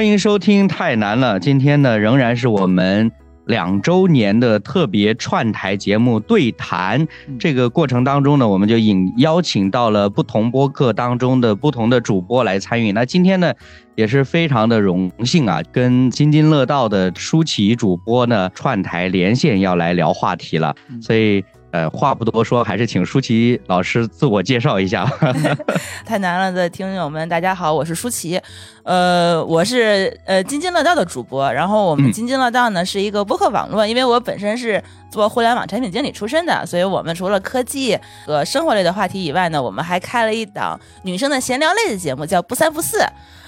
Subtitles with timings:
[0.00, 1.36] 欢迎收听《太难了》。
[1.38, 3.12] 今天呢，仍然是我们
[3.44, 7.06] 两周年的特别串台节目对谈。
[7.38, 12.92] 这个过程当中呢，我们就引邀请到了不同播客当中的不同的主播来参与。
[12.92, 13.52] 那今天呢，
[13.94, 20.74] 也是非常的荣幸啊，跟津津乐道的舒淇主播呢串台连线，要来聊话题了。
[21.02, 21.44] 所以。
[21.72, 25.04] 呃，话不多说，还是请舒淇老师自我介绍一下。
[26.04, 28.40] 太难了的听友们，大家好，我是舒淇。
[28.82, 31.52] 呃，我是呃津津乐道的主播。
[31.52, 43.00] 然后我们津津乐道呢是一个播客网络，因为我本身是做互联网产品经理出身的，所以我们除了科技和生活类的话题以外呢，我们还开了一档女生的闲聊类的节目，叫不三不四。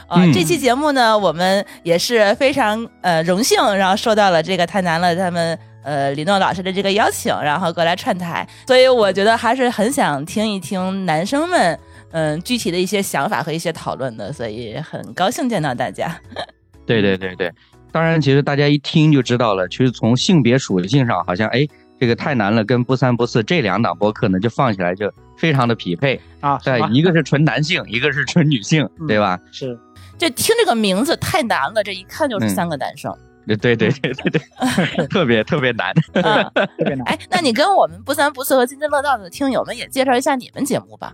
[0.07, 5.59] 啊，这期节目呢，我们也是非常呃荣幸，然后受到了这个太难了他们。
[5.83, 11.79] 呃，李诺老师的这个邀请，然后过来串台，所以我觉得还是很想听一听男生们，
[12.13, 16.16] 嗯，具体的一些想法和一些讨论的，所以很高兴见到大家。
[16.87, 17.52] 对对对对，
[17.91, 21.66] 当然，其实大家一听就知道了，其实从性别属性上，好像哎，
[21.99, 26.59] 这个太难了，跟不三不四这两档播客呢，就放起来就非常的匹配啊。
[26.65, 29.39] 对，一个是纯男性，一个是纯女性，对吧？
[29.52, 29.79] 是，
[30.19, 33.13] 这听这个名字太难了，这一看就是三个男生。
[33.46, 37.02] 对对对对对对， 特别特别难，特别难。
[37.10, 41.12] 哎，那你跟我们不三不四和津津乐道的听友们也介绍一下你们节目吧。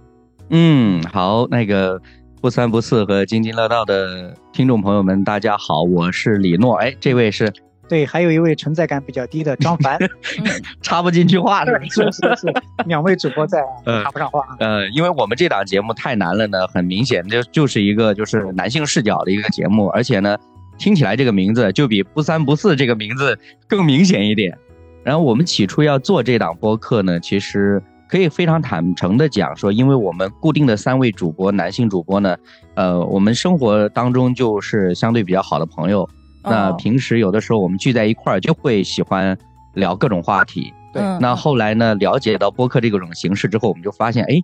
[0.50, 2.00] 嗯，好，那个
[2.40, 6.76] 不三不四和津津乐道的听众朋友们，大家好，我是李诺。
[6.76, 7.50] 哎，这位是，
[7.88, 9.98] 对，还有一位存在感比较低的张凡，
[10.82, 12.54] 插不进去话是是是是，
[12.84, 13.62] 两位主播在，
[14.04, 14.42] 插不上话。
[14.60, 20.36] 呃，因为我们这档节目太难了呢，很明显就就是一个就是男性视角的一个节目，而且呢。
[20.78, 24.56] 听起来这个名字就比不三不四这个名字更明显一点。
[25.04, 32.36] 然后我们起初要做这档播客呢，其实可以非常坦诚的讲说，因为我们固定的三位主播，男性主播呢，
[32.74, 36.08] 呃，我们生活当中就是相对比较好的朋友。
[36.42, 39.36] 那平时有的时候我们聚在一块儿，就会喜欢
[39.74, 40.72] 聊各种话题。
[40.92, 41.03] 对。
[41.20, 44.41] 那后来呢，了解到播客这种形式之后，我们就发现，哎，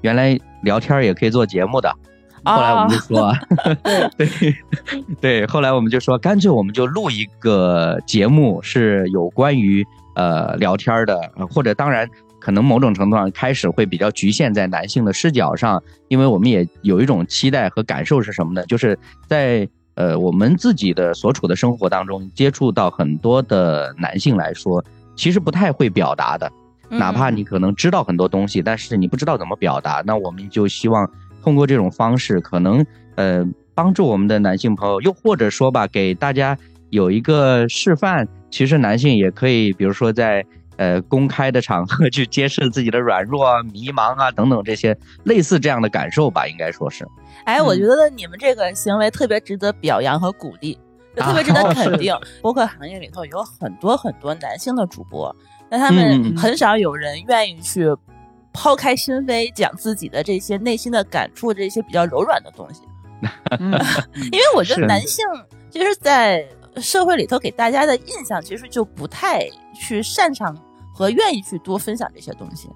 [0.00, 1.94] 原来聊天也可以做节目的。
[2.44, 3.32] 后来我们就说，
[4.18, 4.28] 对
[5.20, 9.86] 对，后来我们就说，干脆我们就录一个节目，是有关于
[10.16, 12.08] 呃聊天的，或者当然
[12.40, 18.66] 可能某种程度上开始会比较局限在男性的视角上，因为我们也有一种期待和感受是什么呢？
[18.66, 18.98] 就是
[19.28, 26.50] 在呃我们自己的所处的生活当中，接触到很多的男性来说，其实不太会表达的，
[26.88, 31.08] 哪怕你可能知道很多东西，但是你不知道怎么表达，那我们就希望。
[31.42, 32.84] 通过这种方式，可能
[33.16, 33.44] 呃
[33.74, 36.56] 帮助我们的男性朋友，又或者说吧，给大家
[36.90, 40.44] 有一个示范，其实男性也可以，比如说在
[40.76, 47.06] 呃公开的场合去揭示自己的软弱啊、迷茫啊等等这些类似这样的感受吧，应该说是。
[47.44, 50.78] 哎，我觉得你们这个行为特别值得表扬和鼓励，
[51.16, 52.14] 特别值得肯定。
[52.40, 55.34] 播客行业里头有很多很多男性的主播，
[55.68, 57.88] 但他们很少有人愿意去。
[58.52, 62.82] 抛开心扉，讲自己的这些内心的感触，这些比较柔软的东西。
[64.32, 65.24] 因为我觉得男性
[65.70, 66.46] 其实，在
[66.76, 70.56] 社会里头给大家的印象，其实就不太去擅长
[70.92, 72.68] 和愿意去多分享这些东西。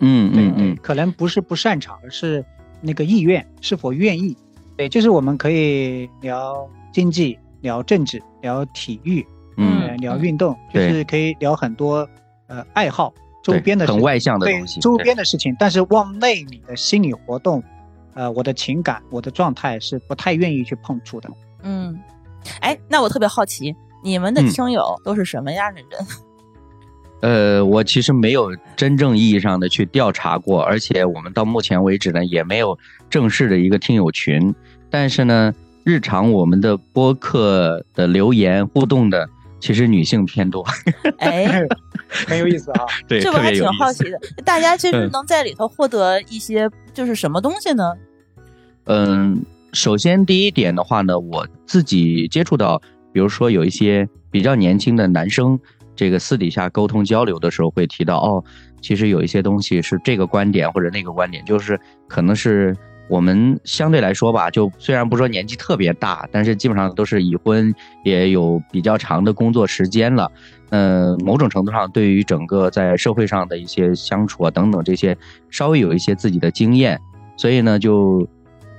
[0.00, 2.44] 嗯嗯嗯，可能不是不擅长，而是
[2.80, 4.36] 那个意愿是否愿意。
[4.76, 9.24] 对，就是我们可以聊经济、聊政治、聊体育，
[9.56, 12.06] 嗯，聊运动，就是可以聊很多
[12.48, 13.14] 呃爱好。
[13.44, 17.62] 周边的很外向的东西，周边的事情，但是往内里的心理活动，
[18.14, 21.28] 呃，我的情感，我的状态是不太愿意去碰触的。
[21.62, 22.00] 嗯，
[22.60, 26.06] 哎，那我特别好奇，你们的听友都是什么样的人？
[27.20, 32.78] 呃，我其实没有真正意义上的去调查过，而且我们到目前为止呢，也没有
[33.10, 34.54] 正式的一个听友群。
[34.88, 35.54] 但是呢，
[35.84, 39.28] 日常我们的播客的留言互动的。
[39.64, 40.62] 其实女性偏多，
[41.16, 41.66] 哎，
[42.28, 42.84] 很有意思啊。
[43.08, 44.20] 对，这我还挺好奇的。
[44.44, 47.94] 大家其实能在里头获得一些，就是什么东西呢？
[48.84, 52.78] 嗯，首先第一点的话呢，我自己接触到，
[53.10, 55.58] 比如说有一些比较年轻的男生，
[55.96, 58.44] 这个私底下沟通交流的时候会提到，哦，
[58.82, 62.76] 其实有一些东西是这个观点或者那个观点，就是可能是。
[63.08, 67.74] 我们相对来说吧，就虽然不说年纪特别大，但是基本上都是已婚，
[68.04, 70.30] 也有比较长的工作时间了。
[70.70, 75.16] 嗯，某种程度上，对于整个在社会上的一些相处啊等等这些，
[75.50, 76.98] 稍微有一些自己的经验，
[77.36, 78.26] 所以呢，就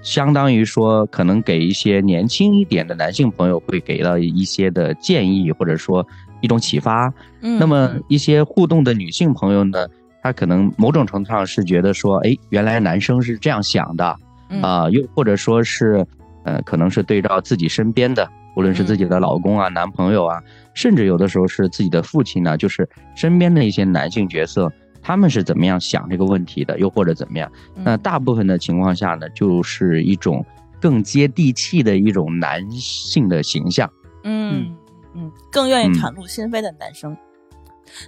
[0.02, 6.06] 相当于说，可能给一些年轻一点的男性朋友会给到一些的建议，或者说
[6.42, 7.14] 一种启发。
[7.42, 9.88] 嗯，那么一些互动的女性朋友呢？
[10.26, 14.18] 他可能某种程度上是觉得说，哎，原来男生是这样想的，
[14.60, 16.04] 啊，又或者说是，
[16.44, 20.42] 呃，可能是对照自己身边的，无论是自己的老公啊、男朋友啊，
[20.74, 24.68] 甚至有的时候是自己的父亲呢，就是身边的一些男性角色，
[25.00, 27.52] 他们是怎么样想这个问题的，又或者怎么样？
[27.76, 30.44] 那大部分的情况下呢，就是一种
[30.82, 33.88] 更接地气的一种男性的形象。
[34.24, 34.76] 嗯
[35.14, 37.16] 嗯，更愿意袒露心扉的男生。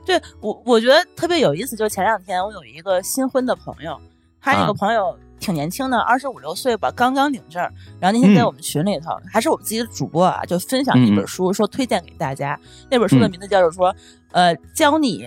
[0.06, 1.75] 对我，我觉得特别有意思。
[1.75, 4.00] 就是前两天我有一个新婚的朋友，
[4.41, 7.62] 他那个朋友挺年轻的，二十五六岁吧，刚刚领证。
[8.00, 12.59] 然后那天在我们群里头，还是我们自己的主播啊，就分享一本书，说推荐给大家。
[12.89, 13.95] 那本书的名字叫做说，
[14.31, 15.25] 呃，教你，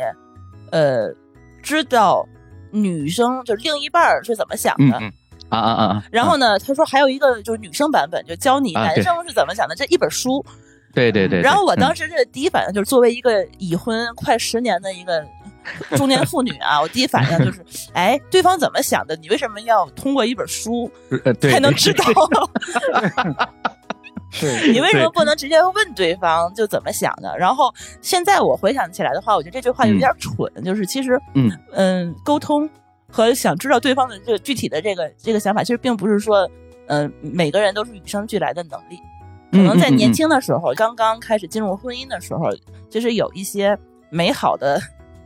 [0.70, 1.12] 呃，
[1.62, 2.26] 知道
[2.70, 4.96] 女生就是另一半是怎么想的
[5.49, 6.05] 啊啊啊！
[6.11, 9.75] 然后呢，他说还有一个就是女生版本，就教你男生是怎么想的。
[9.75, 10.44] 这一本书。
[10.94, 15.25] 对对对，然后我当时这第一反应就是，作为一个已婚快十年的一个
[15.96, 17.64] 中年妇女啊，我第一反应就是，
[17.94, 19.14] 哎，对方怎么想的？
[19.16, 20.90] 你为什么要通过一本书
[21.40, 22.04] 才能知道？
[24.32, 27.36] 是，你为什么不能直接问对方就怎么想的？
[27.36, 32.69] 然后现在我回想起来的话，我觉得这句话有点蠢，就是其实，嗯嗯，沟通
[33.08, 36.48] 和想知道对方的这个具体的这个这个想法，其实并不是说，
[36.86, 39.00] 嗯，每个人都是与生俱来的能力。
[39.50, 42.50] 可能在年轻的时候，刚刚开始进入婚姻的时候，
[42.88, 43.76] 就是有一些
[44.11, 44.81] 美好的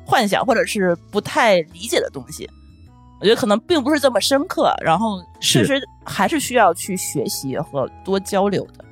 [0.07, 2.49] 幻想，或者是不太理解的东西。
[3.21, 8.85] 我觉得可能并不是这么深刻，然后确实还是需要去学习和多交流的。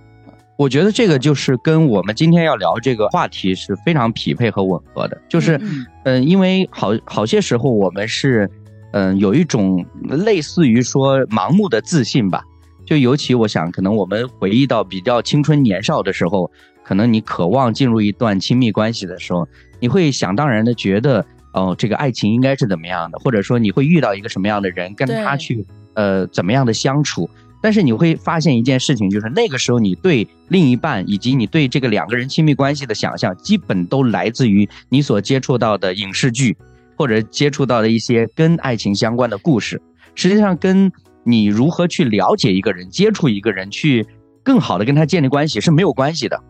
[0.56, 5.20] 我觉得这个就是跟我们今天要聊这个话题是非常匹配和吻合的。
[5.28, 5.60] 就是，
[6.04, 8.48] 嗯，因为好好些时候我们是，
[8.92, 12.44] 嗯，有一种类似于说盲目的自信吧。
[12.92, 16.50] 就尤其我想，可能我们回忆到比较青春年少的时候，
[16.84, 19.48] 可能你渴望进入一段亲密关系的时候，
[19.80, 21.24] 你会想当然的觉得，
[21.54, 27.30] 哦，这个爱情应该是怎么样的，或者说你会遇到一个什么样的人，跟他去呃怎么样的相处。
[27.62, 36.54] 但是你会发现一件事情，就是那个时候你对另一半以及你对这个两个人亲密关系的想象，基本都来自于你所接触到的影视剧，
[36.94, 39.80] 或者接触到的一些跟爱情相关的故事。
[40.14, 40.92] 实际上跟
[41.24, 44.06] 你如何去了解一个人、接触一个人，去
[44.42, 46.42] 更好的跟他建立关系是没有关系的。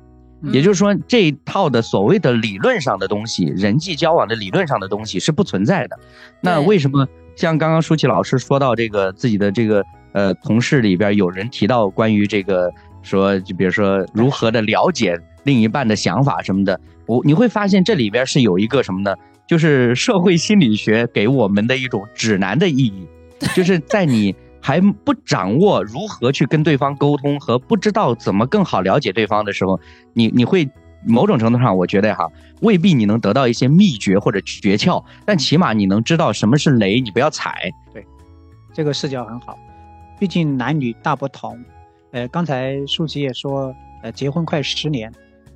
[0.52, 5.96] 也就是说，这一套的所谓的理论上的东西，人际交往的理论上的东西是不存在的。
[6.40, 12.72] 那为什么像刚刚舒淇老师说到这个自己的这个呃同事里边有人提到关于这个
[13.02, 19.14] 说，就比如说如何的了解另一半的想法什么的，我你会发现这里边是有一个什么呢？
[19.46, 23.06] 就是社会心理学给我们的一种指南的意义，
[23.54, 24.34] 就是在你。
[24.62, 29.78] 还不掌握如何去跟对方沟通和不知道怎么更好了解对方的时候，
[30.14, 30.70] 你你会
[31.04, 32.30] 某种程度上，我觉得哈，
[32.60, 37.72] 未必你能得到一些秘诀或者诀窍，但起码你能知道什么是雷，你不要踩。
[37.92, 38.06] 对，
[38.72, 39.58] 这个视角很好，
[40.20, 41.58] 毕竟男女大不同。
[42.12, 45.12] 呃，刚才舒淇也说，呃，结婚快十年，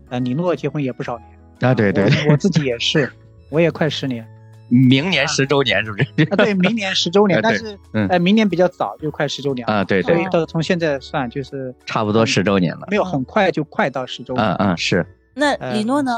[0.09, 1.29] 呃，李诺结婚也不少年
[1.61, 3.13] 啊，对对，我自己也是，
[3.51, 4.27] 我也快十年。
[4.69, 6.05] 明年十周年是不是？
[6.31, 15.07] 啊，对，明年十周年， 但是，呃，明年比较早，就快十周年啊，对对，所以到从现在算就是差不多十周年了，没有很快就快到十周年，嗯嗯是。
[15.35, 16.17] 那李诺呢？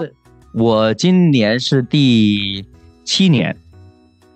[0.54, 2.64] 我今年是第
[3.04, 3.54] 七年，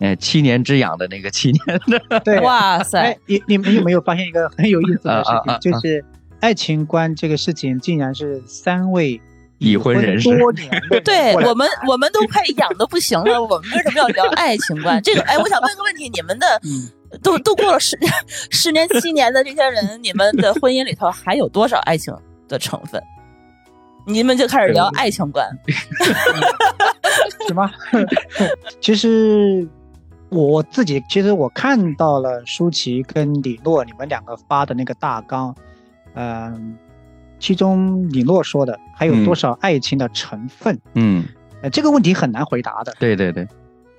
[0.01, 3.17] 哎，七年之痒的那个七年的， 对，哇塞！
[3.27, 5.59] 你你们有没有发现一个很有意思的事情？
[5.73, 6.05] 就是
[6.41, 9.21] 爱情观这个事情，竟然是三位。
[9.63, 10.29] 已婚人士，
[11.05, 13.41] 对 我们， 我们都快痒的不行了。
[13.41, 15.01] 我们为什么要聊爱情观？
[15.03, 16.61] 这个，哎，我想问个问题：你们的
[17.23, 17.97] 都都过了十
[18.51, 22.13] 十年、七年的这些人，你们的婚姻里头还有多少爱情
[22.49, 23.01] 的成分？
[24.05, 25.49] 你们就开始聊爱情观，
[27.47, 27.71] 什么？
[28.81, 29.69] 其实
[30.29, 35.55] 我自己，其实我看到了舒淇跟李诺你们两个发的那个大纲，
[36.15, 36.77] 嗯。
[37.43, 40.79] 其中李诺说的还有多少爱情的成分？
[40.95, 41.25] 嗯，
[41.61, 42.95] 呃，这个问题很难回答的。
[43.01, 43.45] 对对对，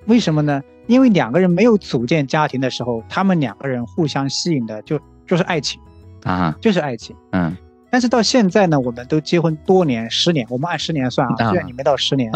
[0.06, 0.62] 为什么呢？
[0.86, 5.78] 因为两个人没有组建家庭的时候，他们两个人互相吸引的就就是爱情，
[6.22, 7.14] 啊，就是爱情。
[7.32, 7.54] 嗯，
[7.90, 12.32] 但是到现在呢，我们都结婚多年，十年，我们按十年算啊，虽然你没到十年，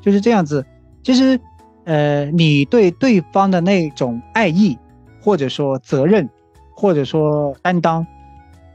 [0.00, 0.66] 就是这样子。
[1.04, 1.38] 其实，
[1.84, 4.76] 呃，你对对方的那种爱意，
[5.22, 6.28] 或者说责任，
[6.74, 8.04] 或者说担当。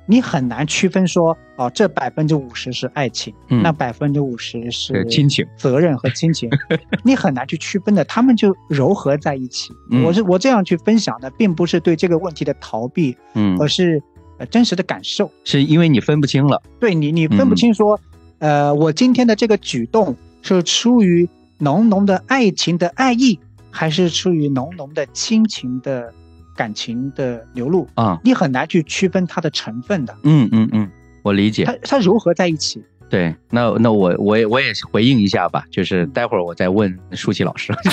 [0.05, 6.49] 你很难区分说，哦，这百分之五十是爱情，那百分之五十是亲情、责任和亲情，
[7.03, 9.71] 你很难去区分的，他们就糅合在一起。
[10.03, 14.01] 我是我这样去分享的，并不是对这个问题的逃避，嗯，而是
[14.39, 16.61] 呃真实的感受，是因为你分不清了。
[16.79, 17.99] 对你，你分不清说，
[18.39, 21.29] 呃，我今天的这个举动是出于
[21.59, 23.39] 浓浓的爱情的爱意，
[23.71, 26.13] 还是出于浓浓的亲情的
[26.55, 30.15] 感情的流露啊，你很难去区分它的成分的。
[30.23, 30.89] 嗯嗯嗯，
[31.21, 31.63] 我理解。
[31.65, 32.83] 它它柔合在一起。
[33.09, 37.71] 对，那那我我也我也回应一下吧，就是待会儿我再问舒淇老师。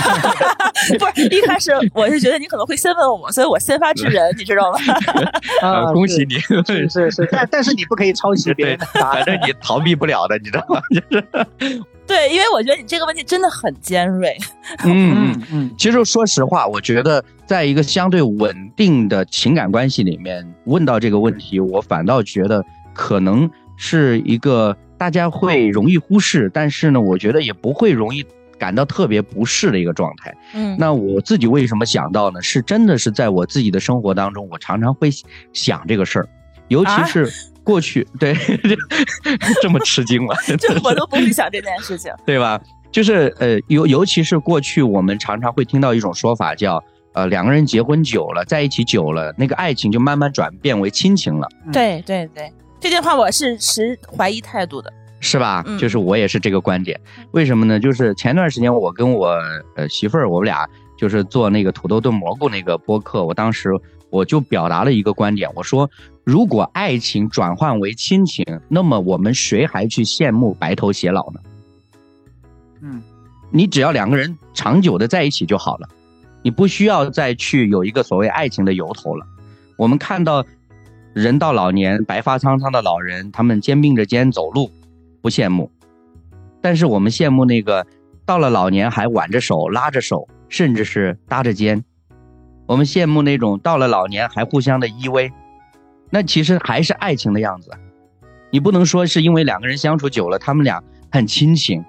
[0.98, 4.78] 不是一开始我是觉得你可能会先问我，所以我先发制人， 你知道吗？
[5.60, 6.38] 啊，恭喜你！
[6.64, 10.80] 是是是，但但是你不可以抄袭别人的答案，反正你逃避不了的，你知道吗？
[10.90, 11.82] 就是。
[12.10, 14.36] 对，因为我觉得你这个问题真的很尖锐。
[14.84, 24.76] 嗯 嗯嗯，其实说实话，我觉得在一个相对稳定的情感关系里面问到这个问题，我反倒觉得可能是一个。
[25.00, 28.22] 大家会容易忽视，但是呢，我觉得也不会容易
[28.58, 30.36] 感到特别不适的一个状态。
[30.52, 32.42] 嗯，那我自己为什么想到呢？
[32.42, 35.08] 是真的是在我自己的生活当中，我常常会
[35.54, 36.28] 想这个事儿，
[36.68, 37.32] 尤其是
[37.70, 38.34] 过去，对，
[39.62, 40.34] 这么吃惊吗？
[40.58, 42.60] 就我都不会想这件事情， 对吧？
[42.90, 51.46] 就是呃，尤尤其是过去，我们常常会听到一种说法，叫呃，两个人结婚久了，在一起久了，那个爱情就慢慢转变为亲情了。
[51.72, 52.52] 对对对。
[52.80, 55.64] 这句话我是持怀疑态度的，是吧？
[55.78, 56.98] 就是我也是这个观点。
[57.30, 57.78] 为什么呢？
[57.78, 59.38] 就是前段时间我跟我
[59.76, 60.66] 呃媳妇儿，我们俩
[60.98, 63.70] 就是做那个土豆炖蘑菇那个播客，我当时
[64.10, 65.88] 我就表达了一个观点，我说
[66.30, 71.40] 如果爱情转换为亲情，那么我们谁还去羡慕白头偕老呢？
[72.82, 73.02] 嗯，
[73.50, 75.88] 你只要两个人长久的在一起就好了，
[76.42, 79.26] 你不需要再去有一个所谓爱情的由头了。
[79.76, 80.46] 我们看到。
[81.12, 84.70] 人到老年，白发苍苍的老人，他们肩并着肩走路，
[85.20, 85.68] 不羡慕。
[86.60, 87.84] 但是我们羡慕那个
[88.24, 91.82] 到了老年还挽着手、拉着手，甚至是搭着肩。
[92.66, 95.32] 我们羡慕那种到了老年还互相的依偎，
[96.10, 97.70] 那其实还是爱情的样子。
[98.50, 101.84] 你不能说是因为两个人相处久了，他们俩很亲情，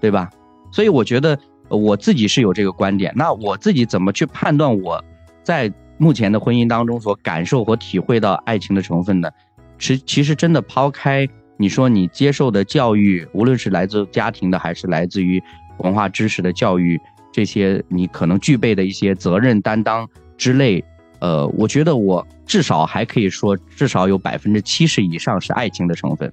[0.00, 0.30] 对吧？
[0.70, 1.38] 所以我觉得
[1.68, 3.12] 我自己是有这个观点。
[3.16, 5.04] 那我自己怎么去判断我
[5.42, 5.72] 在？
[5.96, 9.30] 目前的婚姻当中所感受和体会到爱情的成分呢，
[9.78, 11.26] 其其实真的抛开
[11.56, 15.40] 你说你接受的教育，无论是来自家庭的还是来自于
[15.78, 17.00] 文化知识的教育，
[17.32, 20.84] 这些你可能具备的一些责任担当之类，
[21.24, 26.30] 呃，我觉得我至少还可以说至少有百分之七十以上是爱情的成分。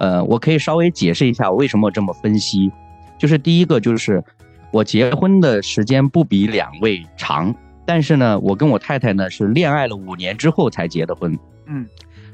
[0.00, 2.72] 呃，我可以稍微解释一下我为什么这么分析，
[3.18, 4.24] 就是第一个就是
[4.72, 7.54] 我结婚的时间不比两位长。
[7.84, 11.86] 但是呢，我跟我太太呢是恋爱了五年之后才结的婚，嗯，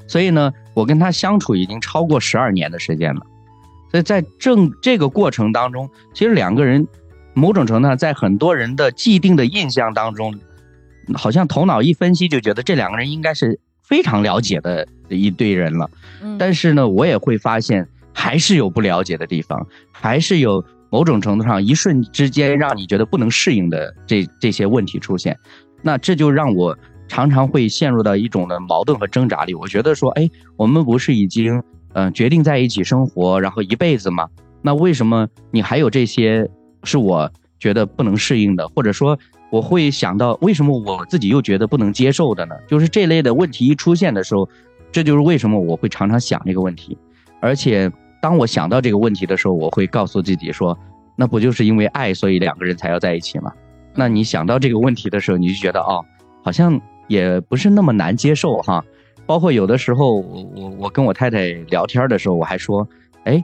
[0.07, 3.21] 所以呢，我跟她相处已经超过十二年的时间了，
[3.91, 6.87] 所以在正这个过程当中，其实两个人
[7.33, 10.39] 某种程度上在很多人的既定的印象当中，
[11.13, 15.89] 好像头脑一分析就觉得这两个人应该是非常了解的一对人了，
[16.21, 20.63] 嗯，但是呢，我也会发现还是有不了解的地方，还是有。
[20.93, 25.39] 某种程度上，一瞬之间让你觉得不能适应的这这些问题出现，
[25.81, 26.77] 那这就让我
[27.07, 29.53] 常常会陷入到一种的矛盾和挣扎里。
[29.53, 31.63] 我觉得说，哎，我们不是已经
[31.93, 34.27] 嗯决定在一起生活，然后一辈子吗？
[34.61, 36.45] 那为什么你还有这些
[36.83, 39.17] 是我觉得不能适应的，或者说
[39.51, 42.55] 我会想到为什么我自己又觉得不能接受的呢？
[42.67, 44.49] 就是这类的问题一出现的时候，
[44.91, 46.97] 这就是为什么我会常常想这个问题，
[47.39, 47.91] 而且。
[48.23, 50.77] 当我想到这个问题的时候，我会告诉自己说
[51.17, 53.51] ：“那不就是因为爱，所以两个人才要在一起吗？”
[53.97, 56.05] 那你想到这个问题的时候，你就觉得哦，
[56.43, 58.85] 好像也不是那么难接受哈。
[59.25, 62.87] 包括有的时候，我我我跟我太太聊天的时候，我还说
[63.25, 63.43] ：“哎，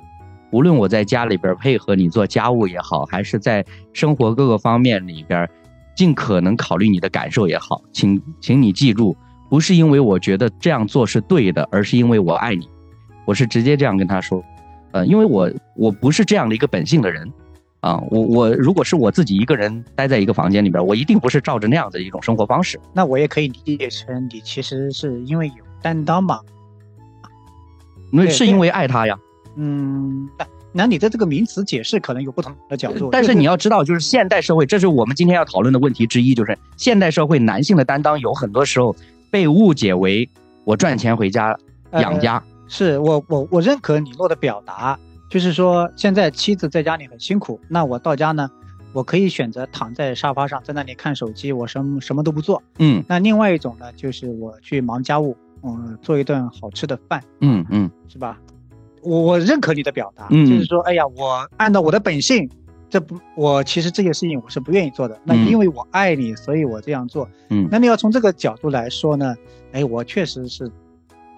[0.51, 5.49] 无论我在家里边配合你做家务也好，还是在生活各个方面里边，
[5.97, 9.17] 尽可能考虑你的感受也好，请请你记住，
[9.49, 12.69] 不是因为我觉得这样做是对的，而是因为我爱你。”
[13.25, 14.41] 我是直接这样跟他说。
[14.91, 17.29] 呃，因为我我不是这样的一个本性的人，
[17.81, 22.79] 啊，我我如果是我自己一个人待在一个房间里边，我一定不是照着那样的一种生活方式。
[22.93, 26.39] 那我也可以理解成你其实是因为有担当嘛？
[28.11, 29.19] 那是因为爱他呀。
[29.57, 30.29] 嗯，
[30.77, 33.09] 那那你的这个名词解释可能有不同的角度。
[33.11, 38.95] 但是你要知道，就是现代社会，这是我们今天要讨论的问题之一，就是现代社会男性的担当有很多时候
[39.29, 40.29] 被误解为
[40.63, 41.57] 我赚钱回家
[41.91, 42.41] 养家。
[42.69, 44.97] 是我我我认可李诺的表达，
[45.29, 48.49] 就是说现在妻子在家里很辛苦，那我到家呢，
[48.93, 52.63] 我可以选择躺在沙发上，在那里看手机，我什么什么都不做。
[52.79, 57.21] 嗯，那另外一种呢，就是我去忙家务，嗯，做一顿好吃的饭。
[57.41, 58.39] 嗯嗯，是吧？
[59.01, 62.49] 我我认可你的表达，就是说，哎呀，我按照我的本性，
[62.89, 65.19] 这不，我其实这些事情我是不愿意做的。
[65.23, 67.29] 那因为我爱你，所以我这样做。
[67.49, 69.35] 嗯，那你要从这个角度来说呢，
[69.71, 70.71] 哎，我确实是。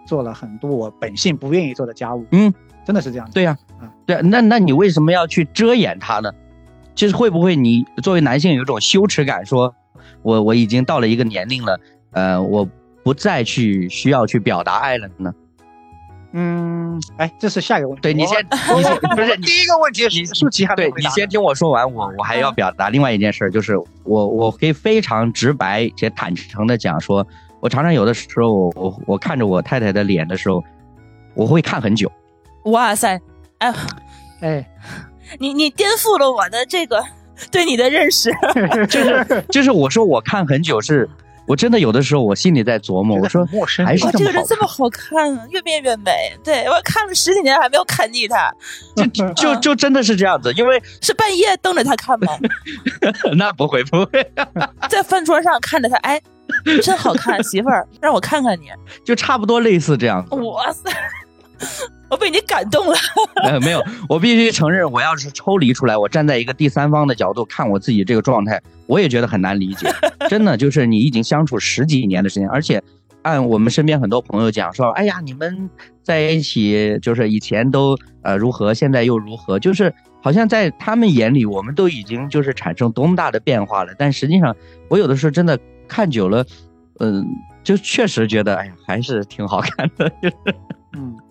[0.08, 2.52] 做了很多我本性不愿意做的家务，嗯，
[2.84, 3.30] 真的是这样。
[3.32, 6.32] 对呀，啊，对，那那你为什么要去遮掩它呢？
[6.96, 9.76] 其实会不会你作为男性有一种羞耻感，说
[10.24, 12.68] 我我已经到了一个年龄了，呃，我
[13.04, 15.32] 不再去需要去表达爱了呢？
[16.32, 18.02] 嗯，哎，这是下一个问题。
[18.02, 18.46] 对你先，
[18.78, 27.26] 你先不是第一个问题，你舒淇还对你先听我说完，我我还要表达另外一件事，就是我我可以非常直白且坦诚的讲，说
[27.60, 30.64] 我常常有的时候，我我看着我太太的脸的时候，
[31.34, 32.12] 我会看很久。
[32.66, 33.20] 哇塞，
[33.58, 33.74] 哎
[34.42, 34.70] 哎，
[35.40, 37.04] 你你颠覆了我的这个
[37.50, 38.32] 对你的认识，
[38.88, 41.10] 就是就是我说我看很久是。
[41.50, 43.44] 我真的有的时候，我心里在琢磨，我说
[43.84, 46.12] 还是这个人这么好看，越变越美。
[46.44, 48.54] 对我看了十几年还没有看腻他，
[49.12, 52.32] 就就就真的是这样子，因为 是半夜瞪着他看吗？
[53.36, 54.32] 那不会不会，
[54.88, 56.22] 在饭桌上看着他，哎，
[56.84, 58.70] 真好看，媳妇儿，让我看看你，
[59.04, 60.24] 就差不多类似这样。
[60.30, 60.92] 哇塞！
[62.10, 62.94] 我被你感动了。
[63.44, 69.88] 呃，没有，我必须承认，我要是抽离出来，我站在一个第三方的角度看我自己这个状态，我也觉得很难理解。
[70.30, 72.82] 真的，就是你已经相处十几年的时间，而且
[73.22, 75.70] 按我们身边很多朋友讲说，哎呀，你们
[76.04, 83.94] 在一起就是以前都呃如何，现在又如何，就是好像在他们眼里，我们都已经就是产生多么大的变化了。
[83.98, 84.56] 但实际上，
[84.90, 86.46] 我有的时候真的看久了，
[87.00, 87.26] 嗯，
[87.64, 90.36] 就确实觉得，哎呀，还是挺好看的，就是。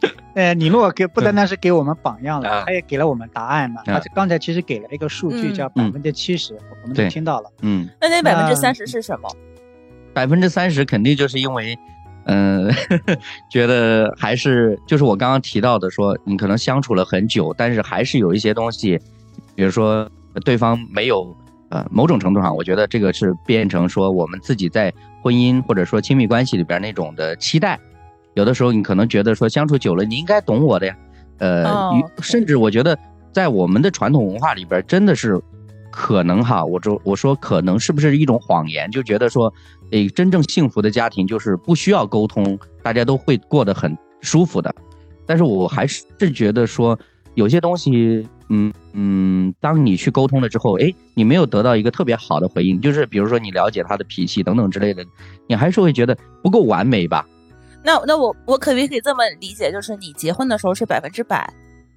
[0.02, 3.83] 嗯， 呃，你如果给不单单是给我们榜样了，他也给了我们答案嘛。
[3.85, 7.50] 他刚才其实给了一个数据，叫百分之七十，我们都听到了。
[7.62, 9.28] 嗯，那那百分之三十是什么？
[10.14, 11.78] 百分之三十肯定就是因为，
[12.25, 12.71] 嗯，
[13.50, 18.99] 觉得还是就是我刚刚提到的，说你可能相处了很久，但是还是有一些东西，
[19.55, 20.09] 比如说
[20.45, 21.37] 对方没有，
[21.69, 27.78] 呃，某种程度上，我觉得这个是变成说我们自己在婚姻或者说亲密关系里边那种的期待。
[28.35, 30.97] 有的时候你可能觉得说相处久了你应该懂我的呀，
[31.39, 31.91] 呃，
[32.23, 32.99] 甚至我觉得
[33.33, 35.41] 在我们的传统文化里边真的是
[35.91, 38.91] 可能哈，我说我说可能是不是一种谎言？
[38.91, 39.53] 就觉得说，
[39.91, 44.73] 诶，真正幸福的家庭就是不需要沟通，大家都会过得很舒服的。
[45.27, 46.97] 但是我还是觉得说
[47.35, 55.05] 有些东西，嗯嗯，当你去沟通了之后，哎，你没有得到一个特别好的回应，就是比如说你了解他的脾气等等之类的，
[55.49, 57.27] 你还是会觉得不够完美吧。
[57.88, 61.51] 那那我我可不可以这么理解，就是你结婚的时候是百分之百，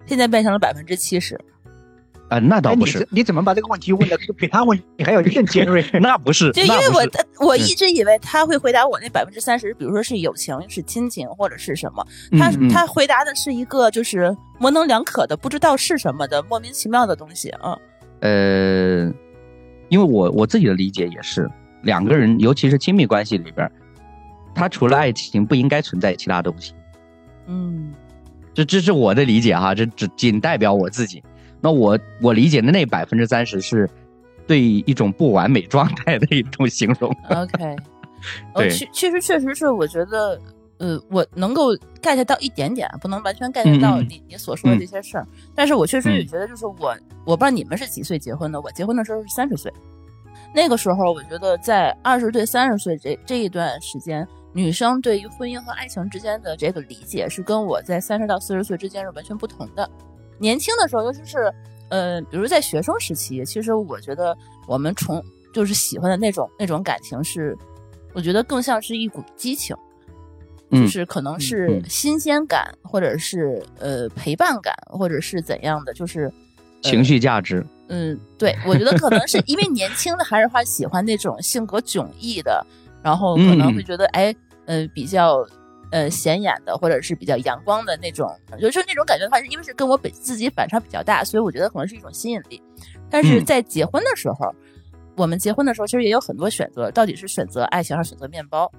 [0.06, 1.38] 现在变成了百分之七十？
[2.30, 3.06] 啊，那倒不是。
[3.12, 5.84] 你怎么把这个问题问的比他问你还要更尖锐？
[5.99, 12.08] 那不是，就因为我我一直以为他会回答我那百分之三十，比如说是友情、是亲情或者是什么。
[12.39, 17.77] 他他回答的是一个就是模棱两可的，不知道是什么的莫名其妙的东西啊。
[18.21, 19.12] 呃，
[19.89, 21.51] 因为我我自己的理解也是，
[21.84, 23.69] 两个人尤其是亲密关系里边。
[24.54, 26.74] 他除了爱情不应该存在其他东西，
[27.48, 27.94] 嗯，
[28.54, 31.24] 这这是我的理解哈，这只仅代表我自己。
[31.62, 33.90] 那我我理解的那百分之三十是
[34.48, 37.10] 对一种不完美状态的一种形容。
[37.30, 37.76] OK，
[38.56, 40.40] 对，确确实确实是，我觉得
[40.80, 45.28] 呃，我能够 get 到一点点，不能完全 get 到你你所说的这些事儿。
[45.54, 49.72] 但是我确实也觉得，就是我我不知道你们是几岁结婚的，我结婚的时候是三十岁，
[50.56, 54.28] 那个时候我觉得在二十岁三十岁这这一段时间。
[54.54, 59.90] 女生对于婚姻和爱情之间的这个理解是跟我在三十到四十岁之间是完全不同的。
[60.38, 61.54] 年轻的时候，尤其是
[61.90, 64.38] 呃，比如在学生时期，其实我觉得
[64.68, 67.58] 我们从就是喜欢的那种那种感情是，
[68.14, 69.76] 我觉得更像是一股激情，
[70.70, 76.32] 就是可能是新鲜感，或者是呃陪伴感，或者是怎样的，就是
[76.82, 77.66] 情绪价值。
[77.88, 82.66] 嗯，对，我觉得可能是因为年轻的还是话喜欢那种性格迥异的。
[83.04, 84.34] 然后可能会觉得，哎，
[84.66, 85.46] 呃，比较，
[85.92, 92.62] 呃，显眼的，或者是比较阳光的那种，就是那种感觉的话，是因为是跟我本自己反差比较大，所以我觉得可能是一种吸引力。
[93.10, 94.54] 但是在结婚的时候，
[95.18, 98.72] 我们结婚的时候其实也有很多选择，到底是选择爱情还是选择面包？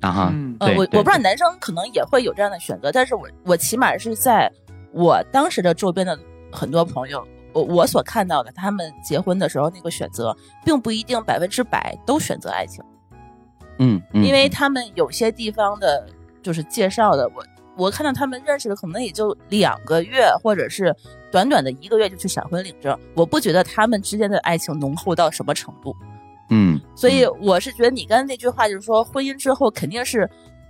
[0.00, 4.50] 啊哈，呃，我我不知道男生可能也会有这样的选择，但是我我起码是在
[4.92, 6.18] 我当时的周边的
[6.52, 12.84] 很多朋友，我我所看到的，他们结婚的时候那个选择，并不一定百分之百都选择爱情。
[13.78, 16.06] 嗯，因为他们有些地方的，
[16.42, 17.44] 就是介绍的，我
[17.76, 20.94] 我看到他们认识的可能也就两个月，或者是
[21.32, 25.94] 短短的一个月就去闪婚领证，我不觉得他们之间的爱情浓厚到什么程度。
[26.50, 30.28] 嗯，所以我是觉得你刚才那句话就是说，婚姻之后肯定是，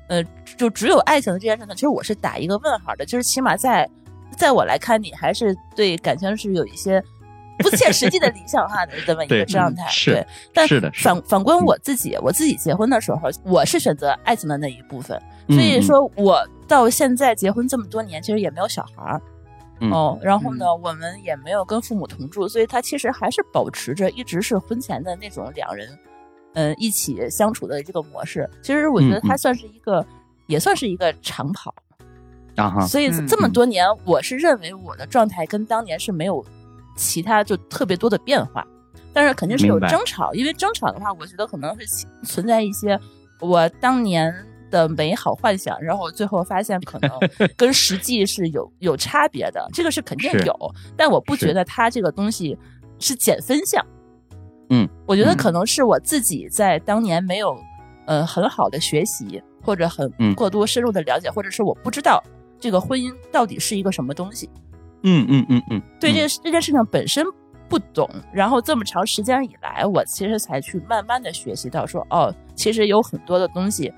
[0.09, 0.23] 呃，
[0.57, 3.89] 就只有爱情的这件事呢，其实我是打一个问号的，就是起码在
[4.37, 7.03] 在我来看，你还是对感情是有一些。
[7.59, 10.91] 不切实际的理想化的这么一个状态，是，但是的。
[10.95, 15.21] 反反观我自己，我自己结婚的时候，我是选择爱情的那一部分。
[15.49, 19.21] 所以说，我到现在结婚这么多年，其实也没有小孩儿，
[19.91, 25.89] 哦，然后呢，我们也没有跟父母同住，所以他其实还是保持着一直是婚前的那种两人
[26.55, 28.49] 嗯一起相处的这个模式。
[28.63, 30.05] 其实我觉得他算是一个，
[30.47, 31.75] 也算是一个长跑
[32.57, 32.87] 啊哈。
[32.87, 36.45] 所以这么多年，我是认为我的状态跟当年是没有
[36.95, 38.67] 其他就特别多的变化，
[39.13, 42.99] 但是肯定是有争吵，因为争吵的话，我觉得可能是存在一些
[43.41, 44.35] 我当年。
[44.71, 47.11] 的美好幻想，然后最后发现可能
[47.57, 52.59] 跟实际是有有差别的，这个是肯定有，但我不觉得它这个东西
[52.99, 53.87] 是减分项。
[54.71, 57.57] 嗯，我觉得可能是我自己在当年没有
[58.07, 62.21] 呃很好的学习，或者很过多深入的了解，或者是我不知道
[62.59, 64.51] 这个婚姻到底是一个什么东西。
[65.05, 67.25] 嗯嗯嗯嗯，对这这件事情本身
[67.69, 73.93] 不懂，然后这么长时间以来，我其实才去慢慢的学习到说，哦，其实有很多的东西。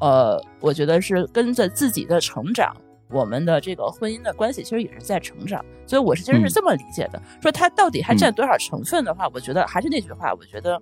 [0.00, 2.74] 呃，我觉得是跟着自己的成长，
[3.08, 7.22] 我们的这个婚姻的关系其实也是在成长，所以我是其实是这么理解的。
[7.40, 10.80] 说它到底还占多少成分的话，我觉得还是那句话，我觉得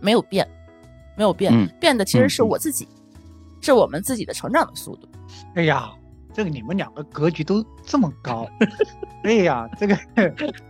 [0.00, 0.48] 没有变，
[1.16, 2.88] 没有变，变的其实是我自己，
[3.60, 5.08] 是我们自己的成长的速度。
[5.54, 5.90] 哎呀。
[6.34, 8.44] 这个你们两个格局都这么高，
[9.22, 9.96] 对 呀，这个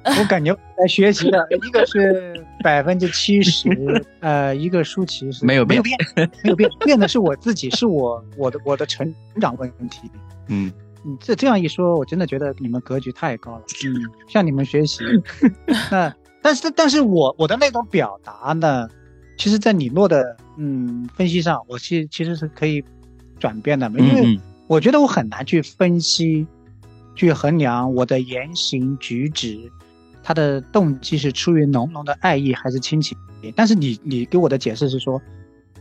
[0.05, 5.97] 我感觉来学习的 一个是百分之七十，呃，一个舒淇是没有没有变，
[6.45, 10.11] 没有变，变的是我自己，是我我的我的成长问题。
[10.49, 10.71] 嗯，
[11.03, 13.63] 你这这样一说，我真的觉得你们格局太高了。
[13.89, 13.97] 嗯，
[14.29, 15.03] 向你们学习。
[15.91, 18.87] 那但是但是我我的那种表达呢，
[19.39, 22.85] 其实，在李诺的嗯分析上，我其其实是可以
[23.39, 24.39] 转变的，因为。
[24.67, 26.47] 我觉得我很难去分析、
[27.15, 29.71] 去衡量我的言行举止，
[30.23, 33.17] 他的动机是出于浓浓的爱意还是亲情。
[33.55, 35.21] 但是你你给我的解释是说，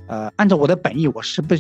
[0.08, 1.56] 呃，按照我的本意，我是不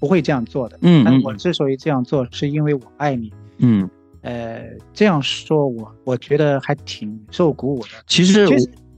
[0.00, 0.76] 不会这样做的。
[0.82, 3.32] 嗯，但我之所以这样做，是因为我爱你。
[3.58, 3.88] 嗯，
[4.22, 7.90] 呃，这样说，我我觉得还挺受鼓舞的。
[8.08, 8.48] 其实，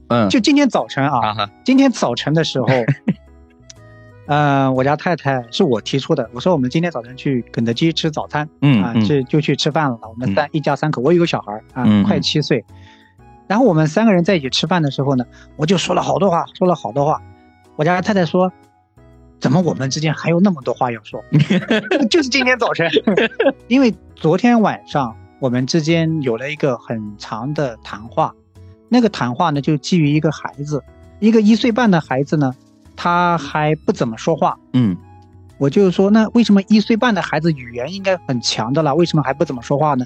[0.07, 2.67] 嗯，就今天早晨啊，今天早晨的时候。
[4.27, 6.29] 嗯，我家太太是我提出的。
[6.33, 9.97] 我说我们今天早晨去肯德基吃早餐，嗯啊，这就去吃饭了。
[10.03, 12.63] 我们三一家三口，我有个小孩啊，快七岁。
[13.47, 17.21] 然后我们三个人在一起吃饭的时候呢，我就说了好多话，说了好多话。
[17.77, 18.51] 我家太太说，
[19.39, 21.23] 怎么我们之间还有那么多话要说？
[22.11, 22.89] 就是今天早晨，
[23.69, 28.33] 因为昨天晚上我们之间有了一个很长的谈话，
[28.89, 30.83] 那个谈话呢就基于一个孩子，
[31.21, 32.53] 一个一岁半的孩子呢。
[32.97, 34.97] 他还不怎么说话，嗯，
[35.59, 40.05] 我就说，那为什么一岁半的孩子语言应该很强的了，为什么还不怎么说话呢？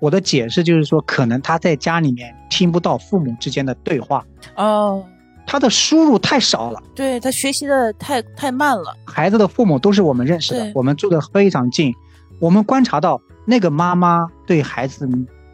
[0.00, 4.24] 我的解释就是说，可能他在家里面听不到父母之间的对话，
[4.56, 5.04] 哦，
[5.46, 8.92] 他的输入太少了，对他学习的太太慢了。
[9.06, 11.94] 孩子的父母都是我们认识的，我们住的非常近，
[12.40, 15.08] 我们观察到那个妈妈对孩子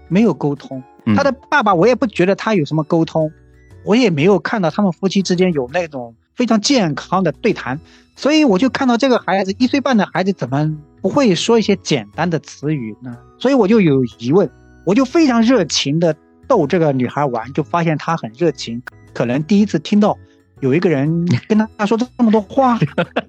[0.08, 0.82] 没有沟通，
[1.14, 3.30] 他的爸爸我也不觉得他有什么沟通，
[3.84, 6.14] 我也没有看到他们夫妻之间有那种。
[6.38, 7.80] 非常健康的对谈，
[8.14, 10.72] 所以我就看到这个孩子一岁半的孩子怎么
[11.02, 13.18] 不会说一些简单的词语呢？
[13.40, 14.48] 所以我就有疑问，
[14.86, 16.14] 我就非常热情的
[16.46, 18.80] 逗这个女孩玩，就发现她很热情，
[19.12, 20.16] 可能第一次听到
[20.60, 22.78] 有一个人跟她说这么多话，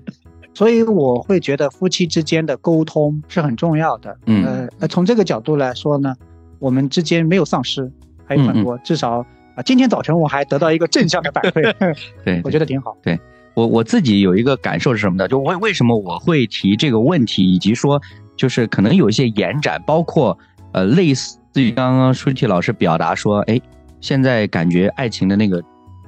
[0.53, 4.15] 所以我会觉得夫妻之间的沟通是很重要的。
[4.27, 6.13] 嗯，呃，从这个角度来说呢，
[6.59, 7.91] 我们之间没有丧失，
[8.27, 9.25] 还有很多，至少。
[9.63, 11.73] 今天早晨我还得到一个正向的反馈
[12.25, 12.95] 对我觉得挺好。
[13.01, 13.19] 对
[13.53, 15.27] 我我自己有一个感受是什么呢？
[15.27, 18.01] 就为为什么我会提这个问题，以及说
[18.37, 20.37] 就是可能有一些延展，包括
[20.71, 23.59] 呃类似于刚刚舒淇老师表达说，哎，
[23.99, 25.61] 现在感觉爱情的那个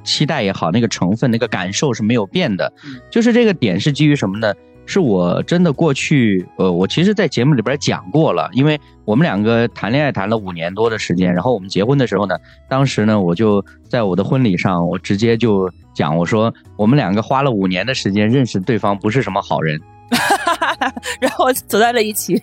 [0.04, 2.72] 期待也好，那个成分、那个感受是没有变的，
[3.10, 4.54] 就是这个点是基于什么呢？
[4.92, 12.36] 是我真的过去，呃，我其实，在节目里边讲过了，因为我们两个谈恋爱谈了五年多的时间，然后我们结婚的时候呢，
[12.68, 19.80] 当时呢，我就在我的婚礼上，我直接就讲，我说我们两个花了五年的时间认识对方，不是什么好人，
[21.22, 22.42] 然后走在了一起。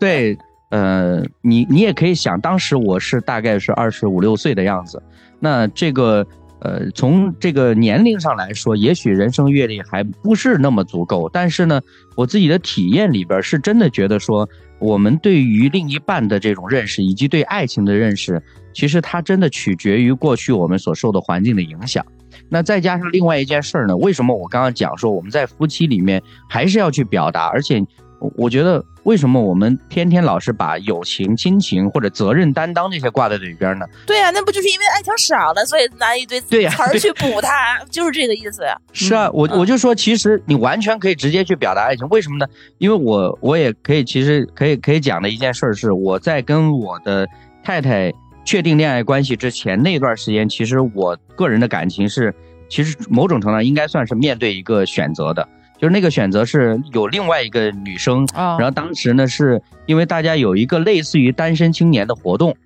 [0.00, 0.36] 对，
[0.70, 5.00] 呃，你你也可以想，当时我是大概是二十五六岁的样子，
[5.38, 6.26] 那这个。
[6.60, 11.80] 呃，从这个年龄上来说，也许人生阅历还不是那么足够，但是呢，
[12.16, 18.42] 我自己的体验里边是真的觉得说，我们对于另一半的这种认识，以及对爱情的认识，
[18.72, 22.04] 其实它真的取决于过去我们所受的环境的影响。
[22.48, 27.84] 那再加上另外一件事儿呢，为什么我刚刚讲说我们在夫妻里面还是要去表达，而且。
[28.18, 33.86] 我觉得为什么我们天天老是把友情、亲情或者责任担当这些挂在嘴边呢？
[34.06, 38.76] 对呀，那不就是因为爱情少了，所以拿一堆词儿去补它，就是这个意思呀。
[38.92, 42.46] 是啊，我我就说，其实你完全可以直接去表达爱情，为什么呢？
[42.78, 47.28] 因为我我也可以，其实可以可以讲的一件事是，我在跟我的
[47.62, 48.12] 太太
[48.44, 52.34] 确定恋爱关系之前那段时间，其实我个人的感情是
[52.68, 55.46] 其实某种程度上应该算是面对一个选择的，
[55.78, 62.56] 就是那个选择是有另外一个女生，然后当时呢是因为大家有一个类似于单身青年的活动。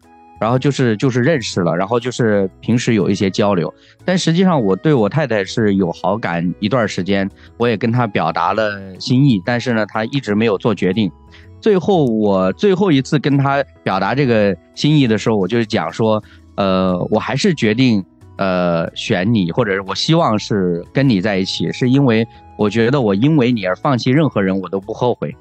[0.40, 3.70] 然后就是就是认识了，然后就是平时有一些交流，
[4.06, 11.12] 但实际上我对我太太是有好感一段时间，我也跟她表达了心意，但是呢，她一直没有做决定。
[11.60, 18.02] 最后我最后一次跟她表达这个心意的时候，我就讲说，呃，我还是决定
[18.40, 22.26] 呃选你，或者是我希望是跟你在一起，是因为
[22.56, 25.36] 我觉得我因为你而放弃任何人，我都不后悔。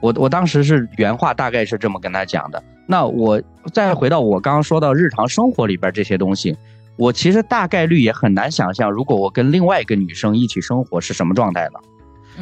[0.00, 2.60] 我我当时是原话，大概是这么跟他讲的。
[2.88, 3.40] 那我
[3.72, 6.56] 再回到我刚刚说到日常生活里边这些东西，
[6.96, 11.80] 我其实大概率也很难想象，如果我跟另外一个女生一起生活是什么状态了。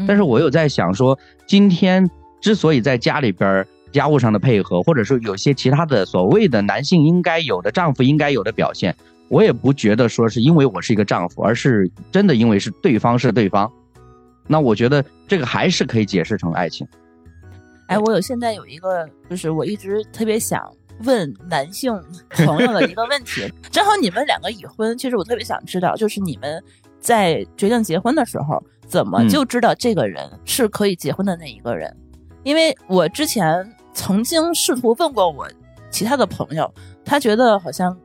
[0.06, 2.10] 但是我有在想说，今天
[2.40, 8.94] 之所以在家里边家务上的配合，或者说有些其他的所谓的男性应该有的、丈夫应该有的表现，
[9.28, 13.70] 我也不觉得说是因为我是一个丈夫，而是真的因为是对方是对方。
[14.46, 16.86] 那我觉得这个还是可以解释成爱情。
[17.88, 20.62] 哎，我有现在有一个，就是我一直特别想
[21.04, 21.92] 问男性
[22.30, 23.52] 朋友的一个问题。
[23.70, 26.62] 正好你们两个已婚，其实我特别想知道，就是你们
[27.00, 31.94] 在决定结婚的时候，怎么就知道这个人是可以结婚的那一个人？
[32.44, 35.48] 因为我之前曾经试图问过我
[35.90, 36.72] 其他的朋友，
[37.04, 37.96] 他觉得好像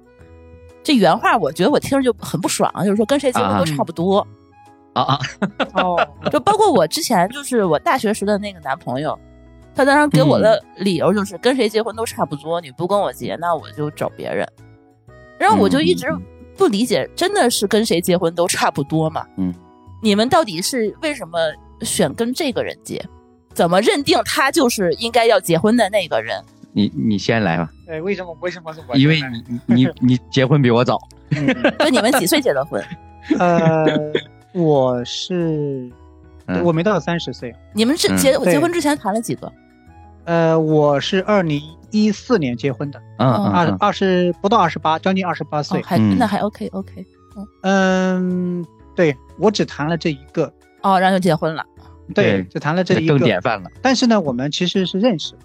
[0.84, 4.26] 这原话，我觉得我听着就很不爽，就是说跟谁结婚都差不多。
[4.94, 5.20] 啊啊，
[5.76, 9.18] 哦，就包括我之前就是我大学时的那个男朋友。
[9.74, 14.46] 他当时给我的理由就是跟谁结婚都差不多，你不跟我结，那我就找别人。
[15.40, 16.06] 然后我就一直
[16.58, 19.26] 不理解，真的是跟谁结婚都差不多吗？
[19.38, 19.54] 嗯，
[20.02, 21.40] 你们到底是为什么
[21.84, 23.02] 选跟这个人结？
[23.54, 26.44] 怎么认定他就是应该要结婚的那个人？
[26.74, 27.70] 你你先来吧。
[27.88, 28.36] 哎，为什么？
[28.42, 28.96] 为什么是我？
[28.96, 31.00] 因为你你你结婚比我早。
[31.80, 32.84] 就你们几岁结的婚？
[33.40, 33.86] 呃，
[34.54, 35.92] 我是。
[36.66, 39.50] 我没到三十岁，你们是结结婚之前谈了几个？
[40.26, 47.06] 呃，我是二零一四年结婚的，嗯，二二十不到二十八，将近二十八岁，还那还 OK OK，
[47.62, 48.66] 嗯，
[48.98, 51.66] 对我只谈了这一个，哦，然后就结婚了，
[52.14, 53.70] 对，只谈了这一个，更典范了。
[53.82, 55.36] 但是呢，我们其实是认识，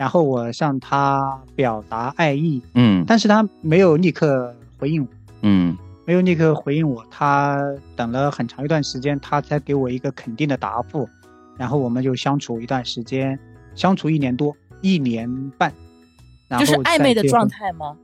[0.00, 5.08] 然后我向他表达爱意，嗯，但是他没有立刻回应我，
[5.42, 5.76] 嗯。
[6.06, 7.60] 没有立刻回应我，他
[7.94, 11.06] 等了很长一段时间，他才给我一个肯定的答复，
[11.58, 13.38] 然后我们就相处一段时间，
[13.74, 15.70] 相处一年多，一年半，
[16.58, 17.94] 就是暧昧的状态吗？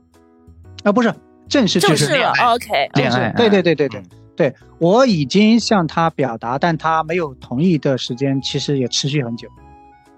[0.83, 1.11] 啊，不是，
[1.49, 4.03] 正式正式了，OK，恋爱，对对对对对
[4.37, 9.49] 对，我已经向他表达，但他没有同意的时间，其实也持续很久，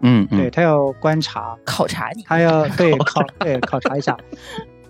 [0.02, 4.18] 嗯，对他要观察考察你，他要对 考对考察一下，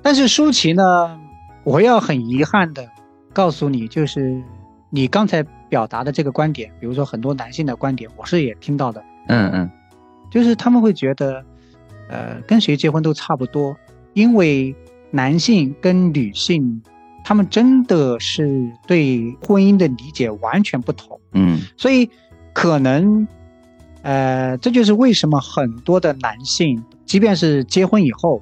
[0.02, 1.19] 但是舒淇呢？
[1.63, 2.88] 我要很遗憾的
[3.34, 4.41] 告诉你，就是
[4.89, 9.04] 你刚才表达的这个观点，比如说很多男性的观点，我是也听到的。
[9.28, 9.69] 嗯嗯，
[10.32, 11.43] 就是他们会觉得，
[12.08, 13.76] 呃，跟谁结婚都差不多，
[14.13, 14.76] 因为
[15.12, 16.82] 男性跟女性，
[17.24, 21.19] 他们真的是对婚姻的理解完全不同。
[21.34, 22.10] 嗯，所以
[22.54, 23.28] 可能，
[24.02, 28.42] 呃，这就是为什么很多的男性，即便是结婚以后，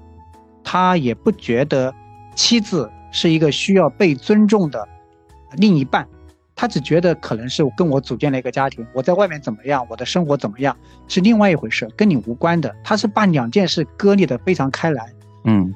[0.63, 1.93] 他也不觉得
[2.35, 2.89] 妻子。
[3.09, 4.85] 是一个需要被尊重的
[5.55, 6.05] 另一半，
[6.55, 10.75] 他只觉得可能是跟我组建了一个家庭，我在外面怎么样，我的生活怎么样
[11.07, 12.75] 是另外一回事，跟你无关的。
[12.83, 15.09] 他是把两件事割裂的非常开来。
[15.45, 15.73] 嗯，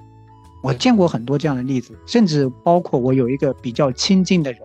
[0.61, 4.61] 我见过很多这样的例子，甚至包括我有一个比较亲近的人，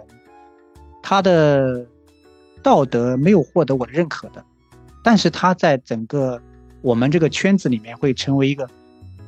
[1.01, 1.87] 他的
[2.65, 4.45] 道德没有获得我的认可的，
[5.07, 6.43] 但是他在整个
[6.83, 8.69] 我们这个圈子里面会成为一个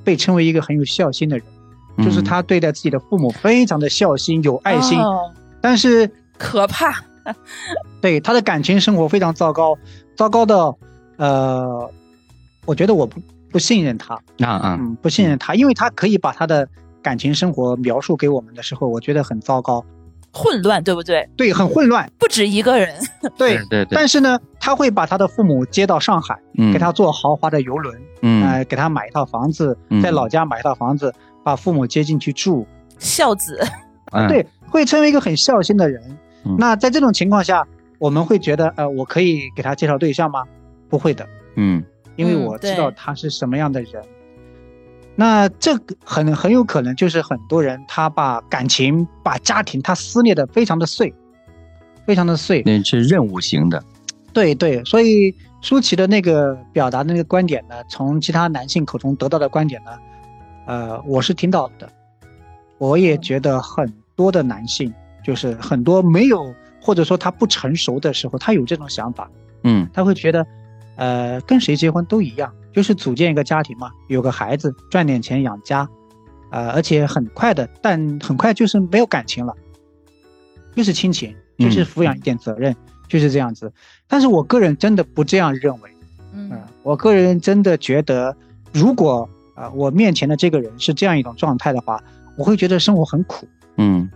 [0.02, 1.46] 被称为一个很有孝心的人。
[2.04, 4.98] 就是他对待自己的父母非常的孝心有爱心，
[5.60, 7.04] 但是可怕，
[8.00, 9.76] 对他的感情生活非常糟糕，
[10.16, 10.74] 糟糕的，
[11.16, 11.90] 呃，
[12.66, 14.14] 我觉得我不不信任他。
[14.38, 16.68] 啊啊，嗯，不信任他，因为他可以把他的
[17.02, 19.84] 感情生活描述给我们的时候，我觉得很糟糕，
[20.38, 21.28] 混乱，对不对？
[21.36, 22.94] 对，很混乱，不止一个人，
[23.36, 26.38] 对对对，但是呢，他会把他的父母接到上海，
[26.72, 31.12] 给他坐豪华的游轮，嗯，给他买一套房子，在老家买一套房子。
[31.44, 32.66] 把父母接进去住，
[32.98, 33.58] 孝子，
[34.28, 36.02] 对，会成为一个很孝心的人。
[36.58, 37.66] 那在这种情况下，
[37.98, 40.44] 我们会觉得，呃，我可以给他介绍对象吗？
[40.90, 41.82] 不会的，嗯，
[42.16, 43.92] 因为我知道他是什么样的人。
[45.20, 51.12] 那这个很很有可能就是很多人他把感情、把家庭他撕裂的非常的碎，
[52.06, 52.62] 非常的碎。
[52.64, 53.82] 那是任务型的，
[54.32, 54.84] 对对。
[54.84, 59.90] 所以舒淇的那个表达的那个观点呢，从其他男性口中得到的观点呢？
[60.68, 61.90] 呃，我是听到的，
[62.78, 69.28] 我也觉得很多的男性就是很多没有或者说他不成熟的时候，他有这种想法，
[69.64, 70.46] 嗯他会觉得，
[70.98, 75.88] 呃，跟谁结婚都一样，就是组建一个家庭嘛，有个孩子，赚点钱养家，
[76.50, 79.54] 呃，而且很快的，但很快就是没有感情了，
[80.74, 82.74] 就是亲情，就是抚养一点责任，
[83.06, 83.72] 就是这样子。
[84.08, 85.90] 但是我个人真的不这样认为，
[86.34, 88.36] 嗯嗯，我个人真的觉得，
[88.72, 92.02] 如果啊、呃我面前的这个人是这样一种状态的话，
[92.36, 93.46] 我会觉得生活很苦。
[93.76, 94.10] 嗯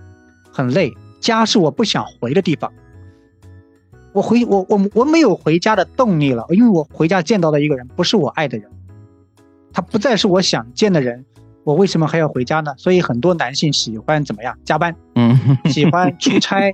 [0.51, 2.73] 很累，家是我不想回的地方。
[4.13, 8.71] 我回我我我没有回家的动力了，因为我回家见到的一个人不是我爱的人，
[9.73, 11.25] 他不再是我想见的人，
[11.65, 12.75] 我为什么还要回家呢？
[12.77, 16.73] 所以很多男性喜欢怎么样加班，嗯喜欢出 差，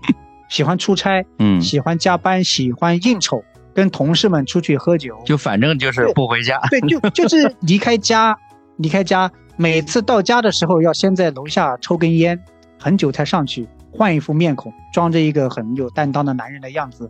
[0.49, 6.61] 喜欢出差，嗯，喜欢加班，喜欢应酬，跟同事们出去喝酒，就反正就是不回家。
[6.71, 8.37] 对，就就是离开家，
[8.79, 12.43] 离开家，每次到家的时候要先在楼下抽根烟，
[12.81, 17.09] 很久才上去，换一副面孔，装着一个很有担当的男人的样子。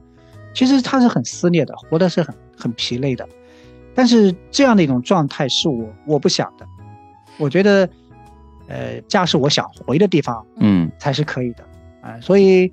[0.55, 3.29] 其实他是很撕裂的，活的是很很疲累的。
[3.95, 6.67] 但是这样的一种状态是我我不想的。
[7.37, 7.89] 我觉得，
[8.69, 11.65] 呃，家是我想回的地方嗯才是可以的
[12.01, 12.73] 啊、所以，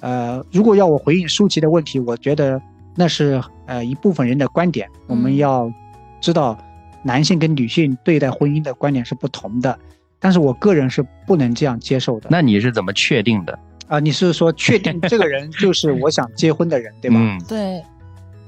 [0.00, 2.60] 呃，如果要我回应舒淇的问题，我觉得
[2.96, 5.72] 那是呃一部分人的观点，我们嗯要
[6.20, 6.58] 知道
[7.02, 9.78] 男性跟女性对待婚姻的观点是不同的，
[10.18, 12.28] 但是我个人是不能这样接受的。
[12.30, 13.58] 那你是怎么确定的？
[13.88, 17.16] 啊、你是说确定 这个人就是我想结婚的人，对吧？
[17.18, 17.84] 嗯对，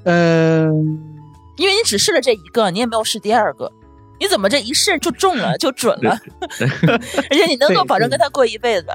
[0.04, 0.98] 嗯、
[1.56, 3.70] 因为你只试了这一个，你也没有试第二个，
[4.18, 6.18] 你怎么这一试就中了，就准了？
[7.30, 8.88] 而且你能够保证跟他过一辈子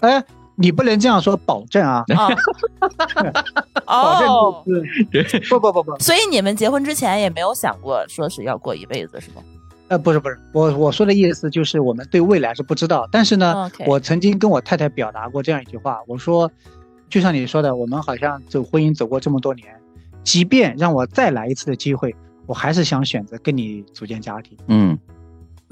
[0.00, 0.22] 哎，
[0.56, 2.28] 你不能这样说保证啊，啊？
[3.86, 4.64] 保证哦，
[5.12, 9.42] 就是不不不不，所以你们结婚之前也没有想过说是要过一辈子，是吗？
[9.88, 16.50] 呃，不是不是，我我说的意思就是我们对未来是不知道，但是呢我曾经跟我太太表达过这样一句话，我说，
[17.08, 19.66] 就像你说的，我们好像走婚姻走过这么多年，
[20.22, 22.14] 即便让我再来一次的机会，
[22.46, 24.56] 我还是想选择跟你组建家庭。
[24.68, 24.98] 嗯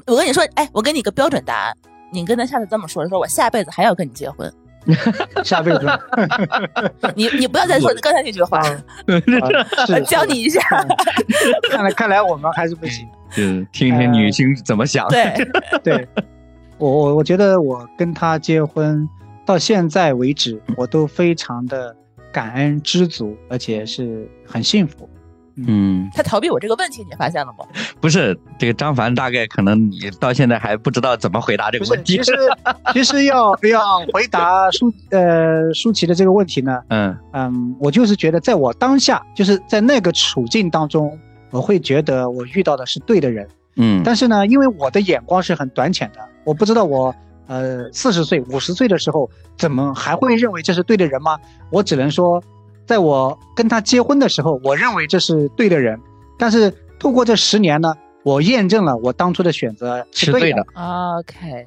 [0.06, 1.76] 我跟你说，哎，我给你个标准答案，
[2.12, 4.50] 你跟他下次这么说，说我下辈子还要跟你结婚，
[5.44, 5.98] 下辈子啊
[7.14, 8.84] 你你不要再说刚才那句话，啊
[9.86, 10.60] 是教你一下。
[11.70, 13.06] 看来看来我们还是不行。
[13.36, 15.06] 就是听听女性怎么想。
[15.08, 15.34] 对，
[15.84, 16.08] 对，
[16.78, 19.06] 我我我觉得我跟他结婚
[19.44, 21.94] 到现在为止，我都非常的
[22.32, 25.08] 感恩知足，而且是很幸福。
[25.66, 27.64] 嗯，他逃避我这个问题，你发现了吗？
[27.98, 32.24] 不是这个张凡，大概可能你到现在还不知道怎么回答这，个问题其。
[32.24, 32.32] 实
[32.92, 41.18] 其实要要回答舒呃舒淇的这个问题呢，嗯嗯，我就是觉得在我当下，就是在那个处境当中，
[41.56, 43.48] 我会觉得我遇到的是对的人。
[43.78, 47.14] 嗯但是呢，因为我的眼光是很短浅的，我不知道我
[47.46, 51.38] 呃四十岁、五十岁的时候，怎么还会认为这是对的人吗？
[51.70, 52.42] 我只能说，
[52.86, 55.98] 在我跟他结婚的时候，我认为这是对的人。
[56.38, 57.94] 但是透过这十年呢，
[58.26, 61.64] 我验证了我当初的选择是对的，OK，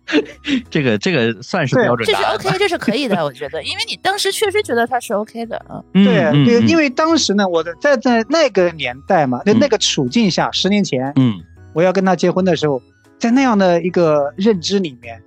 [0.70, 2.34] 这个这个算是标准答案。
[2.34, 5.84] OK，这是可以的，我觉得，因为你当时确实觉得他是 OK 的啊。
[5.92, 9.58] 嗯对对，因为为当时呢，我的在在那个年代嘛，那嗯。
[9.60, 11.34] 那个处境下，十年前嗯。
[11.74, 12.80] 我要跟他结婚的时候，
[13.18, 15.22] 在那样的一个认知里面，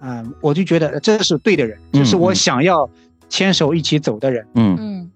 [0.00, 2.34] 嗯，我就觉得这是对的人，这是我嗯。
[2.36, 2.88] 想要
[3.28, 4.46] 牵手一起走的人。
[4.54, 4.76] 嗯。
[4.78, 5.10] 嗯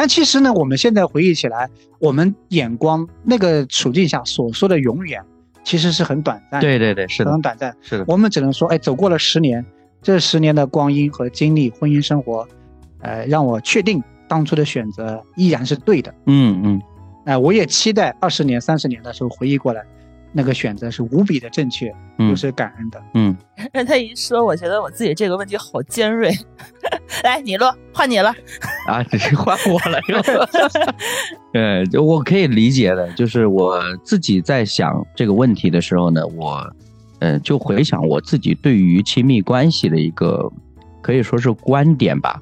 [0.00, 5.22] 但其实呢，我们现在回忆起来，我们眼光那个处境下所说的永远，
[5.62, 7.76] 其实是很短暂的，对对对，是的很，短暂。
[7.82, 9.62] 是的，我们只能说，哎，走过了十年，
[10.00, 12.48] 这十年的光阴和经历，婚姻生活，
[13.02, 16.14] 呃，让我确定当初的选择依然是对的。
[16.24, 16.82] 嗯嗯
[17.26, 19.84] 哎、我也期待二十年、三十年的时候回忆过来，
[20.32, 23.02] 那个选择是无比的正确，嗯又是感恩的。
[23.12, 23.36] 嗯，
[23.70, 26.30] 让他一说，我觉得我自己这个问题好尖锐。
[27.22, 28.34] 来，你录，换你了。
[28.86, 30.22] 啊，你是换我了又。
[31.52, 36.66] 对，就我可以理解的，就是我自己在想这个问题的时候呢，我，
[37.18, 40.50] 呃，就回想我自己对于亲密关系的一个
[41.02, 42.40] 可以说是观点吧。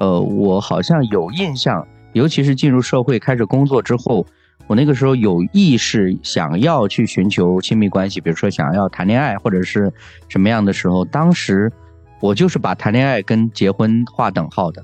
[0.00, 4.26] 呃，我好像有印象，尤其是进入社会开始工作之后，
[4.66, 9.92] 我那个时候有意识想要去寻求亲密关系，比如说想要谈恋爱或者是
[10.28, 11.72] 什么样的时候，当时
[12.20, 14.82] 我就是把谈恋爱跟结婚划等号的。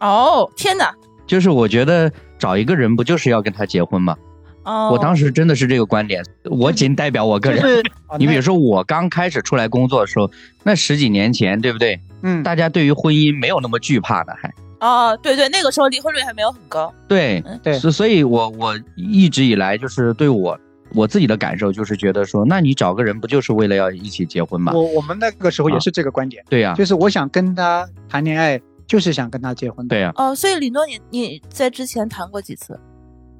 [0.00, 0.92] 哦，天哪！
[1.26, 4.16] 就是我觉得找一个人不就是要跟他结婚吗？
[4.64, 7.60] 哦，我当时真的是这个观点，我仅代表我个人。
[7.60, 7.82] 就是，
[8.18, 10.30] 你比如说，我刚开始出来工作的时候，
[10.62, 12.00] 那十几年前，对不对？
[12.22, 16.92] 嗯，大家对于婚姻没有那么惧怕的，还哦，对对，那个时候离婚率还没有很高。
[17.08, 20.58] 对嗯对所所以我我一直以来就是对我
[20.94, 24.72] 我自己的感受就是觉得说，那你找个人不就是为了要一起结婚吗？
[24.72, 29.86] 我我们那个时候也是这个观点，对呀，就是我想跟他谈恋爱，就是想跟他结婚。
[29.86, 30.12] 对呀。
[30.16, 32.78] 哦，所以李诺，你你在之前谈过几次？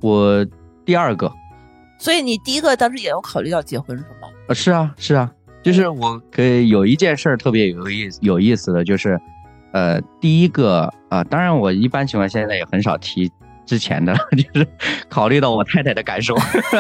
[0.01, 0.47] 我
[0.85, 1.33] 第二个。
[1.99, 4.29] 所以你第一个当时也有考虑要结婚是吗？
[4.49, 5.33] 呃，是啊，是啊，
[5.63, 9.21] 就是我可以有一件事儿特别有意思有意思的就是，
[9.73, 13.31] 呃，第一个啊，当然我一般情况现在也很少提。
[13.69, 14.67] 之前的 就是
[15.11, 16.35] 考虑到我太太的感受，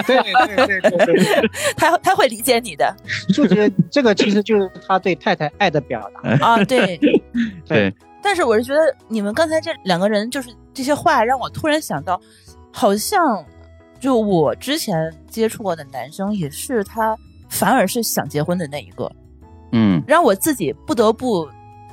[0.06, 0.16] 对
[0.56, 2.96] 对对对对， 他他会理解你的，
[3.34, 6.30] 就是这个其实就是他对太太爱的表达。
[6.40, 6.98] 啊，对。
[7.66, 7.94] 对。
[8.22, 12.18] 但是我是觉得你们刚才这两个人就是这些话让我突然想到，
[12.72, 13.44] 好像
[14.00, 14.96] 就我之前
[15.28, 17.14] 接触过的男生也是他
[17.50, 19.10] 反而是想结婚的那一个，
[19.72, 21.48] 嗯，让我自己不得不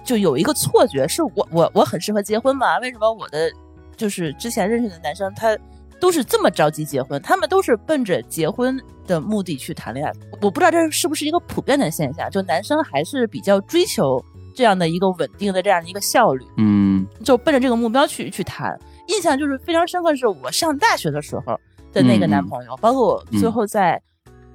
[0.05, 2.79] 就有一个错觉，是我我我很适合结婚吗？
[2.79, 3.51] 为什么我的？
[3.95, 5.57] 就是之前认识的男生，他
[5.99, 10.11] 都是这么着急结婚，他们都是奔着结婚的目的去谈恋爱。
[10.41, 14.23] 我不知道这是不是一个普遍的现象，就男生还是比较追求
[14.53, 18.77] 这样的一个稳定的这样的一个效率，嗯，就奔着这个目标去去谈。
[19.07, 21.59] 印象就是非常深刻，是我上大学的时候
[21.93, 24.01] 的那个男朋友，包括我最后在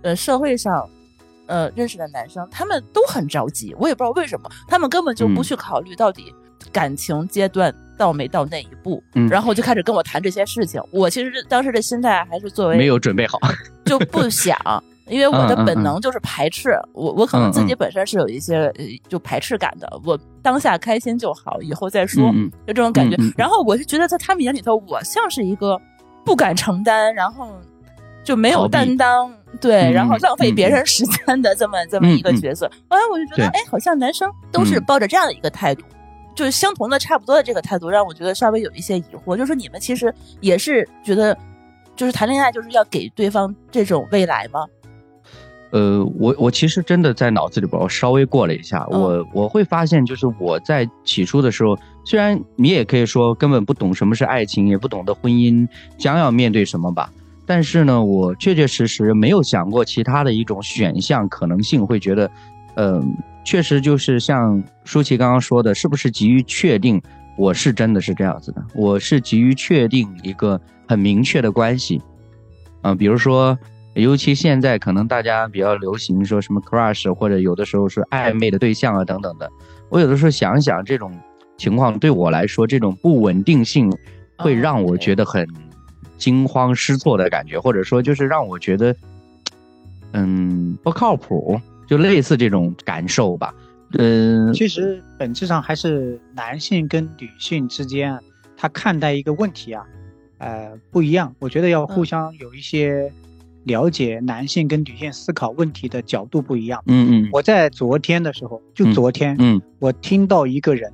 [0.03, 0.88] 呃社会上
[1.47, 6.34] 呃认识的男生，他们都很着急，我也不知道为什么，他们根本就不去考虑到底
[6.70, 7.74] 感情阶段。
[8.01, 10.80] 到没到那一步，然后就开始跟我谈这些事情。
[10.90, 13.38] 我其实当时的心态还是作为没有准备好，
[13.84, 14.57] 就不想，
[15.07, 16.70] 因为我的本能就是排斥。
[16.94, 18.72] 我我可能自己本身是有一些
[19.07, 19.86] 就排斥感的。
[20.03, 22.32] 我当下开心就好，以后再说，
[22.66, 23.16] 就这种感觉。
[23.36, 25.78] 然后我就觉得在他们眼里头，我像是一个
[26.24, 27.51] 不敢承担，然后
[28.24, 29.30] 就没有担当，
[29.61, 32.66] 对，然后浪费别人时间的这么这么一个角色。
[32.88, 35.82] 后来我就觉得，哎，好像男生都是抱着这样的一个态度。
[36.41, 39.36] 就是相同的、差不多的这个态度，让我觉得稍微有一些疑惑。
[39.36, 40.11] 就是说，你们其实
[40.41, 41.36] 也是觉得，
[41.95, 44.64] 就是谈恋爱就是要给对方这种未来吗？
[45.72, 51.76] 呃，我我其实真的在脑子里边，我稍微过了一下，我我会发现，就是我在起初的时候，
[52.07, 55.68] 虽然你也可以说根本不懂什么是爱情，也不懂得婚姻
[55.99, 57.12] 将要面对什么吧，
[57.45, 62.30] 但是呢，我确确实实没有想过其他的一种选项可能性，会觉得，
[62.81, 63.16] 嗯。
[63.43, 67.01] 确实就是像舒淇刚刚说的，是不是急于确定
[67.39, 68.62] 我是真的是这样子的？
[68.74, 72.01] 我是急于确定一个很明确的关系，
[72.83, 73.59] 啊，比如说，
[73.95, 79.51] 尤其现在可能大家比较流行说什么 crush，或者有的时候是暧昧的对象啊等等的。
[79.89, 81.11] 我有的时候想想这种
[81.57, 83.91] 情况，对我来说，这种不稳定性
[84.37, 85.49] 会让我觉得很
[86.18, 88.95] 惊慌失措的感觉，或者说就是让我觉得，
[90.12, 91.59] 嗯，不靠谱。
[91.91, 93.53] 就类似这种感受吧，
[93.99, 98.16] 嗯，其实本质上还是男性跟女性之间，
[98.57, 99.84] 他看待一个问题啊，
[100.38, 101.34] 呃，不一样。
[101.41, 103.12] 我觉得要互相有一些
[103.64, 106.80] 了解，男性跟女性思考问题的角度不一样。
[106.86, 107.28] 嗯嗯。
[107.32, 110.93] 我在昨天的时候，就昨天，嗯，我听到一个人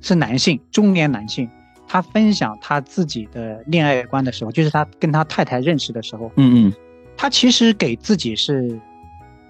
[0.00, 1.48] 是男性，中年男性，
[1.86, 6.72] 他分享他自己的恋爱观的时候，就是他跟他太太认识的时候，嗯嗯，
[7.16, 8.76] 他其实给自己是。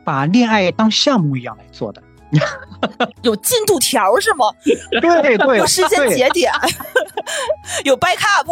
[0.04, 2.02] 把恋爱当项目一样来做的，
[3.22, 4.46] 有进度条是吗？
[5.00, 6.52] 对对， 有时间节点，
[7.84, 8.46] 有 backup。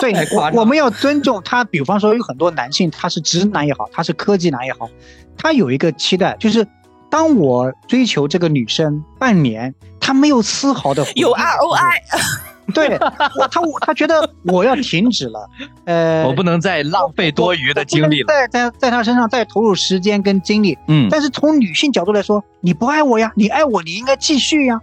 [0.00, 1.62] 对，我我们要尊重他。
[1.64, 4.88] 比方说，有很多男性，他是直男也好，他是科技男也好，
[5.36, 6.66] 他有一个期待，就是
[7.10, 12.00] 当我追求这个女生半年，他没有丝毫的有 ROI。
[12.72, 12.96] 对，
[13.50, 15.50] 他我他觉得我要停止了，
[15.84, 24.80] 呃，我不能再浪费多余的精力了，在在在他身上再投入时间跟精力，嗯，但是从女性角度来说，你不爱我呀，你爱我，你应该继续呀。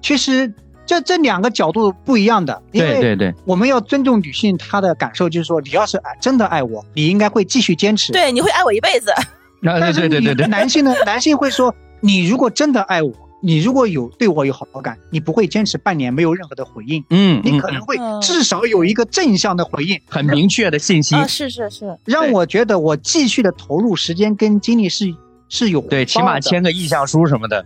[0.00, 0.52] 其实
[0.86, 9.12] 这这两个角度不一样的，对对对，我们要尊重女性她的感受，就是说你要是爱真的爱我，你应该会继续坚持，对，你会爱我一辈子。
[9.60, 13.12] 对对对对对，男性呢，男性会说，你如果真的爱我。
[13.40, 25.14] 你如果有对我有好感，你不会坚持半年没有任何的回应，嗯，你可能会至少有一个正向的回应，很明确的信息，是是是，让我觉得我继续的投入时间跟精力是
[25.48, 27.64] 是有对，起码签个意向书什么的，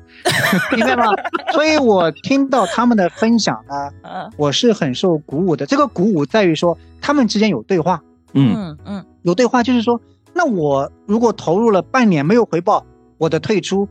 [0.77, 1.05] 明白吗？
[1.53, 5.65] 所以我听到他们的分享呢，我是很受鼓舞的。
[5.65, 8.03] 这个鼓舞在于说他们之间有对话，
[8.35, 9.99] 嗯嗯，有对话就是说，
[10.35, 12.85] 那我如果投入了半年没有回报，
[13.17, 13.89] 我的退出。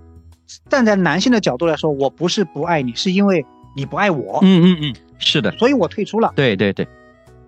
[0.70, 3.46] 站在男性的角度来说，我不是不爱你，是因为
[3.76, 4.40] 你不爱我。
[4.42, 6.32] 嗯嗯嗯，是的，所以我退出了。
[6.36, 6.88] 对对对，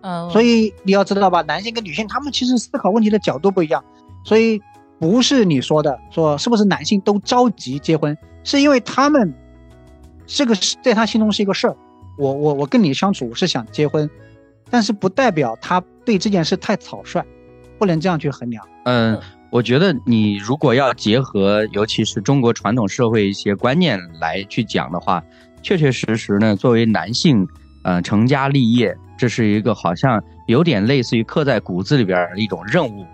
[0.02, 3.84] 嗯，所以你要知道吧，男性跟女性他们其实思考问题的角度不一样，
[4.24, 4.62] 所以
[5.00, 9.34] 不是你说的说是不是男性都着急结婚，是因为他们
[10.26, 11.76] 这个是在他心中是一个事儿。
[12.18, 14.10] 我我我跟你相处，我是想结婚，
[14.70, 17.24] 但是不代表他对这件事太草率。
[17.80, 18.66] 不能这样去衡量。
[18.86, 19.20] 嗯，
[19.54, 25.24] 我觉得你如果要结合，尤其是中国传统社会一些观念来去讲的话，
[25.62, 27.48] 确确实实呢，作为男性，
[27.84, 33.06] 呃，成家立业，这是一个好像有点类似于刻在骨子里边的一种任务，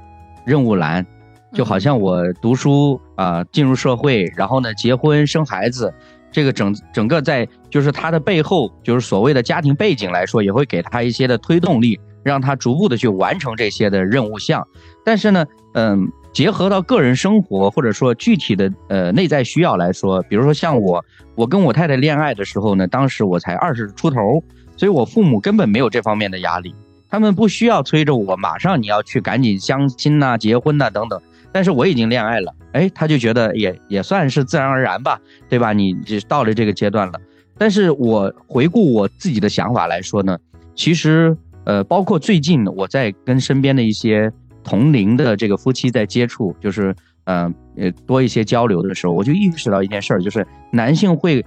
[0.45, 1.05] 任务栏，
[1.51, 5.93] 就好像我读书啊，进入社会，然后呢，结婚生孩子。
[6.31, 14.65] 这个整整个在就是他的背后，就是所谓的家庭背景来说，也会给他一些的推动力，让他逐步的去完成这些的任务项。
[15.03, 21.03] 但是呢，嗯，结合到个人生活或者说具体的呃内在需要来说，比如说像我，
[21.35, 24.43] 我跟我太太恋爱的时候呢，当时我才二十出头，
[24.77, 26.73] 所以我父母根本没有这方面的压力，
[27.09, 31.19] 他们不需要催着我马上你要去赶紧相亲呐、结婚呐等等。
[31.51, 35.19] 但是我已经恋爱了，哎，他就觉得也也算是自然而然吧，
[35.49, 35.73] 对吧？
[35.73, 37.13] 你就到了这个阶段了。
[37.57, 40.37] 但是我回顾我自己的想法来说呢，
[40.75, 44.31] 其实呃，包括最近我在跟身边的一些
[44.69, 51.43] 同龄的这个夫妻在接触，就是嗯呃多一些交流的时候，我就意识到一件事儿，就是男性会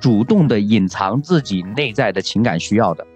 [0.00, 3.06] 主动的隐藏自己内在的情感需要的，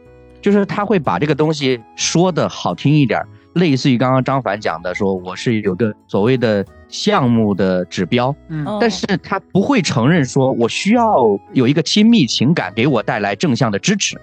[0.40, 3.20] 就是他会把这个东西说的好听一点。
[3.54, 14.16] 类似于刚刚张凡讲的，说我是有个所谓的项目的指标，嗯，但是他不会承认说我需要有一个亲密情感给我带来正向的支持，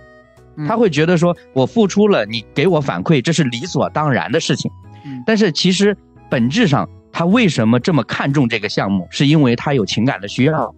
[0.65, 5.95] 他会觉得说我付出了，你给我反馈，这是理所当然的事情，嗯，但是其实
[6.29, 10.75] 本质上他为什么这么看重这个项目，是因为他有情感的需要，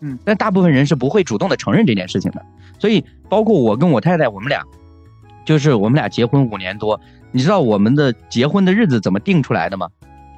[0.00, 2.44] 嗯，但大部分人是不会主动的承认这件事情的，
[2.78, 4.62] 所以包括我跟我太太，我们俩，
[5.44, 7.00] 就是我们俩结婚五年多。
[7.32, 9.88] 你知道我们的结婚的日子怎么定出来的吗？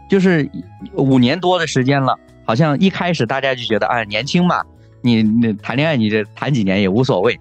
[0.09, 0.51] 就是
[0.95, 4.62] 五年多的时间了，好像一开始大家就觉得啊年轻嘛，
[5.03, 7.39] 你你谈恋爱你这谈几年也无所谓。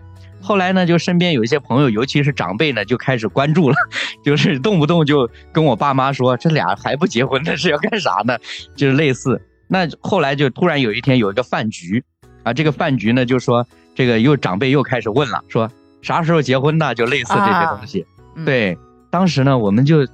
[0.47, 3.75] 后来呢，就身边有一些朋友，尤其是长辈呢，就开始关注了，
[4.23, 8.37] 就是动不动就跟我爸妈说，这俩还不结婚，那是要干啥呢？
[8.73, 9.41] 就是类似。
[9.67, 12.01] 那后来就突然有一天有一个饭局，
[12.43, 15.69] 啊，这个饭局呢就说这个又长辈又开始问了，说
[16.01, 16.95] 啥时候结婚呢？
[16.95, 18.05] 就类似这些东西，
[18.45, 18.77] 对。
[19.09, 20.07] 当时呢，我们就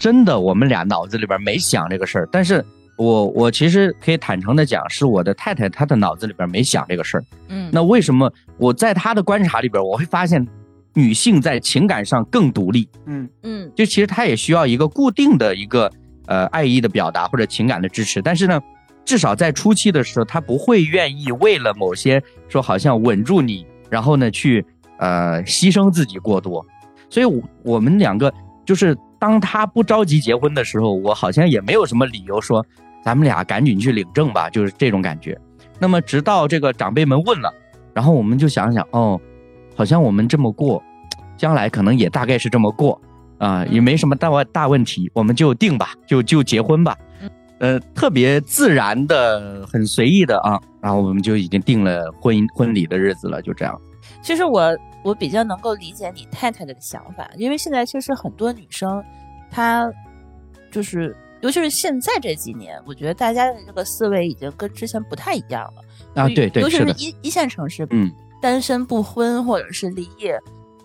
[0.00, 2.64] 真的我们俩脑子里边没想这个事儿，但是
[2.96, 7.24] 我我其实可以坦诚的讲，是我的太太她的脑子里边没想这个事儿。
[7.48, 10.46] 嗯，那为什么我在她的观察里边，我会发现
[10.94, 12.88] 女性在情感上更独立。
[13.04, 15.90] 嗯嗯，就其实她也需要一个固定的一个
[16.26, 18.60] 呃爱意的表达或者情感的支持，但是呢，
[19.04, 24.64] 至少在初期的时候，她不会愿意为了某些说好像稳住你，然后呢去
[24.98, 26.64] 呃牺牲自己过多。
[27.10, 28.32] 所以，我我们两个
[28.64, 32.64] 就是当他不着急结婚的时候，我好像也没有什么理由说
[33.06, 35.38] 咱们俩赶紧去领证吧，就是这种感觉。
[35.78, 37.54] 那么，直到这个长辈们问了，
[37.94, 39.20] 然后我们就想想，哦，
[39.76, 40.82] 好像我们这么过，
[41.36, 43.00] 将来可能也大概是这么过
[43.38, 46.98] 啊，也没什么大问大问题，我们就定吧，就就结婚吧。
[47.60, 53.80] 呃，特别自然的、很随意的啊，然后我们就已经定了婚姻婚礼的日子了，就这样。
[54.20, 59.00] 其实我我比较能够理解你太太的想法，因为现在确实很多女生，
[59.48, 59.88] 她
[60.72, 61.16] 就是
[61.46, 66.28] 尤其是现在这几年，我觉得大家的这个思维已经跟之前不太一样了啊。
[66.30, 68.10] 对对，尤其是一一线城市，嗯，
[68.42, 70.28] 单身不婚或者是离异、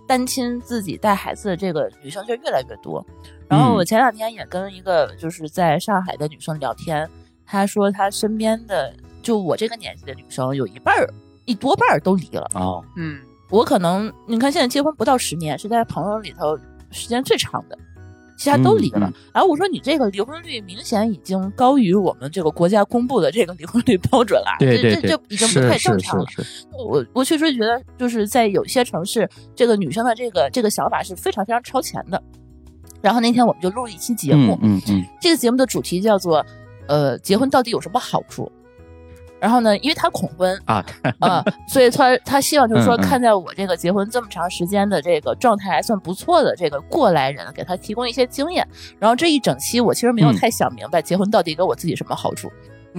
[0.08, 3.04] 单亲自己带孩子的这个女生就越来越多。
[3.50, 7.10] 然后我前两天也跟一个就是在上海的女生聊天，
[7.46, 8.94] 她说她身边的
[9.24, 11.12] 就我这个年纪的女生有一半儿
[11.46, 13.20] 一多半儿都离了哦，嗯。
[13.50, 16.58] 我可能你看，现在结婚不到十年，是在朋友里头
[16.90, 17.78] 时间最长的，
[18.42, 19.14] 其他都离了。
[19.32, 26.26] 然后我说你这个离婚率明显已经高于我们这个国家公布的这个离婚率标准了，对对对，这已经不太正常了。
[26.76, 32.20] 我我确实觉得就是在有些城市，这个女生的这个这个想法是非常非常超前的。
[33.00, 36.44] 然后那天我们就录了一期节目，嗯嗯，这个节目的主题叫做
[36.88, 38.52] 呃，结婚到底有什么好处？
[39.42, 40.86] 然后呢，因为他恐婚啊
[41.18, 48.66] 啊， 所以他他希望就是说，看在我这个结婚这么长时间的这个状态还算不错的这个过来人，给他提供一些经验。
[49.00, 52.52] 然后这一整期我其实没有太想明白结婚到底给我自己什么好处，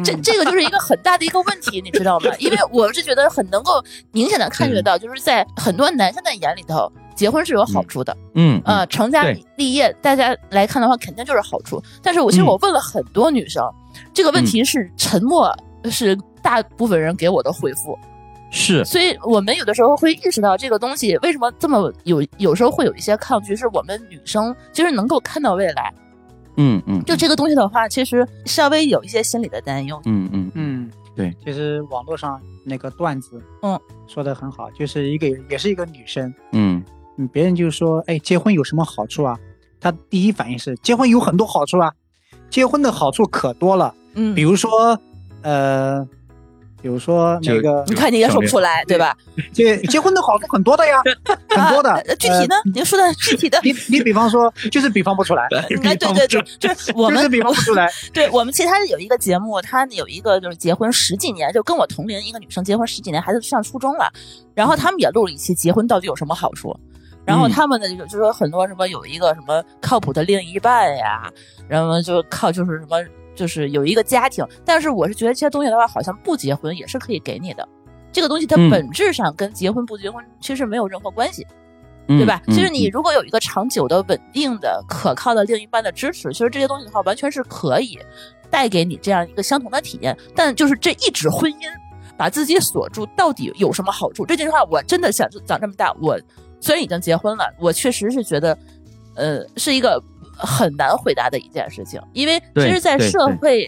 [0.05, 2.33] 这这个就是一个很大的一个问题，你知道吗？
[2.41, 3.81] 因为我是觉得很能够
[4.11, 11.81] 明显的看觉到，就是在很多男生的眼里头，结婚是有好处的，嗯啊，成家立业，大家来看的话肯定就是好处。
[12.03, 13.63] 但是我其实我问了很多女生，
[14.13, 15.49] 这个问题是沉默
[15.89, 16.19] 是。
[16.43, 17.99] 大部分人给我的回复。
[18.55, 25.91] 是，所以我们有的时候会意识到这个东西为什么这么有，有时候会有一些抗拒，是我们女生就是能够看到未来，
[26.59, 30.53] 嗯嗯，就这个东西的话，其实稍微有一些心理的担忧，嗯嗯。
[30.55, 36.85] 嗯，对，其实网络上那个段子，嗯，说的很好，就是一个也是一个女生，嗯。
[37.17, 39.35] 嗯，别人就说，哎，结婚有什么好处啊？
[39.81, 41.91] 她第一反应是结婚有很多好处啊，
[42.51, 45.01] 结婚的好处可多了，嗯，比如说，
[45.41, 46.07] 呃。
[46.83, 49.17] 比如说那个，你看你也说不出来，对吧？
[49.53, 51.01] 结结婚的好处很多的呀，
[51.49, 52.03] 很多的。
[52.19, 52.57] 具体呢？
[52.75, 53.59] 您说的具体的？
[53.63, 55.47] 你你比方说，就是比方不出来。
[55.85, 57.89] 哎，对对对，就是我们比方不出来。
[58.13, 64.13] 对我们其他有一个节目，他有一个就是结婚十几年，就跟我同龄一个女生结婚十几年，孩子上初中了，
[64.53, 66.77] 然后他们也录了一期结婚到底有什么好处，
[67.25, 71.31] 然后他们的就就说很多什么有一个什么靠谱的另一半呀，
[71.69, 72.97] 然后就靠就是什么。
[73.35, 77.67] 就是有一个家庭，但是我是觉得这些东西的话，好像不结婚也是可以给你的。
[78.13, 81.47] 这个东西它本质上跟结婚不结婚其实没有任何关系，
[82.07, 82.43] 对吧？
[82.49, 87.99] 其实你如果有一个长久的、稳定的、可靠的另一半的支持，其实这些东西的话，完全是可以
[88.51, 90.15] 带给你这样一个相同的体验。
[90.37, 91.71] 但就是这一纸婚姻
[92.19, 94.27] 把自己锁住，到底有什么好处？
[94.27, 96.21] 这句话我真的想长这么大，我
[96.61, 98.59] 虽然已经结婚了，我确实是觉得，
[99.15, 100.03] 呃，是一个。
[100.43, 103.67] 很难回答的一件事情，因为其实，在社会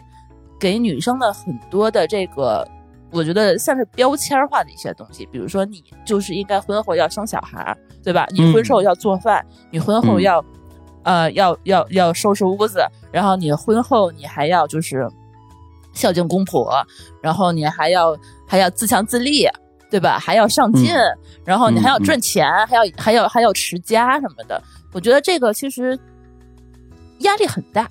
[0.58, 2.66] 给女生的很多的这个，
[3.10, 8.26] 我觉得像是标签化的一些东西，比如说你就是应该婚后要生小孩，对吧？
[8.30, 10.44] 你婚后要做饭，你婚后要
[11.04, 15.08] 呃要要要收拾屋子，然后你婚后你还要就是
[15.92, 16.84] 孝敬公婆，
[17.22, 18.16] 然后你还要
[18.46, 19.46] 还要自强自立，
[19.90, 20.18] 对吧？
[20.18, 20.92] 还要上进，
[21.44, 24.60] 然后你还要赚钱，还要还要还要持家什么的。
[24.92, 25.98] 我觉得这个其实。
[27.20, 27.88] 压力很大，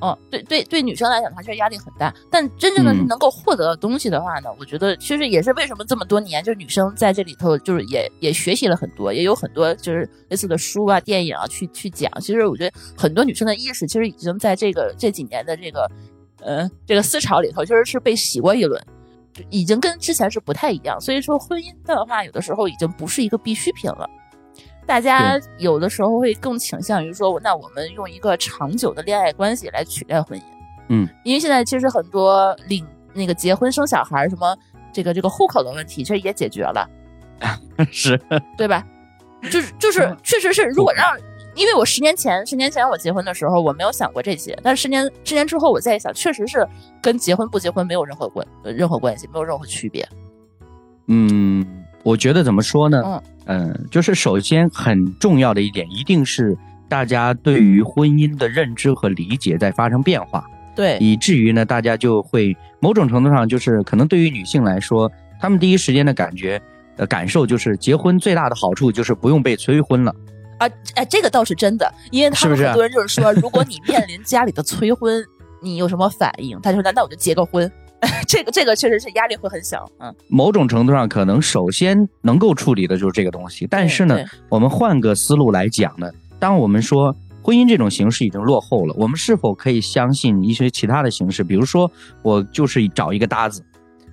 [0.00, 2.12] 哦，对对对，女生来讲的话，确实压力很大。
[2.30, 12.10] 但真正的能够获得的东西的话呢，我觉得其实也是为什么这么多年，就是女生在这里头，就是也也学习了很多，也有很多就是类似的书啊、电影啊去去讲。
[12.20, 15.90] 其实我觉得很多女生的意识，其实已经在这个这几年的这个
[16.40, 18.82] 呃这个思潮里头，其实是被洗过一轮，
[19.50, 21.00] 已经跟之前是不太一样。
[21.00, 24.08] 所以说，婚姻的话，有的时候已经不是一个必需品了。
[24.86, 30.42] 大家有的时候会更倾向于说，那我们用一个长久的恋爱关系来取代婚姻。
[30.88, 34.56] 嗯，因为现在其实很多领那个结婚生小孩什么
[34.92, 36.88] 这个这个户口的问题，其实也解决了。
[37.90, 38.20] 是，
[38.56, 38.84] 对吧？
[39.50, 40.64] 就是就是，确实是。
[40.66, 41.16] 如果让，
[41.54, 46.66] 因为我十年前十年前我结婚的时候，我没有想过这些，但是十年十年之后，我再一想，确实是
[47.02, 50.06] 跟结婚不结婚没有任何关任何关系，没有任何区别。
[51.08, 53.02] 嗯，我觉得怎么说呢？
[53.04, 53.22] 嗯。
[53.44, 56.56] 嗯，就是首先很重要的一点，一定是
[56.88, 60.46] 大家对于婚姻的认知和理解在发生变化，
[60.76, 66.62] 对，以至于呢，大家就会某种程度上就是可能对于女性来说，她们第一时间的感觉
[66.96, 70.14] 呃感受就是结婚最大的好处就是不用被催婚了
[70.58, 75.20] 啊，哎，这个倒是真的，因为他们很多人就是说，如果你面临家里的催婚，
[75.60, 76.56] 你有什么反应？
[76.62, 77.68] 他就说，那那我就结个婚。
[78.26, 91.44] 这个这个确实是压力会很小，嗯，某种程度上可能首先能够处理的就是这个东西，但是呢，我们换个思路来讲呢，当我们说婚姻这种形式已经落后了，我们是否可以相信一些其他的形式？
[91.44, 91.90] 比如说，
[92.22, 93.62] 我就是找一个搭子。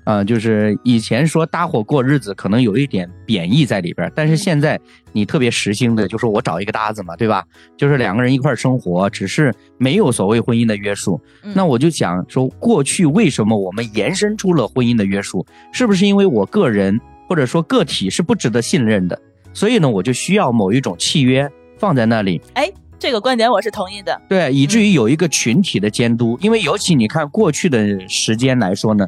[0.10, 4.80] 啊，就是以前说搭伙过日子，可能有一点贬义在里边，但是现在
[5.12, 7.44] 你特别实心的，就说我找一个搭子嘛，对吧？
[7.78, 11.22] 就是两个人一块生活，只是没有所谓婚姻的约束。
[11.54, 15.46] 那我就想说，过去为什么我们延伸出了婚姻的约束？
[15.72, 19.22] 是不是因为我个人或者说个体是不值得信任的？
[19.54, 21.48] 所以呢，我就需要某一种契约
[21.78, 22.42] 放在那里。
[22.56, 24.20] 哎，这个观点我是同意的。
[24.28, 29.08] 对，以至于有一个群体的监督，因为尤其你看过去的时间来说呢。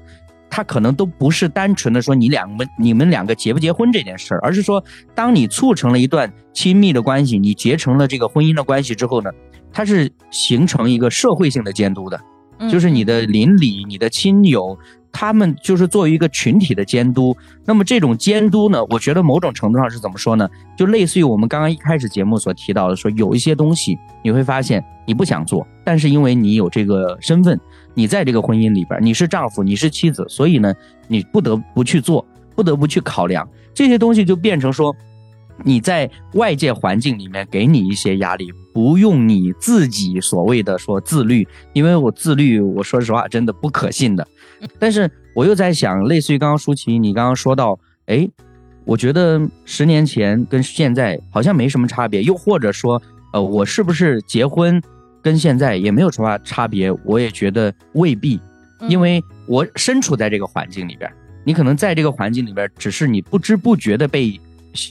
[0.53, 4.83] 他可能都不是单纯的说你两个你们两个结不结婚这件事儿，而是说，
[5.15, 9.31] 当你促成了一段亲密的关系，你结成了这个婚姻的关系之后呢，
[9.71, 12.19] 它是形成一个社会性的监督的，
[12.69, 14.77] 就是你的邻里、你的亲友，
[15.09, 17.33] 他们就是作为一个群体的监督。
[17.65, 20.49] 那么这种监督呢，我觉得某种程度上是怎么说呢？
[20.77, 27.57] 就类似于我们刚刚一开始节目所提到的，说有一些东西你会发现你不想做，但是因为你有这个身份。
[27.93, 30.73] 你在这个婚姻里边，你是丈夫，你是妻子，所以呢，
[31.07, 32.25] 你不得不去做，
[32.55, 34.95] 不得不去考量这些东西，就变成说，
[35.63, 44.25] 你在外界环境里面给你一些压力，不用你自己所谓的说自律，因为我自律，我说实话真的不可信的。
[44.79, 48.27] 但是我又在想，类似于刚刚舒淇你刚刚说到，哎，
[48.85, 53.01] 我觉得十年前跟现在好像没什么差别，又或者说，
[53.33, 54.81] 呃，我是不是结婚？
[55.21, 58.39] 跟现在也没有什么差别，我也觉得未必，
[58.87, 61.11] 因为我身处在这个环境里边，
[61.43, 64.39] 你可能在这个环境里边，只是你不知不觉的被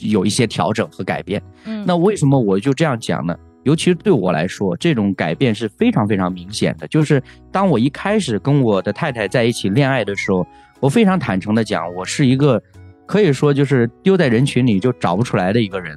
[0.01, 1.41] 有一些调整和改变。
[1.65, 3.37] 嗯，那为什么我就这样讲呢？
[3.63, 6.87] 尤其是对我来说，这种改变是非常非常明显的。
[6.87, 7.21] 就是
[7.51, 10.45] 当我一开始跟我的太太在一起恋爱的时候，
[10.79, 12.59] 我非常坦诚的讲，我是一个
[13.05, 15.95] 可以说就是丢在人群里就找不出来的一个人，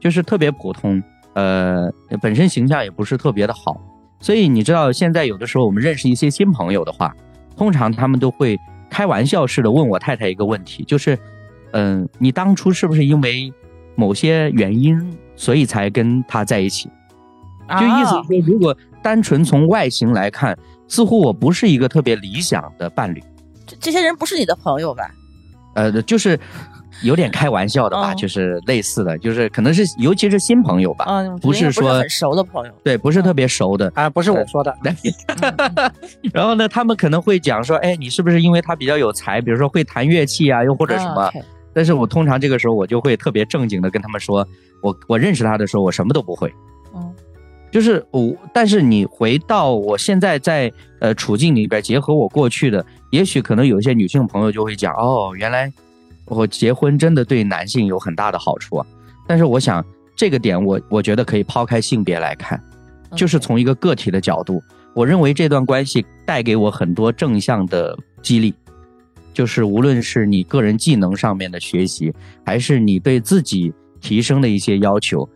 [0.00, 1.00] 就是特别普通。
[1.34, 1.90] 呃，
[2.22, 3.80] 本身形象也不是特别的好，
[4.20, 7.14] 所以你知道现在有的时候我们认识一些新朋友的话，
[7.56, 8.56] 通常他们都会
[8.88, 11.18] 开玩笑似的问我太太一个问题，就是，
[11.72, 13.52] 嗯，你当初是不是因为
[13.96, 14.96] 某些原因，
[15.34, 16.88] 所以才跟他在一起？
[17.68, 20.56] 就意思说，如果单纯从外形来看，
[20.86, 23.22] 似乎我不是一个特别理想的伴侣。
[23.66, 25.10] 这这些人不是你的朋友吧？
[25.74, 26.38] 呃，就是。
[27.02, 34.74] 有点开玩笑的吧，就是类似的，就是可能是尤其是新朋友吧，嗯，不是说很熟的朋友，对，不是特别熟的啊，不是我说的。
[36.32, 41.30] 然后呢，他们可能会讲说，哎，你是不是因为他比较有才，比如说会弹乐器啊，又或者什么？
[41.72, 44.46] 但是我通常这个时候我就会特别正经的跟他们说，
[44.80, 46.52] 我我认识他的时候我什么都不会，
[46.94, 47.12] 嗯，
[47.70, 55.72] 就是我，但是你回到我现在在呃处境里边，结合我过去的，也许可能有一些女性朋友就会讲，哦，原来。
[56.26, 58.86] 我结婚真的对男性有很大的好处啊，
[59.26, 59.84] 但是我想
[60.16, 62.62] 这个点我我觉得可以抛开性别来看，
[63.14, 64.62] 就是从一个个体的角度，
[64.94, 68.54] 我认为这段关系带给我很多正向的激励，
[69.32, 72.12] 就是无论是你个人技能上面的学习，
[72.44, 75.28] 还是你对自己提升的一些要求，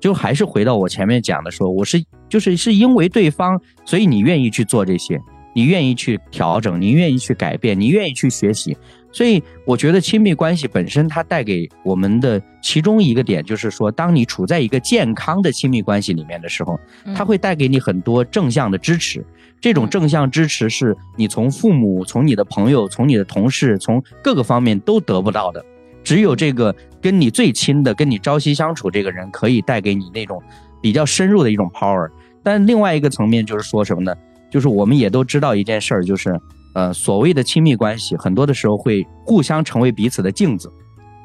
[0.00, 5.20] 就还是回到我前面讲的说，我是就是是因为对方，所以你愿意去做这些，
[5.54, 8.76] 你愿意去调整，你愿意去改变，你愿意去学习。
[9.14, 16.76] 所以我觉得亲密关系本身它带给我们的其中一个点，就是说，当你处在一个健康的亲密关系里面的时候，
[17.14, 19.24] 它会带给你很多正向的支持。
[19.60, 25.64] 这种正向支持是你从父母、从你的朋友、从你的同事、从各个方面都得不到的。
[26.02, 30.42] 只有这个跟你最亲的、跟你朝夕相处这个人，可以带给你那种
[30.82, 32.10] 比较深入的一种 power。
[32.42, 34.12] 但另外一个层面就是说什么呢？
[34.50, 36.36] 就是我们也都知道一件事儿，就是。
[36.74, 40.70] 呃，所谓的亲密关系，很多的时候会互相成为彼此的镜子，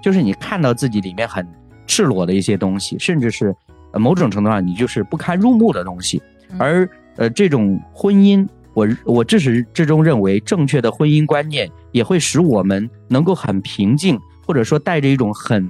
[0.01, 1.45] 就是你看到自己里面很
[1.85, 3.53] 赤裸的一些东西，甚至是
[3.93, 6.21] 某种程度上你就是不堪入目的东西。
[6.57, 6.87] 而
[7.17, 15.67] 呃，这种婚姻，我我至始至终认为，正确的婚姻观念也会使我们能够很平静，或者说带着一种很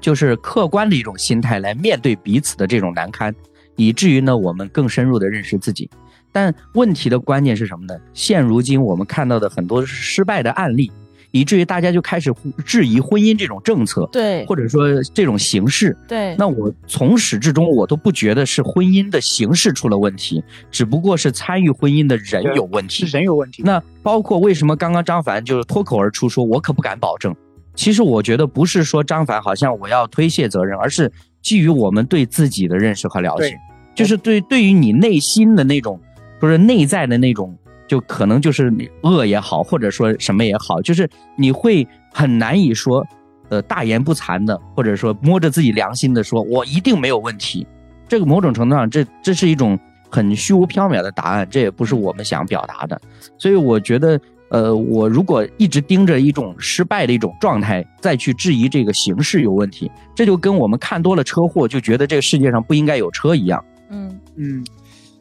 [0.00, 3.34] 就是客观的一种心态来面对彼此的这种难堪，
[3.76, 5.88] 以至于呢，我们更深入的认识自己。
[6.32, 7.94] 但问题的关键是什么呢？
[8.12, 10.90] 现如今我们看到的很多失败的案例，
[11.30, 12.32] 以至于大家就开始
[12.64, 16.34] 质疑婚姻这种政策，对，或者说这种形式，对。
[16.36, 23.62] 那我从始至终我都不觉得是婚姻的形式出了问题，只不过是参与婚姻的人有问题，是人有问题。
[23.62, 27.34] 那包括为什么刚刚张凡就是脱口而出说，我可不敢保证。
[27.74, 31.12] 其实我觉得不是说张凡好像我要推卸责任，而是
[31.42, 33.56] 基于我们对自己的认识和了解，
[33.94, 36.00] 就是对对于你内心的那种。
[36.38, 38.72] 不是内在的那种，就可能就是
[39.02, 43.04] 恶也好，或者说什么也好，就是你会很难以说，
[43.48, 47.66] 呃，大言不惭的，或者说摸着自己良心的说，我一定没有问题。
[48.06, 49.78] 这个某种程度上，这这是一种
[50.10, 53.00] 很虚无缥缈的答案，这也不是我们想表达的。
[53.36, 54.20] 所以我觉得，
[54.50, 63.64] 呃，我如果一直盯着一种失败的一种状态，再去质疑这个形式有问题，这就跟我们看多了车祸，就觉得这个世界上不应该有车一样。
[63.90, 64.64] 嗯嗯，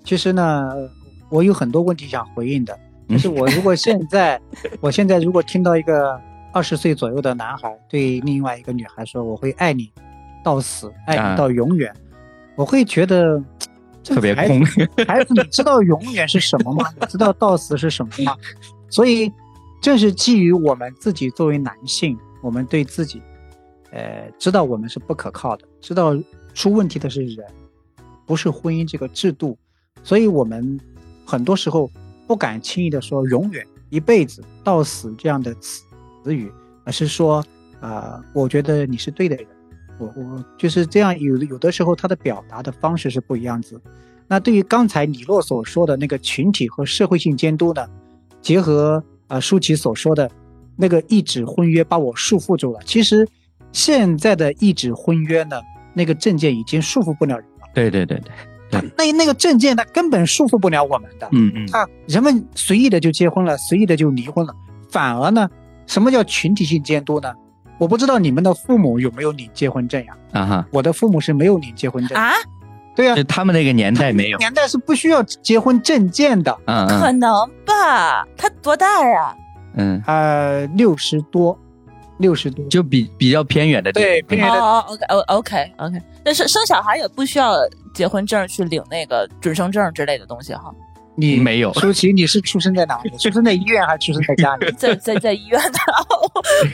[0.04, 0.70] 其实呢。
[1.30, 2.78] 我有很多问题想回应的，
[3.10, 4.40] 就是我如果现在，
[4.82, 6.20] 我现在如果听到一个
[6.54, 9.92] 二十岁左右的男孩对另外一个女孩说“我会爱你
[10.44, 11.94] 到死，爱你到永远”，
[12.56, 13.42] 我会觉得
[14.04, 14.66] 特别空。
[15.06, 16.86] 孩子，你知道永远是什么吗？
[17.00, 18.36] 你知道到死是什么吗？
[18.90, 19.32] 所以，
[19.82, 23.22] 正是基于我们自己作为男性，我们对自己，
[23.92, 26.18] 呃，知道我们是不可靠的，知道
[26.54, 27.46] 出问题的是人，
[28.26, 29.58] 不是婚姻这个制度，
[30.04, 30.80] 所以我们。
[31.28, 31.92] 很多时候
[32.26, 35.84] 不敢轻易的说“永远”“一辈子”“到死”这样的词
[36.24, 36.50] 词语，
[36.86, 37.44] 而是说，
[37.82, 39.46] 啊，我觉得你是对的人，
[40.00, 41.20] 我我就是这样。
[41.20, 43.80] 有有的时候他的表达的方式是不一样子。
[44.30, 47.86] 那对于刚才李洛所说的那个群体和社会性监督呢，
[48.42, 50.32] 结合啊舒淇所说的
[50.78, 52.80] 那个一纸婚约把我束缚住了。
[52.86, 53.28] 其实
[53.74, 55.60] 现在的一纸婚约呢，
[55.94, 57.68] 那个证件已经束缚不了人了。
[57.74, 58.32] 对对对对。
[58.98, 61.28] 那那个证件，它根本束缚不了我们的。
[61.32, 64.54] 嗯嗯，啊人们随意的就结婚了，随意的就离婚了。
[64.90, 65.50] 反而呢，
[65.86, 67.34] 什么叫群体性监督呢？
[67.78, 70.14] 我不知道你们的父母有没有领结婚证呀？
[70.34, 72.32] 啊哈，我的父母是没有领结婚证啊。
[72.96, 76.58] 对呀，他们那个年代没有，年代是不需要结婚证件的。
[76.66, 78.26] 嗯嗯，可能吧？
[78.36, 79.36] 他多大呀？
[79.76, 81.58] 嗯，呃，六十多。
[82.18, 84.08] 六十多，就比比较偏远的地方。
[84.08, 84.60] 对，偏远的。
[84.60, 84.84] 哦
[85.28, 86.02] ，OK，OK，OK。
[86.24, 87.56] 但是生小孩也不需要
[87.94, 90.74] 结婚证去领那个准生证之类的东西哈。
[91.20, 93.10] 你没有，舒淇，你是出生在哪里？
[93.18, 94.72] 出生在医院还是出生在家里？
[94.78, 95.80] 在在在医院的。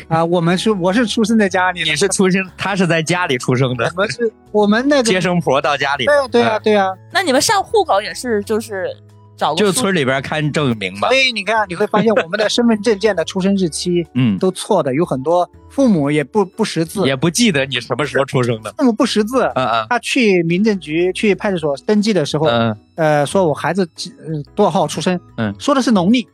[0.13, 3.85] 啊，我们是我是出生在家里，你是出生，他是在家里出生的。
[3.95, 6.05] 我们是我们那个接生婆到家里。
[6.05, 6.89] 对对啊对啊。
[7.09, 8.93] 那你们上户口也是就是
[9.35, 11.07] 找就村里边看证明吧。
[11.09, 18.73] 所以你看，你会发现我们的身份证件的出生日期， 嗯，都错的，有很多父母也不不识字，也不记得你什么时候出生的。
[18.77, 24.11] 父母不识字，嗯嗯，他去民政局、去派出所登记的时候，嗯呃，说我孩子几
[24.55, 26.27] 多少号出生，嗯，说的是农历。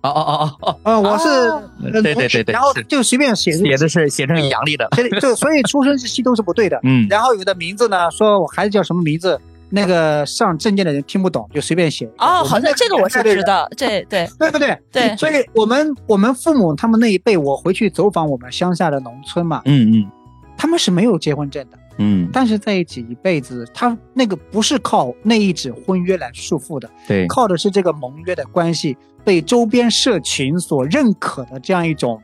[0.00, 1.00] 哦哦哦哦哦！
[1.00, 6.78] 我是对对对对，然后就随便写写的是写成阳历的，所以就所以出生日期都是不对的。
[6.84, 9.38] 嗯，然后有的名字呢，说我孩子叫什么名字，
[9.70, 12.06] 那个上证件的人听不懂，就随便写。
[12.18, 14.78] 哦，好像这个我是知道，这对对 不对？
[14.90, 20.10] 对，所以我们我们父母他们那一辈，我回去走访我们乡下的农村嘛，嗯嗯，
[20.56, 28.96] 他们是没有结婚证的，嗯，但是在一起一辈子，他那个不是靠那一纸婚约来束缚的，对，靠的是这个盟约的关系。
[29.24, 32.18] 被周边社群所认可的这样一种，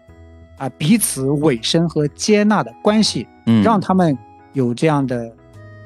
[0.56, 4.16] 啊，彼此委身和接纳的关系，嗯，让他们
[4.54, 5.30] 有这样的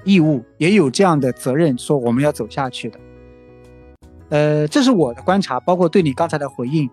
[0.04, 2.98] 义务，也有这样的责任，说我们要走下去的。
[4.30, 6.88] 呃，这是我的观察，包括对你刚才的回应。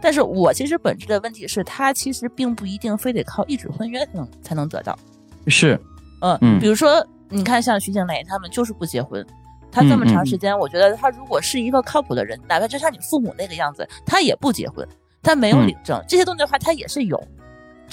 [0.00, 4.98] 但是我其实本质的问题是，他其实并不一定非得靠一纸婚约才能才能得到。
[5.46, 5.78] 是，
[6.22, 9.24] 嗯，比如说，你看像徐静蕾他们就是不结婚。
[9.70, 14.86] 他这么长时间，我觉得他如果是一个靠谱的人，哪怕就像你父母那个样子，他也不结婚，
[15.20, 17.20] 他没有领证，这些东西的话，他也是有，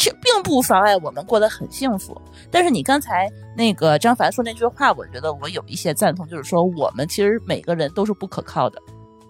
[0.01, 2.19] 却并不妨碍我们过得很幸福。
[2.49, 8.81] 但是你刚才那个张凡说那句话，我觉得我有一些赞同，就是说我们其实每个人都是不可靠的。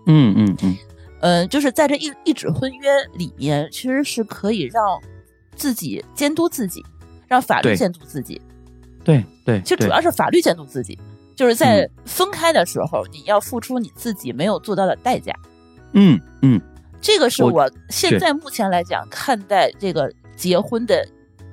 [0.05, 0.77] 嗯嗯嗯，
[1.19, 4.81] 嗯，就是在这一一纸婚约里面，其实是可以让
[5.53, 6.81] 自己监督自己，
[7.27, 8.41] 让法律监督自己。
[9.03, 10.97] 对对，其实主要是法律监督自己。
[11.35, 15.33] 就是在分开的时候，你要付出你自己没有做到的代价。
[15.93, 16.61] 嗯嗯，
[17.01, 20.11] 这个是我现在目前来讲看待这个
[20.41, 21.05] 结婚的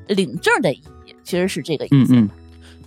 [0.08, 2.14] 领证的意义，其实是这个意思。
[2.14, 2.30] 嗯嗯，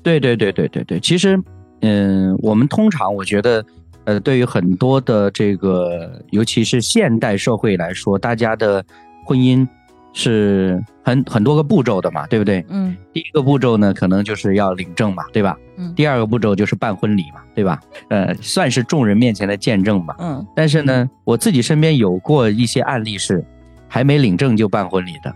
[0.02, 1.40] 对对对对对对，其实
[1.82, 3.64] 嗯，我们通常我觉得，
[4.06, 8.84] 呃，对于很多的这个，尤其是现代社会来说，大家的
[9.26, 9.68] 婚姻。
[10.14, 12.66] 是很很多个步骤的嘛，对不对？
[12.68, 15.58] 嗯，第一个步骤呢，可能就是要领证嘛，对吧？
[15.78, 17.80] 嗯，第二个步骤就是办婚礼嘛，对吧？
[18.10, 20.14] 呃，算是众人面前的见证吧。
[20.20, 23.42] 嗯，但是呢，我自己身边有过一些案例是
[23.88, 25.34] 还没领证就办婚礼的。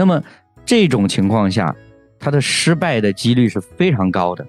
[0.00, 0.22] 那么
[0.64, 1.76] 这种情况下，
[2.18, 4.46] 他的失败的几率是非常高的。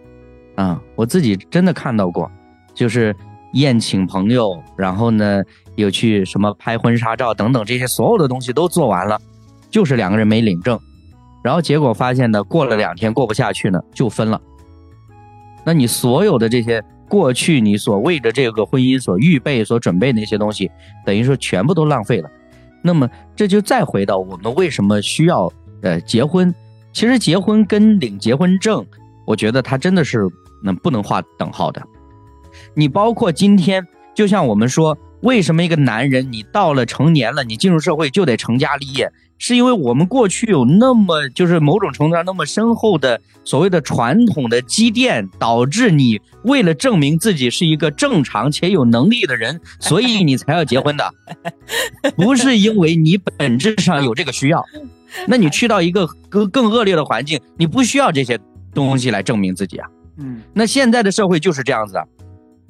[0.55, 2.31] 啊，我自己真的看到过，
[2.73, 3.13] 就是
[3.55, 5.43] 宴请朋友，然后呢。
[5.77, 9.17] 有去什么拍婚纱照等等这些所有的东西都做完了，
[9.71, 10.77] 就是两个人没领证，
[11.41, 14.39] 然后结果发现呢，过了两天过不下去呢，就分了。
[15.65, 20.69] 那你所有的这些过去你所为着这个婚姻所预备、所准备那些东西，
[21.05, 22.29] 等于说全部都浪费了。
[22.82, 25.51] 那么这就再回到我们为什么需要
[25.82, 26.53] 呃结婚？
[26.93, 28.86] 其实结婚跟领结婚证，
[29.25, 30.27] 我觉得它真的是
[30.63, 31.82] 能不能划等号的。
[32.73, 34.97] 你包括今天，就像我们说。
[35.22, 39.11] 为什么一个男人，你到了成年了，你进入社会就得成家立业？
[39.38, 51.11] 是因为我们过去有那么就是某种程度上那么深厚的所谓的传统的积淀，导致你为了证明自己是一个正常且有能力的人，所以你才要结婚的，
[52.15, 54.63] 不是因为你本质上有这个需要。
[55.28, 58.39] 那你去到一个更更恶劣的环境，你不需要这些
[58.76, 59.88] 东西来证明自己啊。
[60.17, 62.07] 嗯，那现在的社会就是这样子的。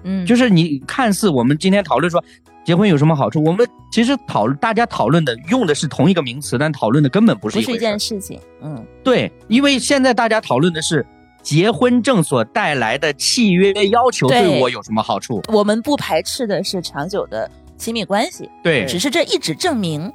[0.03, 2.23] 嗯，就是你看似我们今天讨论说
[2.63, 8.39] 结婚有什么好处，我们其实讨论大家讨论的用的是同一个名词，但讨论的根本不是一件事情。
[8.61, 11.05] 嗯，对，因为现在大家讨论的是
[11.41, 14.61] 结婚证所带来的契约要求对。
[14.61, 15.41] 我有什么好处。
[15.51, 20.11] 我们不排斥的是长久的亲密关系，对，只是这一纸证明，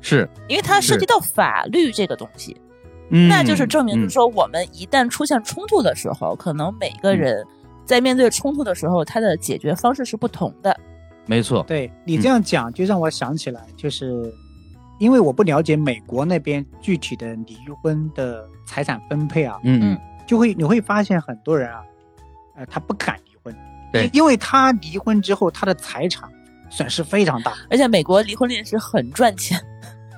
[0.00, 0.28] 是。
[0.48, 2.56] 因为它涉及到法律这个东西，
[3.08, 7.44] 那就是证明说我们一旦出现冲突的时候，可能每个人。
[7.86, 10.76] 在面对冲突的时候，他的解决方式是不同的。
[11.24, 14.32] 没错，对你这样讲，就让我想起来，就是
[14.98, 21.82] 因为我不了解美国那边具体的离婚的财产分配啊，嗯嗯，就会你会发现很多人啊，
[22.56, 23.56] 呃，他不敢离婚，
[23.92, 26.28] 对，因为他离婚之后，他的财产
[26.70, 29.60] 损失非常大，而且美国离婚律师很赚钱。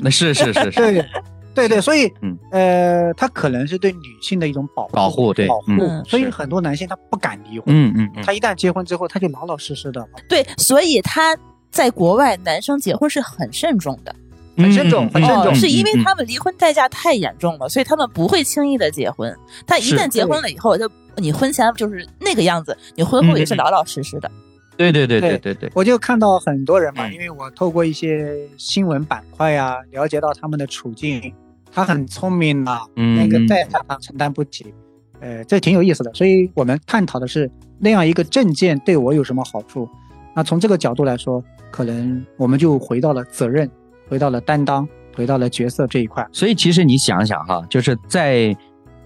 [0.00, 1.08] 那是是是是。
[1.58, 1.68] 对。
[1.68, 5.72] 对对，所以，嗯，呃，他可能是对女性的一种保护，保护，对，保护。
[6.06, 10.06] 所以很多男性他不敢离婚，嗯嗯，他一旦结婚之后，他就老老实实的。
[10.28, 11.36] 对，所以他
[11.70, 14.14] 在国外，男生结婚是很慎重的，
[14.56, 19.34] 很慎重，很慎重，是因为他们离婚代价太严重了，所以他们不会轻易的结婚。
[19.66, 24.30] 他一旦结婚了以后，就你婚前就是那个样子，你婚后也是老老实实的。
[24.76, 31.34] 对对对对对对，我就看到很多人嘛，嗯因为我透过一些新闻板块呀、了解到他们的处境，
[31.78, 34.74] 他很聪明啊，嗯那个代价他承担不起，
[35.20, 36.12] 呃，这挺有意思的。
[36.12, 37.48] 所以我们探讨的是
[37.78, 39.88] 那样一个证件对我有什么好处。
[40.34, 43.70] 那从这个角度来说，可能我们就回到了责任，
[44.08, 46.26] 回到了担当，回到了角色这一块。
[46.32, 48.56] 所以其实你想想哈，就是在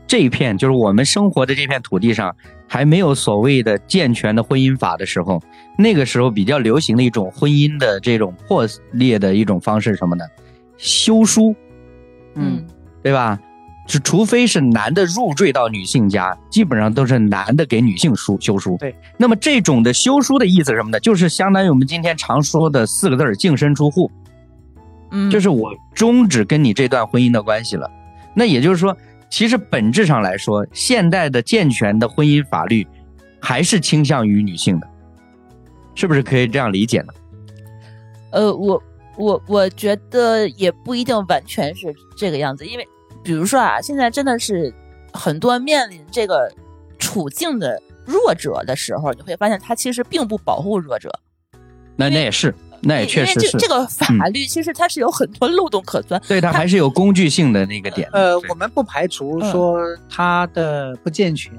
[0.06, 2.34] 这一片，就是我们生活的这片土地上，
[2.66, 5.42] 还没有所谓的健全的婚姻法的时候，
[5.76, 10.24] 那个时候比较流行的一种婚姻的这种破裂的一种方式是什么呢？
[10.78, 11.54] 休书，
[12.36, 12.64] 嗯
[13.02, 13.38] 对吧？
[13.88, 18.76] 是除非是男的入赘到女性家，基本上都是男的给女性书修书。
[18.78, 21.00] 对，那么这种的修书的意思是什么呢？
[21.00, 24.08] 就是相当于我们今天常说的四个字儿“净身出户”。
[25.10, 27.90] 嗯，就是我终止跟你这段婚姻的关系了。
[28.34, 28.96] 那也就是说，
[29.28, 32.86] 其实本质上来说，现代的健全的婚姻法律
[33.40, 34.88] 还是倾向于女性的，
[35.96, 37.12] 是不是可以这样理解呢？
[38.30, 38.82] 呃，我
[39.16, 42.88] 我我觉得也不一定完全是这个样子，因为
[43.22, 44.72] 比如说啊，现在真的是
[45.12, 46.50] 很多面临这个
[46.98, 51.12] 处境的弱者的时候，你会发现他其实并不保护弱者，
[51.96, 56.20] 那那也是，那也确实是，因为这这个法律其实它是有很多漏洞可钻。
[56.26, 58.08] 对它还是有工具性的那个点。
[58.12, 61.52] 呃，我们不排除嗯说它的不健全，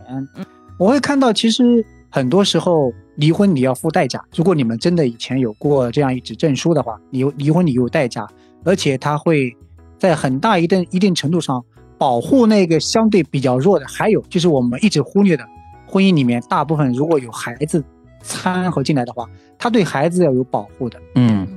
[0.80, 4.24] 我会看到其实很多时候离婚你要付代价。
[4.36, 8.28] 如果你们真的以前有过这样一纸证书的话，你离婚你有代价，
[8.64, 9.56] 而且他会
[9.98, 11.64] 在很大一定一定程度上
[11.98, 13.86] 保护那个相对比较弱的。
[13.88, 15.46] 还有就是我们一直忽略的，
[15.88, 17.84] 婚姻里面大部分如果有孩子
[18.22, 21.00] 掺和进来的话，他对孩子要有保护的。
[21.16, 21.48] 嗯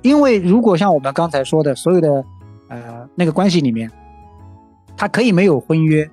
[0.00, 2.24] 因为如果像我们刚才说的，所有的
[2.68, 3.90] 呃那个关系里面，
[4.96, 6.08] 他可以没有婚约，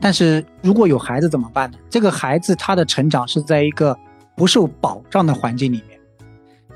[0.00, 1.76] 但是如果有孩子怎么办呢？
[1.90, 3.96] 这个孩子他的成长是在一个
[4.36, 5.98] 不受保障的环境里面。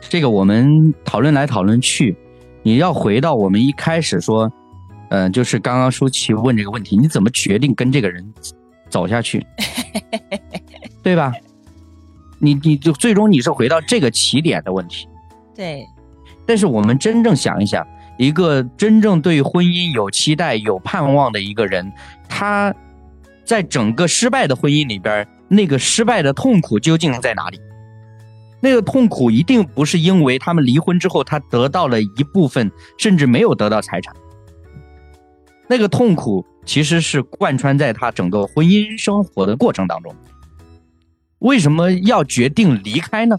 [0.00, 2.16] 这个我们讨论来讨论去，
[2.62, 4.50] 你要回到我们一开始说，
[5.10, 8.32] 呃，就是刚刚舒淇问这个问题，你怎么决定跟这个人
[8.88, 9.46] 走下去，
[11.02, 11.32] 对吧？
[12.38, 15.06] 你你就最终你是回到这个起点的问题。
[15.54, 15.86] 对，
[16.46, 17.86] 但是我们真正想一想，
[18.16, 21.92] 一个真正对婚姻有期待、有盼望的一个人，
[22.26, 22.74] 他
[23.44, 27.60] 在整个失败的婚姻里边，那个失败的痛苦究竟在哪里？
[28.62, 34.14] 那个痛苦一定不是因为他们离婚之后他得到了一部分，甚至没有得到财产。
[35.66, 40.14] 那个痛苦其实是贯穿在他整个婚姻生活的过程当中。
[41.40, 43.36] 为什么要决定离开呢？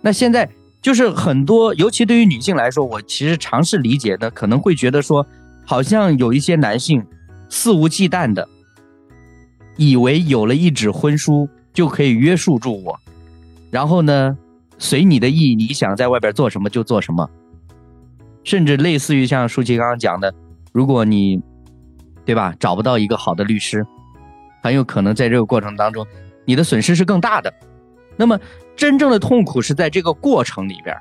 [0.00, 0.48] 那现在
[0.80, 5.26] 就是很多，尤其对于女性来说，我其实尝试理解的，可能会觉得说，
[5.66, 7.04] 好像有一些男性
[7.48, 8.48] 肆无忌惮的，
[9.78, 13.00] 以为有了一纸婚书就可以约束住我，
[13.70, 14.36] 然后呢，
[14.76, 17.30] 随你的意，你想在外边做什么就做什么，
[18.44, 20.34] 甚至类似于像舒淇刚刚讲的，
[20.72, 21.40] 如果你，
[22.24, 23.86] 对吧，找不到一个好的律师，
[24.62, 26.04] 很有可能在这个过程当中，
[26.44, 27.52] 你的损失是更大的。
[28.16, 28.38] 那么
[28.76, 30.94] 真正的痛苦是在这个过程里边。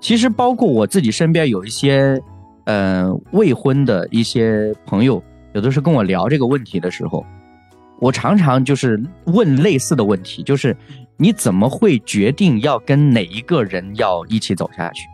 [0.00, 2.22] 其实包括我自己身边有一些，
[2.64, 5.20] 呃，未婚的一些朋友，
[5.52, 7.26] 有的时候跟我聊这个问题的时候，
[8.00, 10.76] 我常常就是问类似的问题，就是
[11.16, 15.08] 你怎么会决定要跟哪一个人要一起走下去？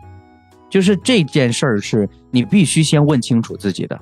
[0.69, 3.99] 就是这件事儿是你必须先问清楚自己的。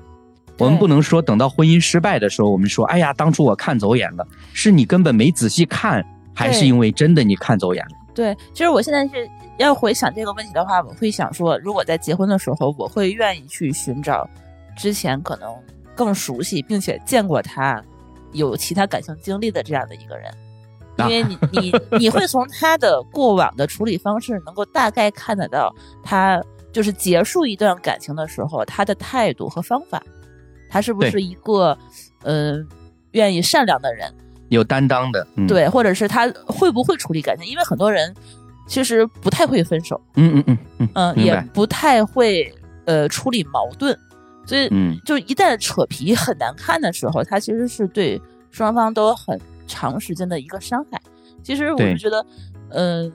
[0.58, 6.04] 我们不能说等到婚姻失败的时候，我们说，哎呀，当初我看走眼了，是你根本没仔细看，
[6.34, 7.90] 还是因为真的你看走眼了？
[8.14, 9.28] 对，其实我现在是
[9.58, 14.28] 要回想这个问题的话，我会想说，如果在结婚的时候，我会愿意去寻找
[14.76, 15.48] 之前可能
[15.94, 17.82] 更熟悉并且见过他
[18.34, 20.30] 有其他感情经历的这样的一个人，
[20.98, 30.02] 因啊为你你你会从他的过往的处理方式，能够大概看得到他就是结束一段感情的时候他的态度和方法，
[30.68, 31.76] 他是不是一个
[32.22, 32.56] 呃
[33.12, 34.12] 愿意善良的人，
[34.48, 37.46] 有担当的，嗯，，对，或者是他会不会处理感情？
[37.46, 38.14] 因为很多人
[38.66, 42.52] 其实不太会分手，嗯嗯嗯嗯，嗯、也，不太会
[42.86, 43.96] 呃处理矛盾，
[44.46, 48.20] 所以嗯就一旦扯皮很难看的时候，他其实是对
[48.50, 51.00] 双方都很长时间的一个伤害。
[51.42, 52.26] 其实我对就觉得，
[52.70, 53.12] 嗯、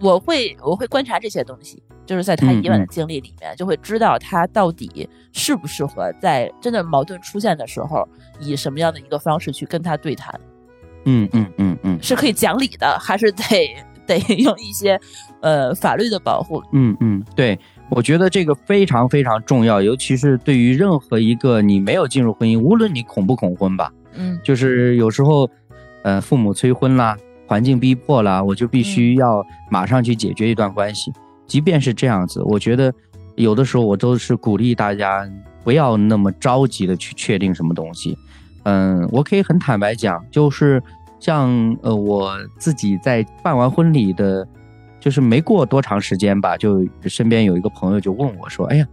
[0.00, 8.08] 我会我会观察这些东西，就是在他嗯以往的嗯经历里面，就会知道他到底适不适合在真的矛盾出现的时候，
[8.38, 10.38] 以什么样的一个方式去跟他对谈。
[11.04, 13.42] 嗯嗯嗯嗯是可以讲理的，还是得
[14.06, 15.00] 得用一些
[15.40, 16.62] 呃法律的保护？
[16.72, 17.58] 嗯嗯，对，
[17.94, 25.48] 我觉得这个非常非常重要，尤其是对于任何一个你没有进入婚姻，无论你恐不恐婚吧，嗯就是有时候，
[26.02, 27.14] 呃，父母催婚啦，
[27.46, 31.12] 环境逼迫啦，我就必须要马上去解决一段关系。
[31.46, 32.90] 即便是这样子，我觉得
[33.34, 35.30] 有的时候我都是鼓励大家
[35.62, 38.16] 不要那么着急的去确定什么东西。
[38.62, 40.82] 嗯，我可以很坦白讲，就是
[41.20, 44.48] 像呃我自己在办完婚礼的，
[45.02, 48.86] 就是没过多长时间吧，就身边有一个朋友就问我说：“哎呀，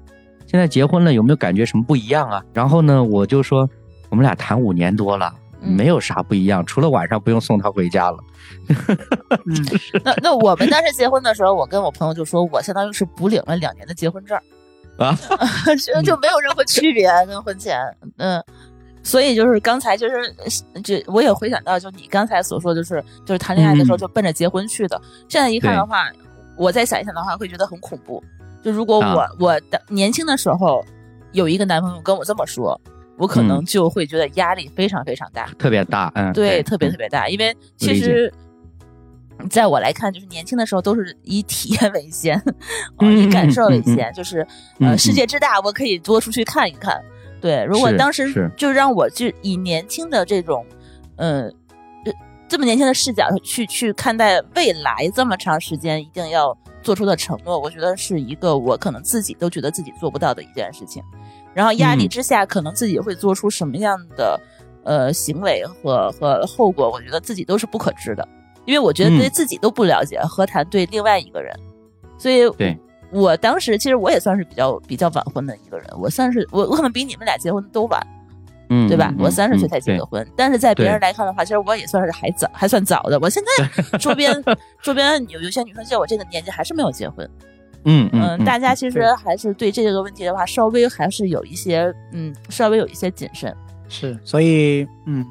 [0.47, 3.70] 现在结婚了有没有感觉什么不一样啊？”然后呢，我就说
[4.10, 5.32] 我们俩谈五年多了。
[5.62, 8.18] 没有啥不一样，除了晚上不用送他回家了。
[10.05, 14.39] 那那我们当时结婚的时候，我跟我朋友就说，我相当于是补领了两年的结婚证
[14.97, 15.14] 啊，
[16.05, 17.78] 就没有任何区别跟婚前。
[18.16, 18.41] 嗯，
[19.10, 20.36] 所以就是刚才就是
[20.84, 25.01] 这，我也回想到，就你刚才所说，就是就是谈恋爱的时候就奔着结婚去的。
[25.28, 26.12] 现在一看的话，
[26.55, 28.24] 我再想一想的话，会觉得很恐怖。
[28.62, 30.86] 就如果我我的年轻的时候
[31.32, 32.80] 有一个男朋友跟我这么说。
[33.20, 38.34] 我可能就会觉得压力非常非常大，特别大，嗯，对，特别特别大，因为其实，
[39.49, 42.41] 在我来看，就是年轻的时候都是以体验为先，
[43.01, 44.47] 以感受为先，就是
[44.80, 46.97] 呃，世界之大，我可以多出去看一看。
[47.42, 50.66] 对，如果当时就让我就以年轻的这种，
[51.18, 51.54] 嗯，
[52.48, 61.04] 这么年轻的视角去去看待未来这么长时间一定要做出的承诺，我觉得是一个我可能自己都觉得自己做不到的一件事情。
[61.54, 64.40] 然后压力之下，可能自己会做出什么样的
[64.84, 68.28] 呃行为和和后果，我觉得自己都是不可知的，
[68.66, 71.54] 因为我觉得对自己都不了解，何谈对另外一个人？
[72.18, 72.78] 所以，对
[73.12, 77.99] 我当时其实我也算是比较比较晚婚的一个人，我算是我我可能比你们俩结婚都晚，
[78.70, 79.14] 嗯，对吧？
[79.18, 83.20] 我三十岁才结的婚，但是在别人来看的话，其实我也算是还早，还算早的。
[83.20, 84.32] 我现在周边
[84.84, 87.30] 周边有有些女生像我这个年纪还是没有结婚。
[87.86, 93.55] 嗯嗯，大家其实还是对这个问题的话，稍微还是有一些嗯，稍微有一些谨慎。
[93.88, 95.26] 是，所以嗯，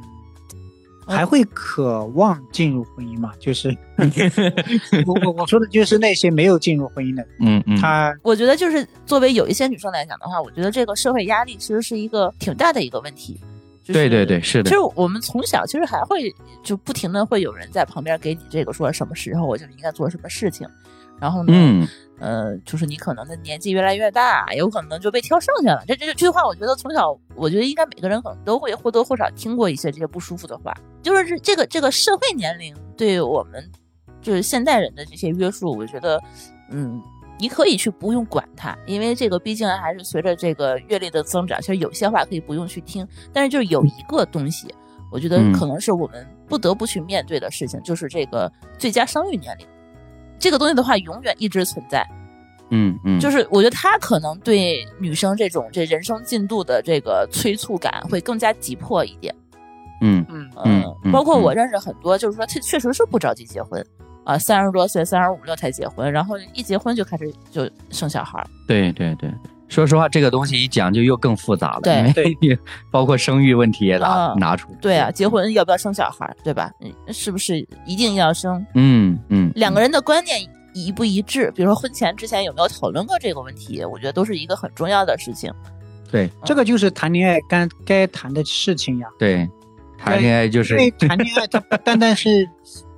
[1.09, 3.33] 还会渴望进入婚姻吗？
[3.39, 3.75] 就是
[5.07, 13.41] 我我我说的就是那些没有进入婚姻的，嗯嗯，他我觉得就是作为有一些女生来讲的话，我觉得这个社会压力其实是一个挺大的一个问题。
[13.87, 14.69] 对对对，是的。
[14.69, 16.31] 其实我们从小其实还会
[16.63, 20.69] 就不停的会有人在旁边给你这个说什么时候我就应该做什么事情。
[21.21, 21.89] 然后呢，
[22.21, 25.85] 呃，就是你可能的年纪越来越大，有可能就被挑剩下了。
[25.87, 30.73] 这这这句话，我觉得从小，我觉得应该每个人可能都会或多或少听过一些这些不舒服的话。
[31.03, 33.69] 就是这这个这个社会年龄对我们
[34.21, 36.21] 就是现代人的这些约束，我觉得，
[36.71, 37.01] 嗯，
[37.39, 43.07] 你可以去不用管它，因为这个毕竟还是随着这个阅历的增长，其实有些话可以不用去听。
[43.33, 44.73] 但是就是有一个东西，
[45.11, 49.67] 我觉得可能是我们不得不去面对的事情，就是这个最佳生育年龄。
[50.39, 52.07] 这个东西的话，永远一直存在，
[52.71, 59.35] 嗯嗯，就是我觉得他可能对女生这种这人生进度的这个催促感会更加急迫一点，
[60.01, 60.51] 嗯嗯。
[60.65, 63.85] 嗯，包括我认识很多，就是说他确实是不着急结婚
[64.25, 68.45] 啊，三十多岁、三十五六才结婚，然后一结婚就开始就生小孩。
[68.67, 69.33] 对对对，
[69.69, 72.59] 说实话，这个东西一讲就又更复杂了，对对，
[72.91, 74.69] 包括生育问题也拿拿出。
[74.81, 76.71] 对啊，结婚要不要生小孩，对吧？
[76.81, 78.65] 嗯，是不是一定要生？
[78.75, 79.53] 嗯嗯。
[79.55, 80.41] 两个人的观念
[80.75, 85.53] 一不一致，比如说婚前之前有没有讨论过这个问题，我觉得都是一个很重要的事情。
[86.11, 89.07] 对，这个就是谈恋爱该该谈的事情呀。
[89.19, 89.47] 对，
[89.99, 92.49] 谈恋爱就是因为谈恋爱，它不单单是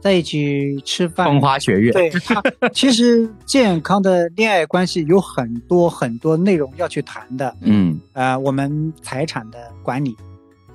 [0.01, 1.93] 在一起吃饭、风花雪月。
[1.93, 2.43] 对，它
[2.73, 7.55] 其实健康的恋爱关系有很多很多内容要去谈的。
[7.61, 10.17] 嗯，呃，我们财产的管理，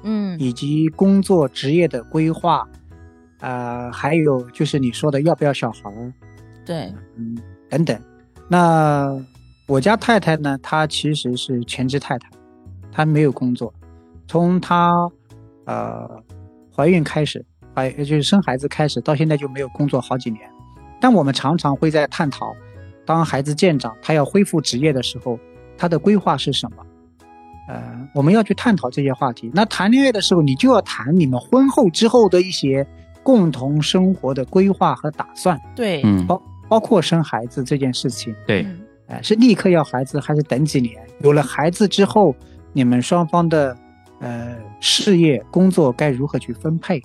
[0.03, 2.67] 嗯，以及工作职业的规划。
[3.41, 6.13] 呃，还有就是你说的要不要小孩儿，
[6.65, 7.37] 对，嗯，
[7.69, 7.99] 等等。
[8.47, 9.13] 那
[9.67, 10.57] 我家太太呢？
[10.63, 12.29] 她其实是全职太太，
[12.91, 13.71] 她没有工作，
[14.27, 15.07] 从她
[15.65, 16.09] 呃
[16.73, 17.45] 怀孕开始，
[17.75, 20.49] 怀就是生孩子开始，到现在就没有工作好几年。
[20.99, 22.55] 但我们常常会在探讨，
[23.05, 25.37] 当孩子渐长，他要恢复职业的时候，
[25.77, 26.77] 他的规划是什么？
[27.67, 29.51] 呃，我们要去探讨这些话题。
[29.53, 32.87] 那谈恋爱的时候，你就要谈你们婚后之后的一些。
[33.25, 36.39] 共同生活的规划和打算，对，嗯，包
[36.69, 38.63] 包括生孩子这件事情，对，
[39.07, 40.93] 哎，是立刻要孩子还是等几年？
[41.21, 42.35] 有了孩子之后，
[42.71, 43.75] 你们双方的
[44.19, 47.01] 呃事业工作该如何去分配，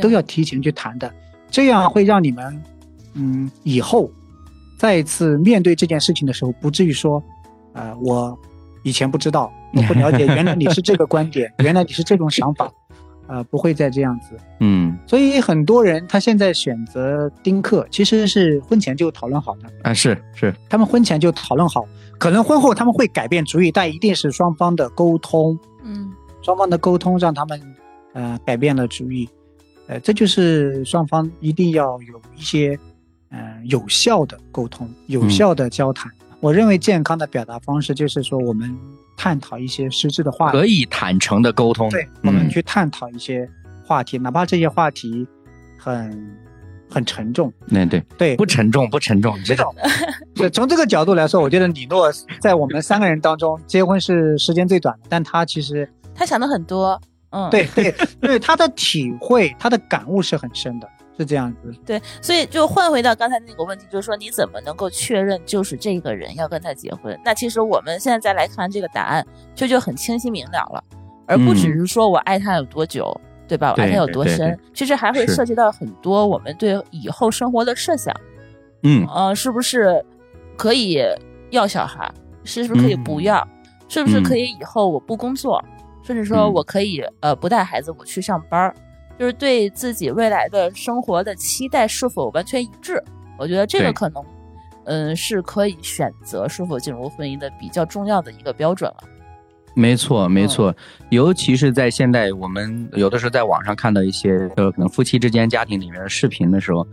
[0.00, 1.12] 都要提前去谈的，
[1.50, 2.62] 这样会让你们
[3.14, 4.10] 嗯以后
[4.78, 7.22] 再一次面对这件事情的时候，不至于说，
[7.72, 8.38] 呃，我
[8.82, 12.70] 以前不知道，我不了解，原来你是这个观点， 原来你是这种想法。
[13.28, 19.70] 呃，不会再这样子，嗯，所以很多人他现在选择丁克，其实是婚前就讨论好的。
[19.84, 21.86] 啊，是是，他们婚前就讨论好，
[22.18, 26.12] 可能婚后他们会改变主意，但一定是双方的沟通，嗯，
[26.42, 27.58] 双方的沟通让他们
[28.12, 29.26] 呃改变了主意，
[29.92, 32.78] 呃，这就是双方一定要有一些，
[33.30, 36.10] 嗯，有效的沟通，有效的交谈。
[36.40, 38.74] 我认为健康的表达方式就是说，我们
[39.18, 41.90] 探讨一些实质的话题，可以坦诚的沟通。
[41.90, 43.46] 对，我们去探讨一些
[43.84, 45.26] 话题，哪怕这些话题
[45.76, 46.36] 很
[46.88, 47.52] 很沉重。
[47.68, 49.74] 对对对，不沉重，不沉重，知道。
[50.34, 52.10] 对，从这个角度来说，我觉得李诺
[52.40, 56.98] 在我们三个人当中结婚是时间最短的，但他其实他想的很多。
[57.32, 60.88] 嗯，对对对，他的体会，他的感悟是很深的。
[61.14, 67.16] 是这样子，对，所以就换回到刚才那个问题，就是说你怎么能够确认就是这个人要跟他结婚？
[67.22, 70.82] 那其实我们现在再来看这个答案，就就很清晰明了了，
[71.26, 73.14] 而不只是说我爱他有多久，
[73.46, 73.74] 对吧？
[73.76, 78.12] 我爱他有多深，其实还会涉及到很多我们对以后生活的设想。
[78.82, 80.02] 嗯，呃，是不是
[80.56, 80.98] 可以
[81.50, 82.10] 要小孩？
[82.42, 83.46] 是不是可以不要？
[83.86, 85.62] 是不是可以以后我不工作，
[86.02, 88.74] 甚至说我可以呃不带孩子我去上班？
[89.18, 93.00] 就是对自己未来的生活的期待是否完全一致？
[93.38, 94.24] 我觉得这个可能，
[94.84, 98.96] 嗯，是可以选择是否进入婚姻的比较重要的一个标准了。
[99.74, 100.74] 没错，没错，
[101.10, 106.86] 尤其是在现在，我们有的时候在网上看到一些呃，可能夫妻之间、家庭里面的视频的时候，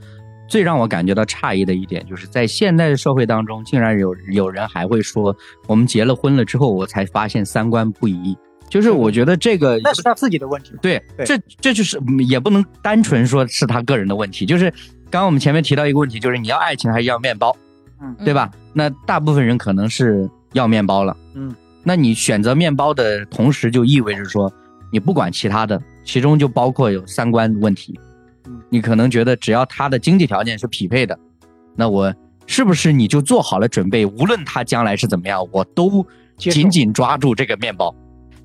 [0.47, 5.35] 最让我感觉到诧异的一点，就是在现代的社会当中，竟然有有人还会说，
[5.67, 8.37] 我们结了婚了之后，我才发现三观不一。
[8.69, 14.45] 就是我觉得这个那是他自己的问题，对，这这就是也不能单纯说是他个人的问题。
[14.45, 14.69] 就是
[15.09, 17.55] 刚刚我们前面提到一个问题，就是你要爱情还是要面包，
[17.99, 18.51] 嗯，对吧？
[18.71, 24.53] 那大部分人可能是要面包了，嗯，那你选择面包的同时，就意味着说
[24.91, 27.99] 你不管其他的，其中就包括有三观问题，
[28.45, 31.17] 嗯，你可能觉得只要他的经济条件是匹配的，
[31.75, 32.13] 那我
[32.45, 34.05] 是不是你就做好了准备？
[34.05, 36.05] 无论他将来是怎么样，我都
[36.37, 37.93] 紧紧抓住这个面包。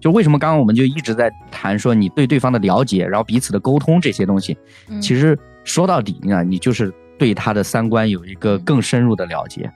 [0.04, 4.54] 就为什么刚刚我们就一直在谈说你对对方的了解，然后彼此的沟通这些东西，
[5.00, 9.72] 其实说到底呢，你就是对他的三观有一个更深入的了解，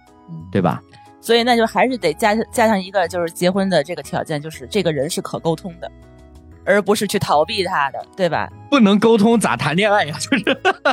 [0.53, 0.83] 对吧？
[1.19, 5.91] 所以那就还是得加加上一个就是结婚的这个条件，就是这个人是可沟通的，
[6.63, 8.53] 而不是去逃避他的，对吧？
[8.69, 10.15] 不能沟通咋谈恋爱呀？
[10.21, 10.45] 就是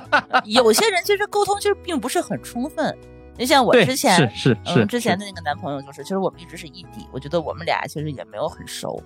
[0.50, 2.98] 有些人其实沟通其实并不是很充分。
[3.38, 8.98] 就像我之前是是是之前的那个男朋友，就是其实我们一直是异地，我觉得我们俩其实也没有很熟。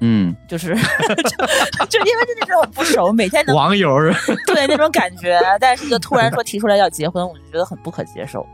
[0.00, 3.98] 嗯，就是就 就因为那种不熟，每天网友
[4.46, 8.46] 对那种感觉，但是就突然说提出来要结婚，我就觉得很不可接受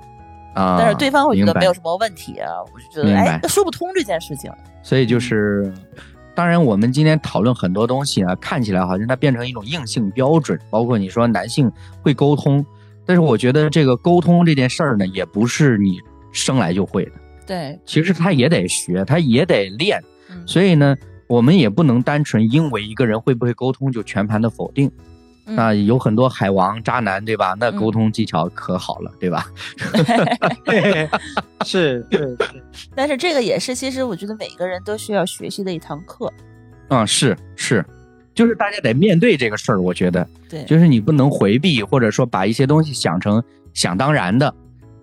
[0.55, 0.77] 啊。
[0.79, 4.51] 但是对方会觉得没有什么问题啊，我就觉得哎说不通这件事情。
[4.83, 5.71] 所以就是，
[6.35, 11.71] 当然我们今天讨论很多东西啊，看起来好像它变成一种硬性标准，包括你说男性
[12.03, 12.65] 会沟通，
[13.05, 16.01] 但是我觉得这个沟通这件事儿呢，也不是你
[16.33, 17.13] 生来就会的。
[17.47, 20.03] 对，其实他也得学，他也得练，
[20.47, 20.97] 所以呢。
[21.27, 24.91] 我们也不能单纯因为一个人会不会沟通就全盘的否定，
[25.47, 27.55] 那有很多海王渣男，对吧？
[27.59, 29.47] 那沟通技巧可好了，对吧？
[31.65, 32.37] 是，是，是。
[32.95, 36.33] 但是这个也是，其实我觉得每个人都需要学习的一堂课。
[36.89, 37.85] 嗯，是是，
[38.35, 39.81] 就是大家得面对这个事儿。
[39.81, 43.43] 我觉得，对，就是你不能回避，或者说把一些东西想成
[43.73, 44.55] 想当然的。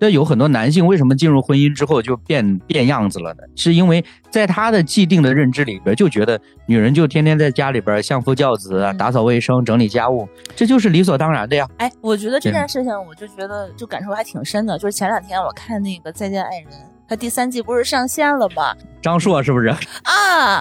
[0.03, 3.43] 那有很多男性为什么进入婚姻之后就变变样子了呢？
[3.55, 11.69] 是因为在他的既定的认知里边，就觉得女人就天天在家里边相夫教子啊，打扫卫生、整理家务，这就是理所当然的呀。
[11.77, 14.75] 哎，我觉得这件事情，我就觉得就感受还挺深的。
[14.79, 16.65] 就是前两天我看那个《再见爱人》，
[17.07, 18.75] 他第三季不是上线了吗？
[19.03, 19.69] 张硕是不是？
[20.03, 20.57] 啊，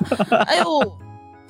[0.47, 0.93] 哎呦！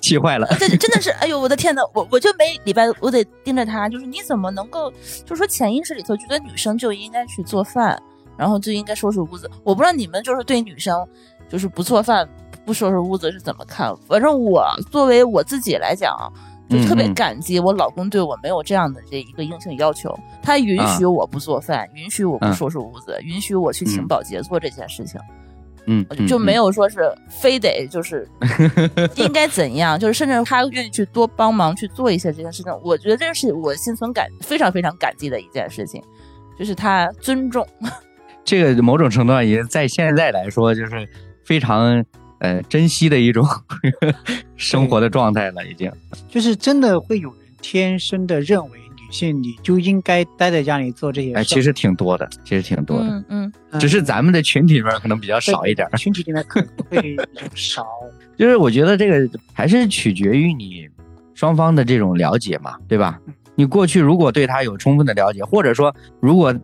[0.01, 4.91] 气坏了，这真的是，哎呦，我的天呐，我我就每礼拜我得盯着他，就是你怎么能够，
[5.25, 8.01] 就是说潜意识里头觉得女生就应该去做饭，
[8.37, 9.51] 然后就应该收拾屋子。
[9.63, 11.07] 我不知道你们就是对女生
[11.49, 12.29] 就是不做饭、
[12.65, 13.95] 不收拾屋子是怎么看？
[14.09, 16.17] 反正我作为我自己来讲，
[16.69, 25.21] 就特别感激我老公对我没有这样的这一个硬性要求，他允许我不做饭，允许我不收拾屋子，允许我去请保洁做这件事情。
[25.21, 25.40] 嗯，
[26.27, 28.29] 就没有说是非得就是
[29.17, 36.03] 应该怎样，就是甚至他愿意去多帮忙去做一些这件事情，我觉得这是我心存感非常非常感激的一件事情，
[36.59, 37.67] 就是他尊重。
[38.45, 41.09] 这个某种程度上也在现在来说，就是
[41.45, 42.05] 非常
[42.39, 43.47] 呃珍惜的一种
[44.57, 45.91] 生活的状态了，已经。
[46.29, 48.79] 就是真的会有人天生的认为。
[49.11, 51.35] 性你就应该待在家里做这些。
[51.35, 53.05] 哎，其实挺多的，其实挺多的。
[53.29, 55.89] 嗯嗯，只是咱们的群体里面可能比较少一点。
[55.97, 57.17] 群体里面可能会
[57.55, 57.87] 少。
[58.39, 60.89] 就是我觉得这个还是取决于你
[61.35, 63.19] 双方的这种了解嘛，对吧？
[63.57, 66.55] 你过去如果对他有充分的了解，或者说如果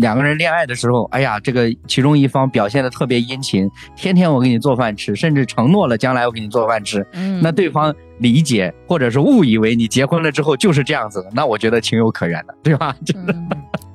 [0.00, 7.06] 两个人恋爱的时候，哎呀，这个其中一方表现的特别殷勤，天天我给你做饭吃，甚至承诺了将来我给你做饭吃，
[7.40, 12.96] 那对方理解或者是误以为你结婚了之后就是这样子的，那我觉得情有可原的，对吧？
[13.04, 13.34] 真 的，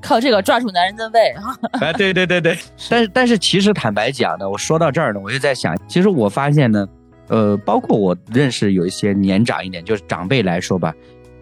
[0.01, 1.57] 靠这个抓住男人的胃啊！
[1.79, 2.57] 哎，对对对对。
[2.89, 6.87] 但是但是其实坦白讲呢，我说到这儿呢，我就在想，其实我发现呢，
[7.29, 10.93] 呃，包括我认识有一些年长一点，就是长辈来说吧，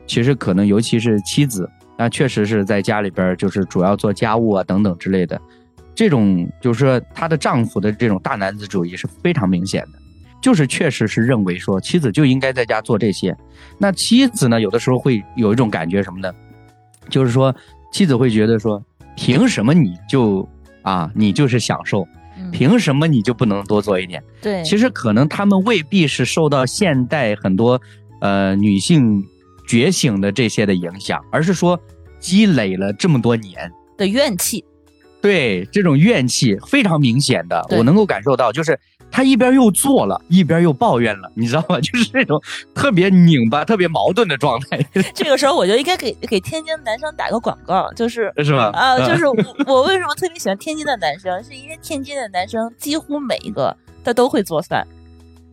[0.06, 5.40] 其实可能尤其是妻子，那确实是在家里边就是主要做家务啊等等之类的，
[5.94, 10.00] 这种就是说她的丈夫的这种大男子主义是非常明显的。
[10.42, 13.36] 就是确实是认为说妻子就应该在家做这些，
[13.80, 16.32] 那妻子呢有的时候会有一种感觉什么呢？
[17.10, 17.56] 就是说
[17.92, 18.84] 妻子会觉得说，
[19.16, 20.48] 凭什么你就
[20.84, 22.08] 啊你就是享受，
[22.52, 24.24] 凭什么你就不能多做一点？
[24.42, 27.82] 对，其实可能他们未必是受到现代很多
[28.22, 29.24] 呃女性
[29.68, 31.80] 觉醒的这些的影响，而是说
[32.20, 34.64] 积累了这么多年的怨气。
[35.22, 38.80] 对，这种怨气非常明显的，我能够感受到，就是。
[39.16, 41.80] 他一边又做了，一边又抱怨了，你知道吗？
[41.80, 42.38] 就是这种
[42.74, 44.78] 特别拧巴、特别矛盾的状态。
[45.16, 48.72] 这个时候，我就应该给给天津男生打个广告，就是是吗？
[48.74, 49.26] 啊，就是
[49.68, 53.74] 我为什么特别喜欢天津的男生，是因为天津的男生几乎每一个
[54.04, 54.86] 他都会做饭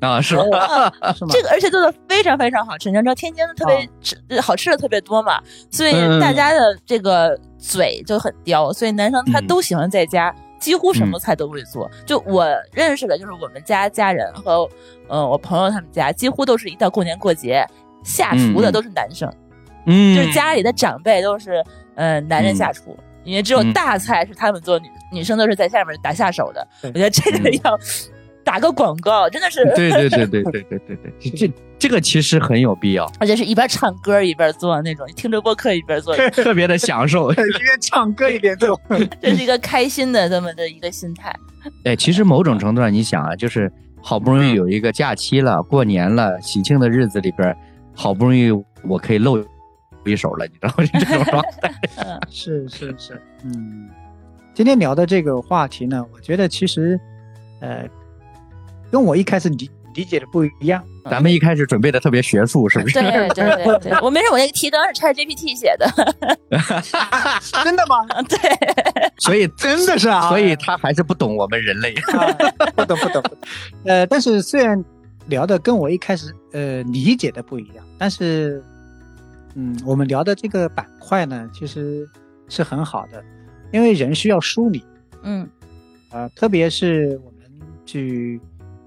[0.00, 0.90] 啊，是吗？
[1.30, 2.90] 这个而且做的非常非常好吃。
[2.90, 5.40] 你知道天津特别吃好吃的特别多嘛，
[5.70, 10.34] 所以大家的这个嘴就很刁，所以男生他都喜欢在家。
[10.62, 14.68] 几乎什么菜都会做，就我认识的，就是我们家家人和，
[15.08, 17.66] 呃，我朋友他们家，几乎都是一到过年过节，
[18.04, 19.28] 下厨的都是男生，
[19.86, 21.62] 嗯，就是家里的长辈都是，
[21.96, 26.66] 呃，男人下厨，因为只有大菜是他们做，女女生都是在下面打下手的。
[26.82, 27.78] 我觉得这个要。
[28.44, 29.64] 打个广告， 真的是。
[29.74, 38.80] 对对对对对对对对，这这个其实很有必要，而且是一边唱歌一边做那种，听着播客一边做， 特别的享受， 一边唱歌一边做，
[39.20, 41.34] 这是一个开心的这么的一个心态。
[41.84, 47.56] 哎，其实某种程度上，你想啊，就是好不容易有一个假期了，过年了，喜庆的日子里边，
[47.94, 48.50] 好不容易
[48.84, 49.38] 我可以露
[50.04, 50.84] 一手了，你知道吗？
[51.00, 51.72] 这种状态。
[52.28, 53.88] 是是是，嗯，
[54.54, 56.98] 今天聊的这个话题呢，我觉得其实，
[57.60, 57.88] 呃。
[58.92, 63.00] 跟我一开始理理解的不一样，咱们一开始准备的特别学术，是不是？
[63.00, 65.86] 对对对对， 我没事，我那个提纲是 ChatGPT 写的，
[67.64, 68.04] 真的吗？
[68.28, 68.38] 对，
[69.18, 71.94] 所以真的是啊，所以他还是不懂我们人类，
[72.76, 73.22] 不懂不懂。
[73.84, 74.82] 呃，但是虽然
[75.26, 78.62] 聊的跟我一开始呃理解的不一样，但是
[79.54, 82.06] 嗯，我们聊的这个板块呢，其实
[82.48, 83.22] 是很好的，
[83.72, 84.82] 因为人需要梳理，
[85.22, 85.48] 嗯，
[86.10, 87.40] 呃，特别是我们
[87.84, 88.40] 去。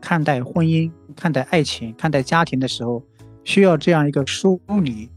[0.06, 3.02] 看待婚姻、看待爱情、看待家庭的时候，
[3.44, 5.10] 需要这样一个梳理。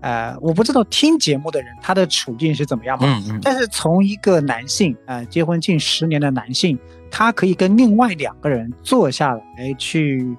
[0.00, 3.06] 呃，我不知道听节目的人他的处境是怎么样嘛？
[3.06, 3.40] 嗯嗯。
[3.42, 6.78] 但是从一个男性，呃，结婚近十年的男性，
[7.10, 10.34] 他可以跟另外两个人坐下来去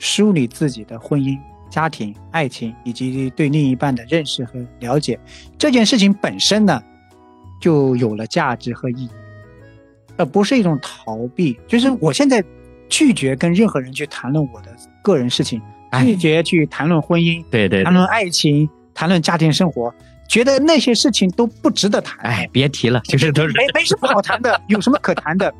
[0.00, 1.38] 梳理自己的婚姻、
[1.70, 5.16] 家庭、爱情以及对另一半的认识和了解，
[5.56, 6.82] 这件事情本身呢，
[7.60, 9.10] 就有了价值和意义，
[10.16, 11.56] 而不是一种逃避。
[11.68, 12.42] 就是我现在。
[12.94, 14.68] 拒绝跟任何人去谈论我的
[15.02, 15.60] 个人事情，
[16.04, 19.92] 拒绝去谈论婚姻，对对，谈论爱情，谈论家庭生活，
[20.28, 22.16] 觉得那些事情都不值得谈。
[22.20, 25.52] 哎，别提了， 就是都是没没什么好谈的， 有什么可谈的？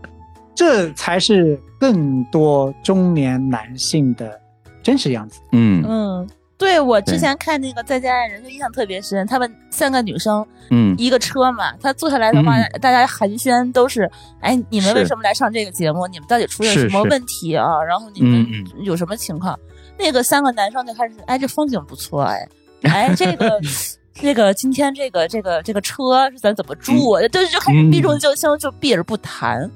[0.55, 4.41] 这才是更多中年男性的
[4.81, 5.41] 真实样子。
[5.51, 6.29] 嗯嗯。
[6.57, 14.09] 对我之前看那个《再见爱人》就印象特别深，他们三个女生，嗯，一个车嘛，她坐下来的话，大家寒暄都是，
[14.41, 16.07] 哎，你们为什么来上这个节目？
[16.07, 17.83] 你们到底出了什么问题啊？
[17.83, 18.47] 然后你们
[18.83, 19.59] 有什么情况？
[19.99, 22.49] 那个三个男生就开始，哎，这风景不错，哎，
[22.83, 23.61] 哎，这个，
[24.15, 27.21] 这个今天这个这个这个车是咱怎么住？
[27.29, 29.69] 就就开始避重就轻，就避而不谈。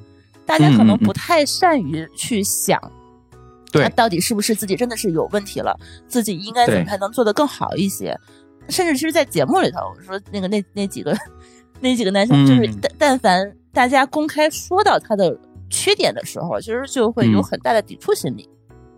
[0.46, 2.80] 大家可能不太善于去想。
[3.70, 5.78] 对，到底是不是自己真的是有问题了？
[6.06, 8.18] 自己应该怎么才能做得更好一些？
[8.68, 11.16] 甚至其实，在节目里头，我说那个那那几个
[11.80, 15.38] 那几个男生，就是但但凡大家公开说到他的
[15.70, 18.48] 缺点的时候，其实就会有很大的抵触心理。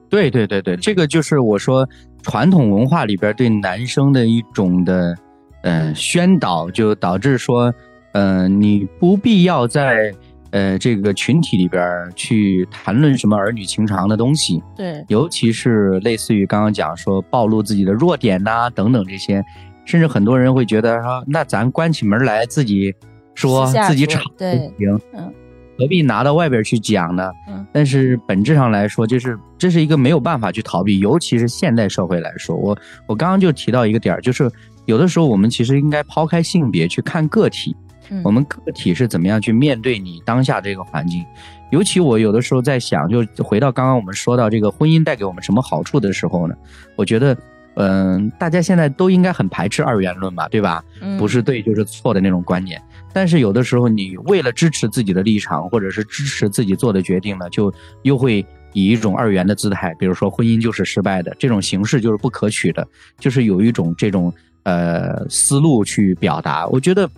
[0.09, 1.89] 对对对对，这个就是我说
[2.23, 5.17] 传统文化里边对男生的一种的
[5.63, 7.73] 嗯宣导，就导致说
[8.13, 10.13] 嗯你不必要在。
[10.53, 11.83] 呃，这个群体里边
[12.17, 19.45] 去谈论什么儿女情长的东西，对，尤其是类似于刚刚讲说暴露自己的弱点呐等等这些，
[19.85, 22.93] 甚至很多人会觉得说，那咱关起门来自己
[23.35, 25.33] 说自己吵对，行，嗯，
[25.79, 27.31] 何必拿到外边去讲呢？
[27.49, 34.51] 嗯，但是本质上来说，就是这是一个没有办法去逃避，尤其是现代社会来说，我我刚刚就提到一个点儿，就是
[34.87, 37.77] 有的时候我们其实应该抛开性别去看个体。
[38.25, 41.25] 我们个体是怎么样去面对你当下这个环境？
[41.71, 46.55] 尤其我有的时候在想，就回到刚刚我们说到这个婚姻带给我们什么好处的时候呢？
[46.97, 47.37] 我觉得，
[47.75, 50.83] 嗯，大家现在都应该很排斥二元论吧，对吧？
[51.17, 52.83] 不是对就是错的那种观念。
[53.13, 57.73] 但是有的时候，你为了支持自己的立场，或者是支持自己做的决定呢，就
[58.03, 62.87] 又会以一种二元的姿态，比如说婚姻就是失败的，这种形式就是不可取的，
[63.19, 64.33] 就是有一种这种
[64.65, 66.67] 呃思路去表达。
[66.67, 67.09] 我觉得，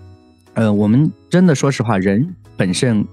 [0.55, 3.05] 呃，我们真的说实话，人本身。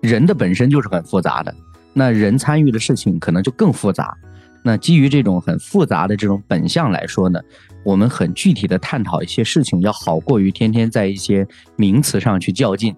[0.00, 1.52] 人的本身就是很复杂的，
[1.92, 4.16] 那人参与的事情可能就更复杂。
[4.62, 7.40] 那基于这种很复杂的这种本相来说呢，
[7.84, 11.44] 我们很具体的探讨一些事情，要好过于天天在一些
[11.74, 12.94] 名词上去较劲，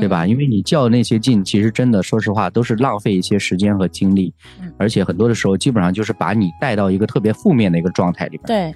[0.00, 0.26] 对吧？
[0.26, 4.32] 因为你较那些劲，其实真的说实话都是浪费一些时间和精力，
[4.78, 8.46] 而且很多的时候基本上就是把你带到一个特别负面的一个状态里边。
[8.46, 8.74] 对。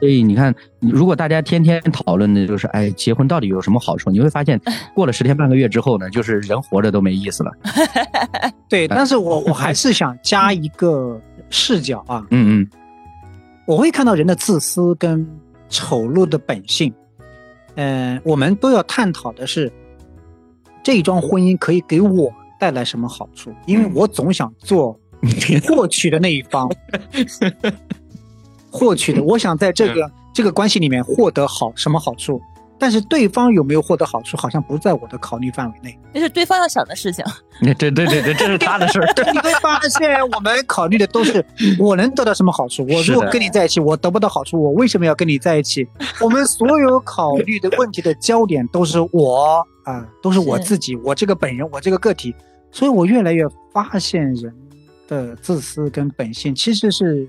[0.00, 4.10] 所以你看，如果大家天天讨论的就是，哎，结婚到底有什么好处？
[4.10, 4.58] 你会发现，
[4.94, 7.52] 过了十天半个月之后呢，就是人活着都没意思了。
[8.66, 11.20] 对，但是我我还是想加一个
[11.50, 12.68] 视角啊，嗯嗯，
[13.66, 15.26] 我会看到人的自私跟
[15.68, 16.92] 丑陋的本性。
[17.74, 19.70] 嗯，我们都要探讨的是，
[20.82, 23.52] 这一桩婚姻可以给我带来什么好处？
[23.66, 24.98] 因为我总想做
[25.68, 26.70] 过去的那一方。
[28.70, 32.40] 获取的，我想在这个这个关系里面获得好什么好处，
[32.78, 35.98] 但是对方有没有获得好处，好像不在我的考虑范围内。
[36.14, 37.24] 那是对方要想的事情。
[37.60, 39.06] 对对对对，这是他的事儿。
[39.32, 41.44] 你会发现，我们考虑的都是
[41.78, 42.86] 我能得到什么好处。
[42.88, 45.86] 我如果跟你在一起，我得不到好处，我为什么要跟你在一起？
[46.20, 52.34] 我们所有考虑的问题的焦点都是我啊，都是我自己，我这个本人，我这个个体。
[52.72, 54.54] 所以我越来越发现人
[55.08, 57.28] 的自私跟本性其实是。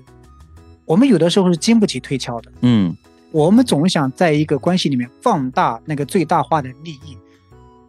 [0.84, 2.94] 我们有的时候是经不起推敲的，嗯，
[3.30, 7.16] 我们总想在一个关系里面放大那个最大化的利益，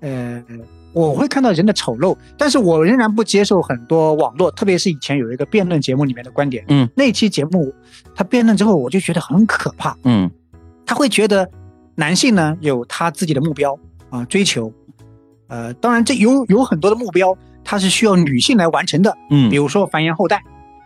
[0.01, 0.43] 呃，
[0.93, 7.73] 我会看到人的丑陋，但是我仍然不接受很多网络，特别是以前有一个辩论节目里面的观点，嗯，那期节目
[8.15, 10.29] 他辩论之后，我就觉得很可怕，嗯，
[10.85, 11.49] 他会觉得
[11.95, 13.77] 男性呢有他自己的目标
[14.11, 14.71] 啊追求，
[15.47, 20.43] 呃，当然这有有很多的目标，他是需要女性来完成的，嗯，比如说繁衍后代，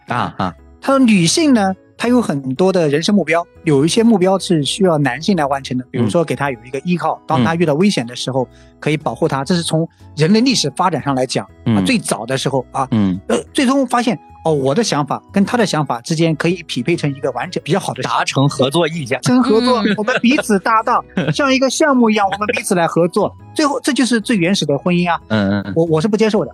[0.08, 1.76] 啊啊，他说女性呢。
[1.98, 8.48] 他有很多的人生目标，有一些目标是需要男性来完成的，比如说给他有一个依靠，当他遇到危险的时候
[8.80, 9.44] 可以保护他。
[9.44, 21.04] 这是从人类历史发展上来讲啊，最早的时候啊，嗯，呃，最终发现哦，我的想法跟他的想法之间可以匹配成一个完整比较好的达成合作意见，成合作， 我们彼此搭档，
[21.34, 25.20] 像一个项目一样，我们彼此来合作，最后这就是最原始的婚姻啊。
[25.30, 26.54] 嗯嗯，我我是不接受的，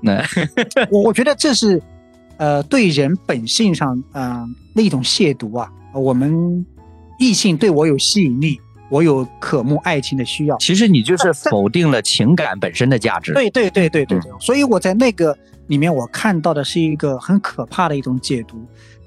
[0.89, 1.81] 我我觉得这是
[2.37, 5.71] 呃对人本性上嗯那一种亵渎啊。
[5.93, 6.65] 我们
[7.19, 10.57] 异性对我有吸引力，我有渴慕爱情的需要。
[10.57, 13.31] 其实你就是否定了情感本身的价值。
[13.33, 14.31] 对对对对对对。
[14.39, 15.37] 所以我在那个
[15.67, 18.57] 里面，我看到的是一个很可怕的一种解读。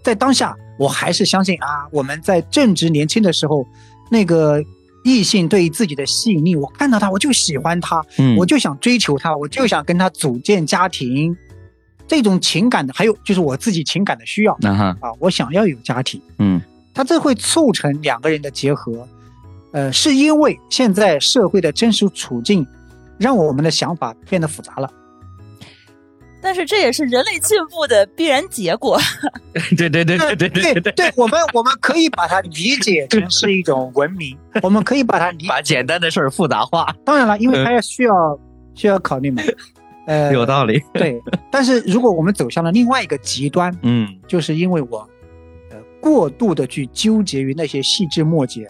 [0.05, 3.67] 在当下，我还是相信啊，我们在正值年轻的时候，
[4.09, 4.63] 那个
[5.03, 8.01] 异性对自己的吸引力，我看到他我就喜欢他，
[8.39, 11.37] 我就想追求他，我就想跟他组建家庭。
[12.09, 14.53] 这种情感的，还有就是我自己情感的需要
[15.01, 16.21] 啊，我想要有家庭。
[16.39, 16.61] 嗯，
[16.95, 19.07] 它这会促成两个人的结合，
[19.73, 22.67] 呃，是因为现在社会的真实处境，
[23.19, 24.91] 让我们的想法变得复杂了。
[26.41, 28.97] 但是这也是人类进步的必然结果。
[29.77, 34.39] 对对对对对对对对，我们我们可以把它理解成是一种文明。
[34.63, 36.95] 我们可以把它理把简单的事儿复杂化。
[37.05, 38.39] 当然了，因为它要需要
[38.75, 39.43] 需要考虑嘛。
[40.07, 40.83] 呃，有道理。
[40.95, 44.99] 对，但是如果我们走向了另外一个极端，嗯，就是因为我。
[45.71, 48.69] 呃过度的去纠结于那些细枝末节，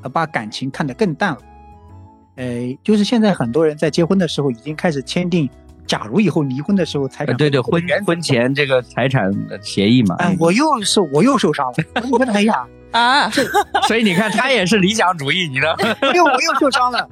[0.00, 1.38] 而把感情看得更淡了。
[2.36, 5.50] 呃，就是现在很多人在结婚的时候已经开始签订，
[5.88, 10.14] 假如以后离婚的时候财产对对婚婚前这个财产协议嘛。
[10.20, 11.74] 哎，我又受我又受伤了。
[12.12, 13.28] 我哎呀啊！
[13.88, 15.76] 所以你看，他也是理想主义，你知道？
[16.14, 17.08] 又我又受伤了。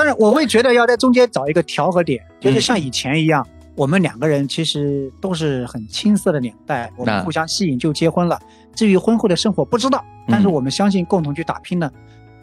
[0.00, 3.46] 当然，我会觉得要在中间找一个调和点，就是像以前一样，
[3.76, 8.40] 我们两个人其实都是很青涩的年代，我们互相吸引就结婚了。
[8.74, 11.92] 至于婚后的生活不知道，但是我们相信共同去打拼呢，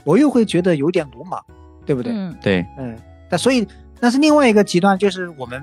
[0.04, 1.44] 我又会觉得有点鲁莽，
[1.84, 2.14] 对不对？
[2.14, 2.96] 嗯，对，嗯，
[3.28, 3.68] 那所以
[4.00, 5.60] 但是另外一个极端，就是我们，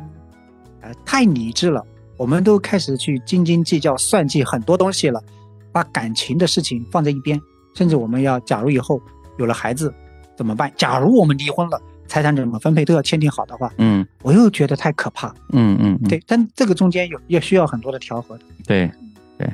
[0.80, 1.80] 呃，太理智了，
[2.16, 5.22] 我们都开始去斤斤计较、算计很多东西了，
[5.70, 7.40] 把感情的事情放在一边，
[7.72, 9.00] 甚至我们要，假如以后
[9.38, 9.94] 有了孩子
[10.36, 10.72] 怎么办？
[10.76, 18.90] 假如我们离婚了，财产怎么分配都要签订好的话，嗯，我又觉得太可怕，嗯嗯，对，但这个中间有也需要很多的调和的，对，
[19.38, 19.48] 对。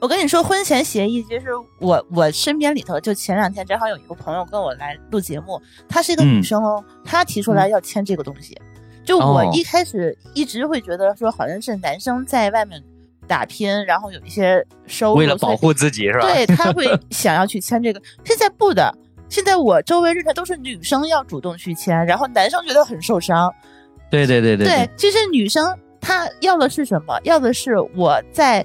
[0.00, 8.58] 我跟你说，婚前协议，其实我我身边里头，就前两天正好有一个朋友跟我来录节目，她是一个女生哦，她提出来要签这个东西。
[9.04, 12.82] 就我一开始一直会觉得说，好像是男生在外面
[13.28, 16.32] 打拼，然后有一些收入，为了保护自己是吧？
[16.32, 18.02] 对他会想要去签这个。
[18.24, 18.92] 现在不的，
[19.32, 23.50] 现在我周围认识都是女生要主动去签，然后男生觉得很受伤。
[24.10, 24.66] 对对对对。
[24.66, 27.18] 对，其实女生她要的是什么？
[27.24, 28.62] 要的是我在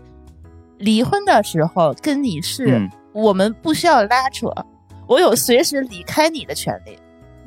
[0.78, 4.54] 离婚的时候跟你是，我们不需要拉扯，
[5.08, 7.00] 我有随时离开你的权利。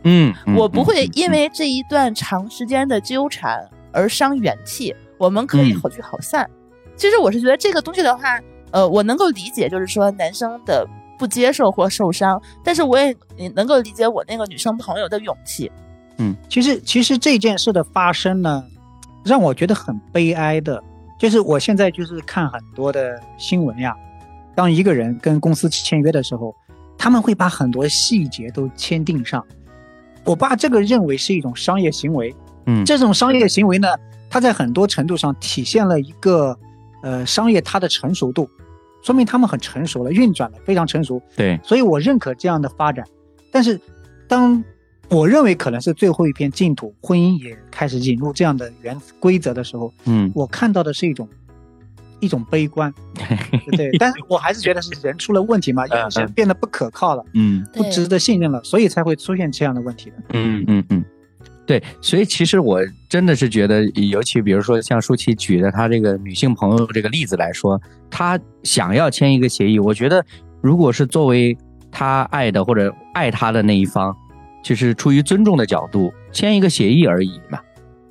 [0.04, 6.48] 嗯，我不会因为这一段长时间的纠缠而伤元气，我们可以好聚好散。
[6.96, 8.40] 其实我是觉得这个东西的话，
[8.70, 10.88] 呃，我能够理解，就是说男生的
[11.20, 13.14] 不接受或受伤，但是我也
[13.54, 15.70] 能够理解我那个女生朋友的勇气。
[16.16, 18.64] 嗯，其实其实这件事的发生呢，
[19.22, 20.82] 让我觉得很悲哀的，
[21.18, 23.94] 就是我现在就是看很多的新闻呀，
[24.54, 26.56] 当一个人跟公司签约的时候，
[26.96, 29.44] 他们会把很多细节都签订上。
[30.24, 32.34] 我把这个认为是一种商业行为，
[32.64, 33.88] 嗯，这种商业行为呢，
[34.30, 36.58] 它在很多程度上体现了一个，
[37.02, 38.48] 呃，商业它的成熟度，
[39.02, 41.22] 说明他们很成熟了，运转的非常成熟。
[41.36, 43.04] 对，所以我认可这样的发展。
[43.52, 43.80] 但是，
[44.28, 44.62] 当
[45.08, 51.28] 我认为可能是最后一片净土，婚姻也开始引入这样的原规则的时候，嗯，我看到的是一种。
[52.22, 52.92] 一种悲观，
[53.78, 60.16] 对，但是我还是觉得是人出了问题嘛，因为人变得不可靠了，嗯，不值得信任了，所以才会出现这样的问题的。
[60.34, 61.02] 嗯嗯嗯，
[61.70, 67.80] 对，所以其实我真的是觉得，尤其比如说像舒淇举的她这个女性朋友这个例子来说，
[68.10, 70.26] 她想要签一个协议，我觉得
[70.60, 71.56] 如果是作为
[71.88, 74.12] 她爱的或者爱她的那一方，
[74.64, 77.60] 就是出于尊重的角度签一个协议而已嘛，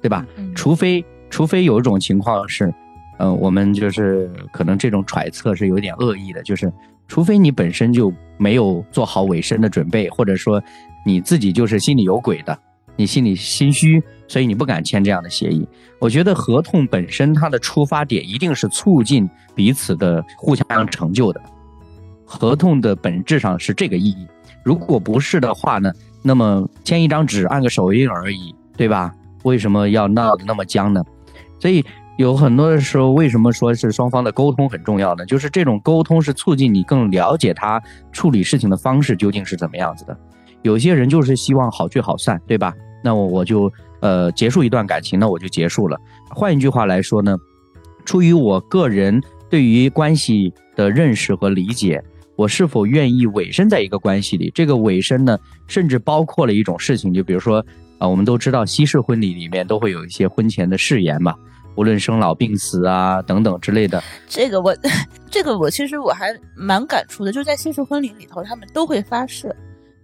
[0.01, 0.25] 对吧？
[0.55, 2.73] 除非除非有一种情况是。
[3.17, 6.71] 嗯，我们就是可能这种揣测是有点恶意的，就是
[7.09, 10.63] 除非你本身就没有做好委身的准备，或者说
[11.05, 12.57] 你自己就是心里有鬼的，
[12.99, 15.65] 你心里心虚，所以你不敢签这样的协议。
[15.99, 21.41] 我觉得合同本身它的出发点一定是促进彼此的互相成就的，
[22.25, 24.27] 合同的本质上是这个意义。
[24.65, 25.89] 如果不是的话呢，
[26.21, 29.13] 那么签一张纸按个手印而已，对吧？
[29.43, 31.01] 为什么要闹得那么僵呢？
[31.57, 31.85] 所以。
[32.17, 35.25] 有很多的时候，为什么说是双方的沟通很重要呢？
[35.25, 37.81] 就是这种沟通是促进你更了解他
[38.11, 40.17] 处理事情的方式究竟是怎么样子的。
[40.61, 42.73] 有些人就是希望好聚好散，对吧？
[43.03, 43.71] 那我我就
[44.01, 45.99] 呃结束一段感情，那我就结束了。
[46.29, 47.37] 换一句话来说呢，
[48.05, 52.03] 出于我个人对于关系的认识和理解，
[52.35, 54.51] 我是否愿意委身在一个关系里？
[54.53, 57.65] 这个委身呢，甚至包括了一种事情，就比如说
[57.97, 61.33] 啊，我们都知道西式婚礼里面都会有一些婚前的誓言嘛。
[61.75, 64.75] 无论生老病死啊等等之类的，这个我，
[65.31, 69.55] 这个我其实我还蛮感触的，就在西式婚礼里头，他们都会发誓，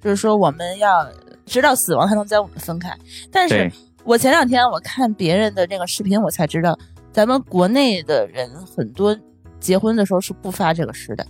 [0.06, 1.04] 就是说我们要
[1.48, 2.96] 直到死亡才能将我们分开。
[3.32, 3.72] 但是
[4.04, 6.78] 我前两天我看别人的那个视频，我才知道，
[7.12, 9.18] 咱们国内的人很多
[9.60, 11.26] 结婚的时候是不发这个誓的。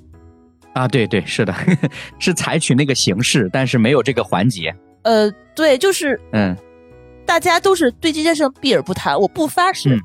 [0.73, 1.55] 啊，对对，是的，
[2.19, 4.75] 是采取那个形式，但是没有这个环节。
[5.03, 6.53] 呃，对，就是嗯，
[7.25, 9.95] 大家都是对这件事避而不谈，我不发誓。
[9.95, 10.01] 嗯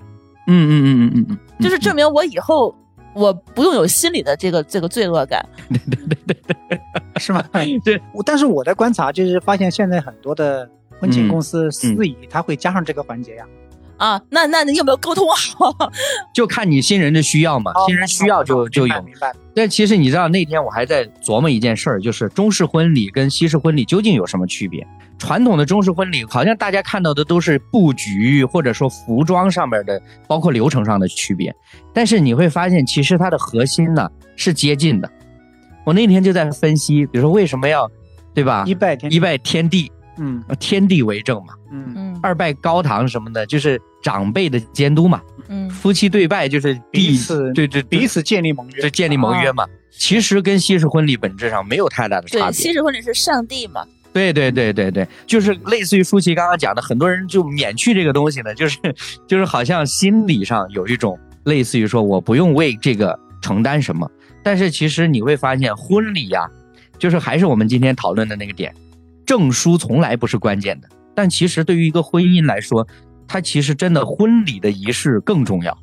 [0.47, 2.73] 嗯嗯嗯嗯嗯，就是证明我以后
[3.21, 6.81] 我不用有心理的这个这个罪恶感，对对对对对，
[7.19, 7.45] 是吗？
[7.85, 10.69] 对，但是我的观察就是发现现在很多的
[10.99, 13.45] 婚庆公司司仪他会加上这个环节呀。
[13.99, 15.77] 啊，那那你有没有沟通好？
[16.35, 19.03] 就看你新人的需要嘛，新人需要就就有。
[19.03, 19.31] 明白。
[19.55, 24.87] 但其实你知道那天我还在琢磨一件事儿，就是中式婚礼跟西式婚礼究竟有什么区别？
[25.21, 31.55] 传统的中式婚礼好像大家看到的都是布局或者说服装上面的，包括流程上的区别。
[31.95, 35.09] 但是你会发现，其实它的核心呢是接近的。
[35.85, 37.89] 我那天就在分析，比如说为什么要，
[38.35, 38.65] 对吧？
[38.67, 39.93] 一拜天一拜天地。
[40.23, 49.65] 嗯，天地为证嘛，嗯嗯，二拜高堂什么的，就是长辈的监督嘛，嗯，夫妻对拜就是彼此对对彼此建立盟约，就建立盟约嘛。
[49.91, 52.53] 其实跟西式婚礼本质上没有太大的差别。
[52.53, 53.83] 西式婚礼是上帝嘛？
[54.13, 58.79] 对对对对对，就是类似于舒淇刚刚讲的，很多人就免去这个东西呢，就是
[59.27, 64.11] 就是好像心理上有一种类似于说我不用为这个承担什么，
[64.43, 66.49] 但是其实你会发现婚礼呀，
[66.99, 68.75] 就是还是我们今天讨论的那个点。
[69.27, 72.85] 证书从来不是关键的，但其实对于一个婚姻来说，
[73.29, 75.79] 它其实真的婚礼的仪式更重要。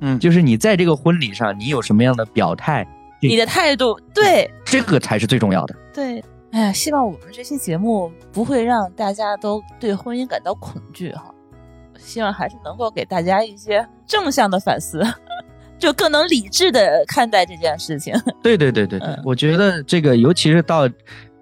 [0.00, 2.86] 嗯，就是你在这个婚礼上，你有什么样的表态，
[3.20, 5.76] 你的态度，对，这个才是最重要的。
[5.92, 11.34] 对，哎呀，希望我们这期节目不会让大家都对婚姻感到恐惧哈，
[11.98, 15.02] 希望还是能够给大家一些正向的反思。
[15.78, 18.14] 就更能理智的看待这件事情。
[18.40, 20.88] 对对对对对，我觉得这个尤其是到。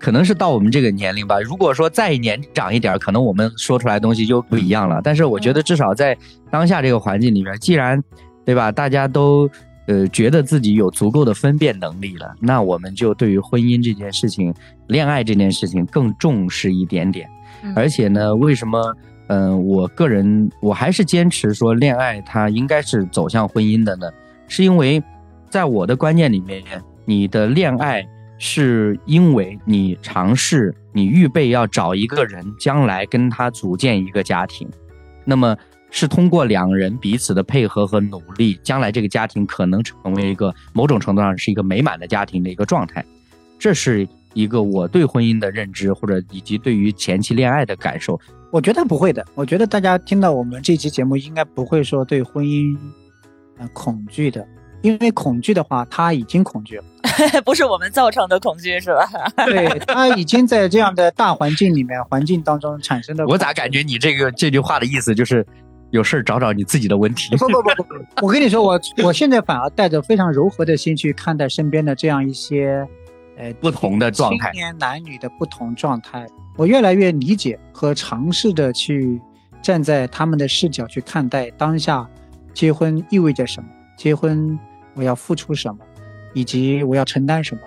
[0.02, 1.38] 可能是到我们这个年龄吧。
[1.40, 4.98] 如果说再年长一点，可能我们说出来的东西就不一样了。
[5.04, 6.16] 但是我觉得至少在
[6.50, 8.02] 当下这个环境里面，既然，
[8.42, 8.72] 对吧？
[8.72, 9.46] 大家都
[9.90, 14.54] 呃觉得自己有足够的分辨能力了，那我们就对于婚姻这件事情、
[14.86, 17.28] 恋爱这件事情更重视一点点。
[17.74, 18.94] 而且呢，为什么？
[19.26, 24.08] 嗯，我个人我还是坚持说，恋爱它应该是走向婚姻的呢？
[24.46, 25.02] 是因为
[25.48, 26.62] 在我的观念里面，
[27.04, 28.06] 你的恋爱。
[28.42, 34.66] 是因为你尝试，你预备要找一个人，将来跟他组建一个家庭，
[35.26, 35.54] 那么
[35.90, 43.04] 是通过两人彼此的配合和努力，将来这个家庭可能成为一个某种程度上是一个美满的家庭的一个状态。
[43.58, 48.18] 这是一个我对婚姻的认知，或者以及对于前期恋爱的感受。
[48.50, 52.76] 我觉得不会的，我觉得大家听到我们这期节目，应该不会说对婚姻，
[53.58, 54.46] 呃，恐惧的。
[54.82, 56.84] 因为恐惧的话，他已经恐惧了，
[57.44, 59.06] 不是我们造成的恐惧，是吧？
[59.44, 63.26] 对他已经在这样的大环境里面、环境当中产生的。
[63.26, 65.46] 我咋感觉你这个这句话的意思就是，
[65.90, 67.36] 有事儿找找你自己的问题？
[67.36, 67.82] 不不不不
[68.16, 72.86] 不，我跟你说，我我现在反而带着非常柔和的心去看待身边的这样一些，
[73.36, 76.26] 呃，不同的状态，青年男女的不同状态，
[76.56, 79.20] 我越来越理解和尝试着去
[79.62, 82.08] 站在他们的视角去看待当下
[82.54, 84.58] 结婚意味着什么，结婚。
[84.94, 85.78] 我要付出什么，
[86.34, 87.62] 以及我要承担什么，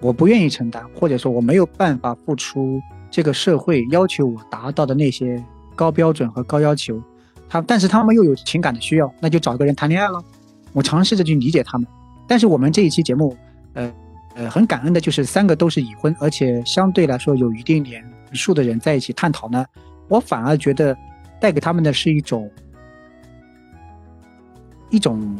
[0.00, 5.44] 我不愿意承担，或者说我没有办法付出这个社会要求我达到的那些
[5.74, 7.02] 高标准和高要求。
[7.48, 10.22] 他，但是他们又有情感的需要，那就找个人谈恋爱了。
[10.72, 11.86] 我尝试着去理解他们。
[12.26, 13.36] 但是我们这一期节目，
[13.74, 13.92] 呃
[14.34, 19.64] 呃，很感恩的就是三个都是已婚，而且相对来说有一定年数的人在一起探讨呢。
[20.08, 20.96] 我反而觉得
[21.40, 22.50] 带给他们的是一种
[24.90, 25.36] 一种。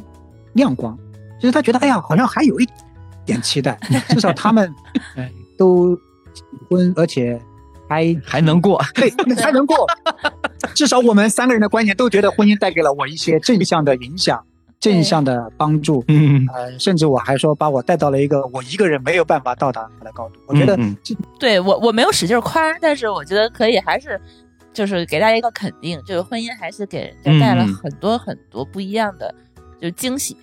[0.55, 0.99] 亮光，
[1.39, 2.67] 就是他觉得，哎呀，好像还有一
[3.25, 3.79] 点期待，
[4.09, 4.75] 至少他们，
[5.15, 5.99] 呃，都已
[6.69, 7.41] 婚，而且
[7.89, 9.87] 还还能过，对，还能过。
[10.75, 14.43] 至少我们三个人的观点都觉得婚姻带给了我一些正向的影响，
[14.81, 16.05] 正向的帮助。
[16.09, 20.41] 嗯，呃，甚至我还说把我带到了一个我一个人没有办法到达的高度。
[20.47, 20.79] 我觉得，
[21.39, 24.21] 对我我没有使劲夸，但是我觉得可以，还是
[24.73, 29.35] 就是给大家一个肯定，就是婚姻还是给人家带了很多很多不一样的
[29.81, 30.37] 就是惊喜。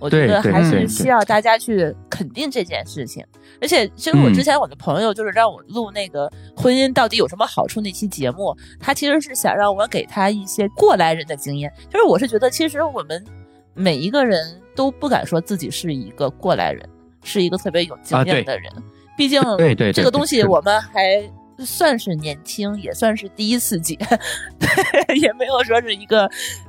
[0.00, 3.24] 我觉得还是需要大家去肯定这件事情，
[3.60, 11.72] 而且其实我之前我的朋友就是让我录那个婚姻到底有什么好处那期节目，他其实是想让我给他一些过来人的经验。
[11.90, 13.24] 就是我是觉得，其实我们
[13.74, 16.88] 每一个人都不敢说自己是一个过来人，
[17.22, 18.72] 是一个特别有经验的人，
[19.16, 21.22] 毕竟对对这个东西我们还。
[21.64, 23.94] 算是年轻，也算是第一次结，
[25.20, 26.28] 也没有说是一个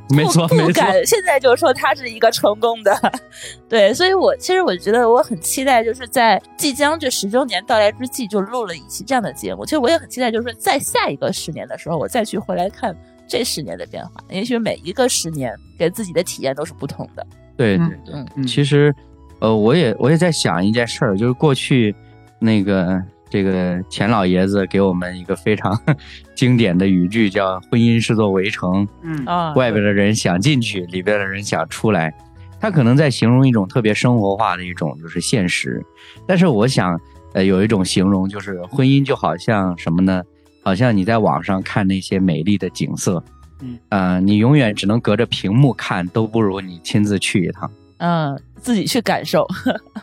[0.10, 3.14] 没错，不敢现在就说他是一个成功的，
[3.70, 9.66] 对，所以我其实我觉得我很期待，就是在即将这十周年到来之际，就录了一期这样的节目。
[9.66, 12.96] 其实我也很期待，就是说在下一个十年的时候，我再去回来看
[13.28, 14.12] 这十年的变化。
[14.30, 17.26] 也许每一个十年给自己的体验都是不同的。
[17.58, 18.94] 对对对，其实
[19.40, 21.96] 呃，我也我也在想一件事儿，就是过去
[22.40, 23.02] 那个。
[23.32, 25.76] 这个钱老爷子给我们一个非常
[26.36, 32.14] 经典的语句，叫“婚姻是座围城”，嗯啊，外边的人想进去，里边的人想出来。
[32.60, 35.82] 他可能在形容一种特别生活化的一种就是现实。
[36.28, 37.00] 但是我想，
[37.34, 40.22] 呃，有一种形容就是婚姻就好像什么呢？
[40.62, 43.24] 好像你在网上看那些美丽的景色，
[43.62, 47.72] 嗯啊，你永远只能隔着屏幕看，都不如你亲自去一趟。
[48.02, 49.48] 嗯，自己去感受。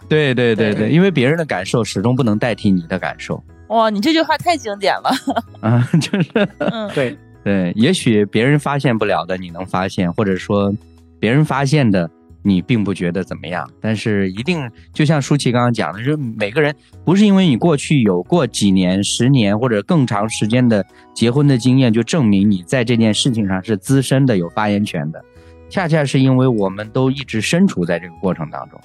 [0.08, 3.42] 对对对对，因为别人的感受始终不能代替你的感受。
[3.68, 5.10] 哇，你这句话太经典了。
[5.60, 6.48] 啊，就是，
[6.94, 10.72] 对对，也许别人发现不了的，你能发现，或者说
[11.18, 12.08] 别人发现的，
[12.42, 13.68] 你并不觉得怎么样。
[13.80, 16.72] 但是一定，就像舒淇刚刚讲的，就是每个人
[17.04, 25.22] 不是因为你过去有过几年、十年或者更长时间的结婚的经验，就证明你在这件事情上是资深的、有发言权的。
[25.68, 28.80] 恰恰是因为我们都一直身处在这个过程当中，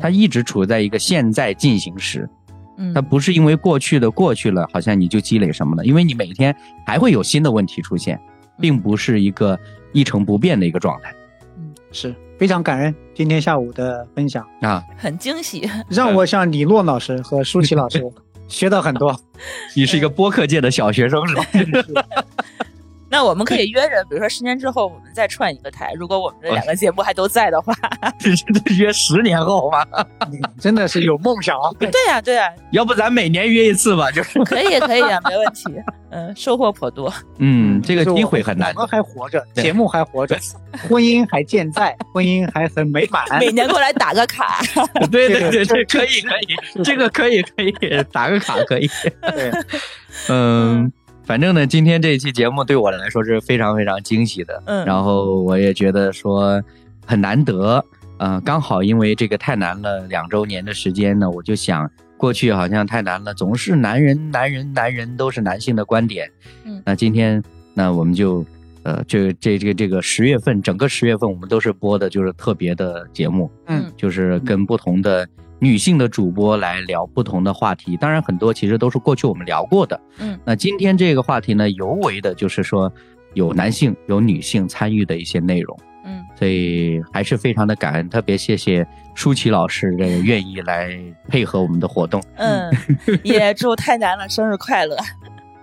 [0.00, 2.28] 它一直处在一个现在进行时，
[2.76, 6.54] 嗯，它不是因为过去的过去了，好像你就积累什么了，因为你每天
[6.86, 8.20] 还会有新的问题出现，
[8.60, 9.58] 并不是一个
[9.92, 11.14] 一成不变的一个状态。
[11.56, 18.04] 嗯，是非常感恩今天下午的分享啊，很惊喜， 让我向李洛老师和舒淇老师
[18.46, 19.18] 学到很多。
[19.74, 21.44] 你是一个播客界的小学生是吧？
[23.08, 27.72] 那我们可以约着，比如说十年之后我们再串一个台，如果我们这两个节目还都在的话，
[28.78, 29.86] 约十年后吗？
[30.60, 31.70] 真的是有梦想啊！
[31.78, 34.10] 对呀，对呀，要不咱每年约一次吧？
[34.10, 35.64] 就是 可以，可以啊，没问题。
[36.10, 37.12] 嗯，收获颇多。
[37.38, 38.72] 嗯，这个机会很难。
[38.74, 40.36] 我们还活着，节目还活着，
[40.88, 43.24] 婚姻还健在，婚姻还很美满。
[43.38, 44.60] 每年过来打个卡。
[45.10, 47.72] 对对对对，可以可以，这个可以可以
[48.12, 48.88] 打个卡可以。
[49.20, 49.52] 对，
[50.28, 50.90] 嗯。
[51.26, 56.62] 反正呢，今天这一期节目对我来说是非常非常惊喜的，嗯，然后我也觉得说
[57.04, 57.84] 很难得，
[58.18, 66.30] 嗯，刚好因为这个太难了两周年的时间呢，我就想过去好像太难了，总是男人男人男人都是男性的观点，
[66.64, 67.42] 嗯，那今天
[67.74, 68.46] 那我们就，
[68.84, 75.28] 呃，这这这个这个十月份整个十月份我们都是播的就是特别的节目，嗯，就是跟不同的。
[75.58, 80.00] 女性的主播来聊不同的话题，当然很多其实都是过去我们聊过的。
[80.18, 82.92] 嗯，那今天这个话题呢，尤为的就是说
[83.34, 85.78] 有男性有女性参与的一些内容。
[86.04, 90.96] 嗯，所以还是非常的感恩，特别谢谢舒淇老师这个愿意来
[91.26, 92.22] 配合我们的活动。
[92.36, 92.70] 嗯，
[93.24, 94.96] 也祝太难了生日快乐。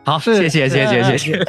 [0.03, 1.39] 好，谢谢谢谢谢谢。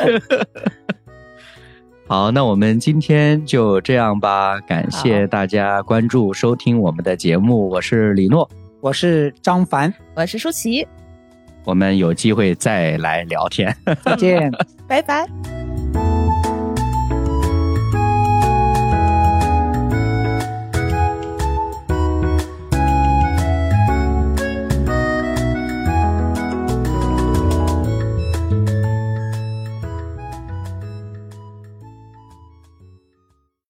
[2.07, 4.61] 好，那我们今天就这样吧。
[4.61, 8.49] 感谢大家关注收听我们的节目，我是李诺，
[8.81, 10.87] 我是张凡，我是舒淇，
[11.65, 13.75] 我们有机会再来聊天，
[14.05, 14.53] 再见，
[14.87, 15.64] 拜拜。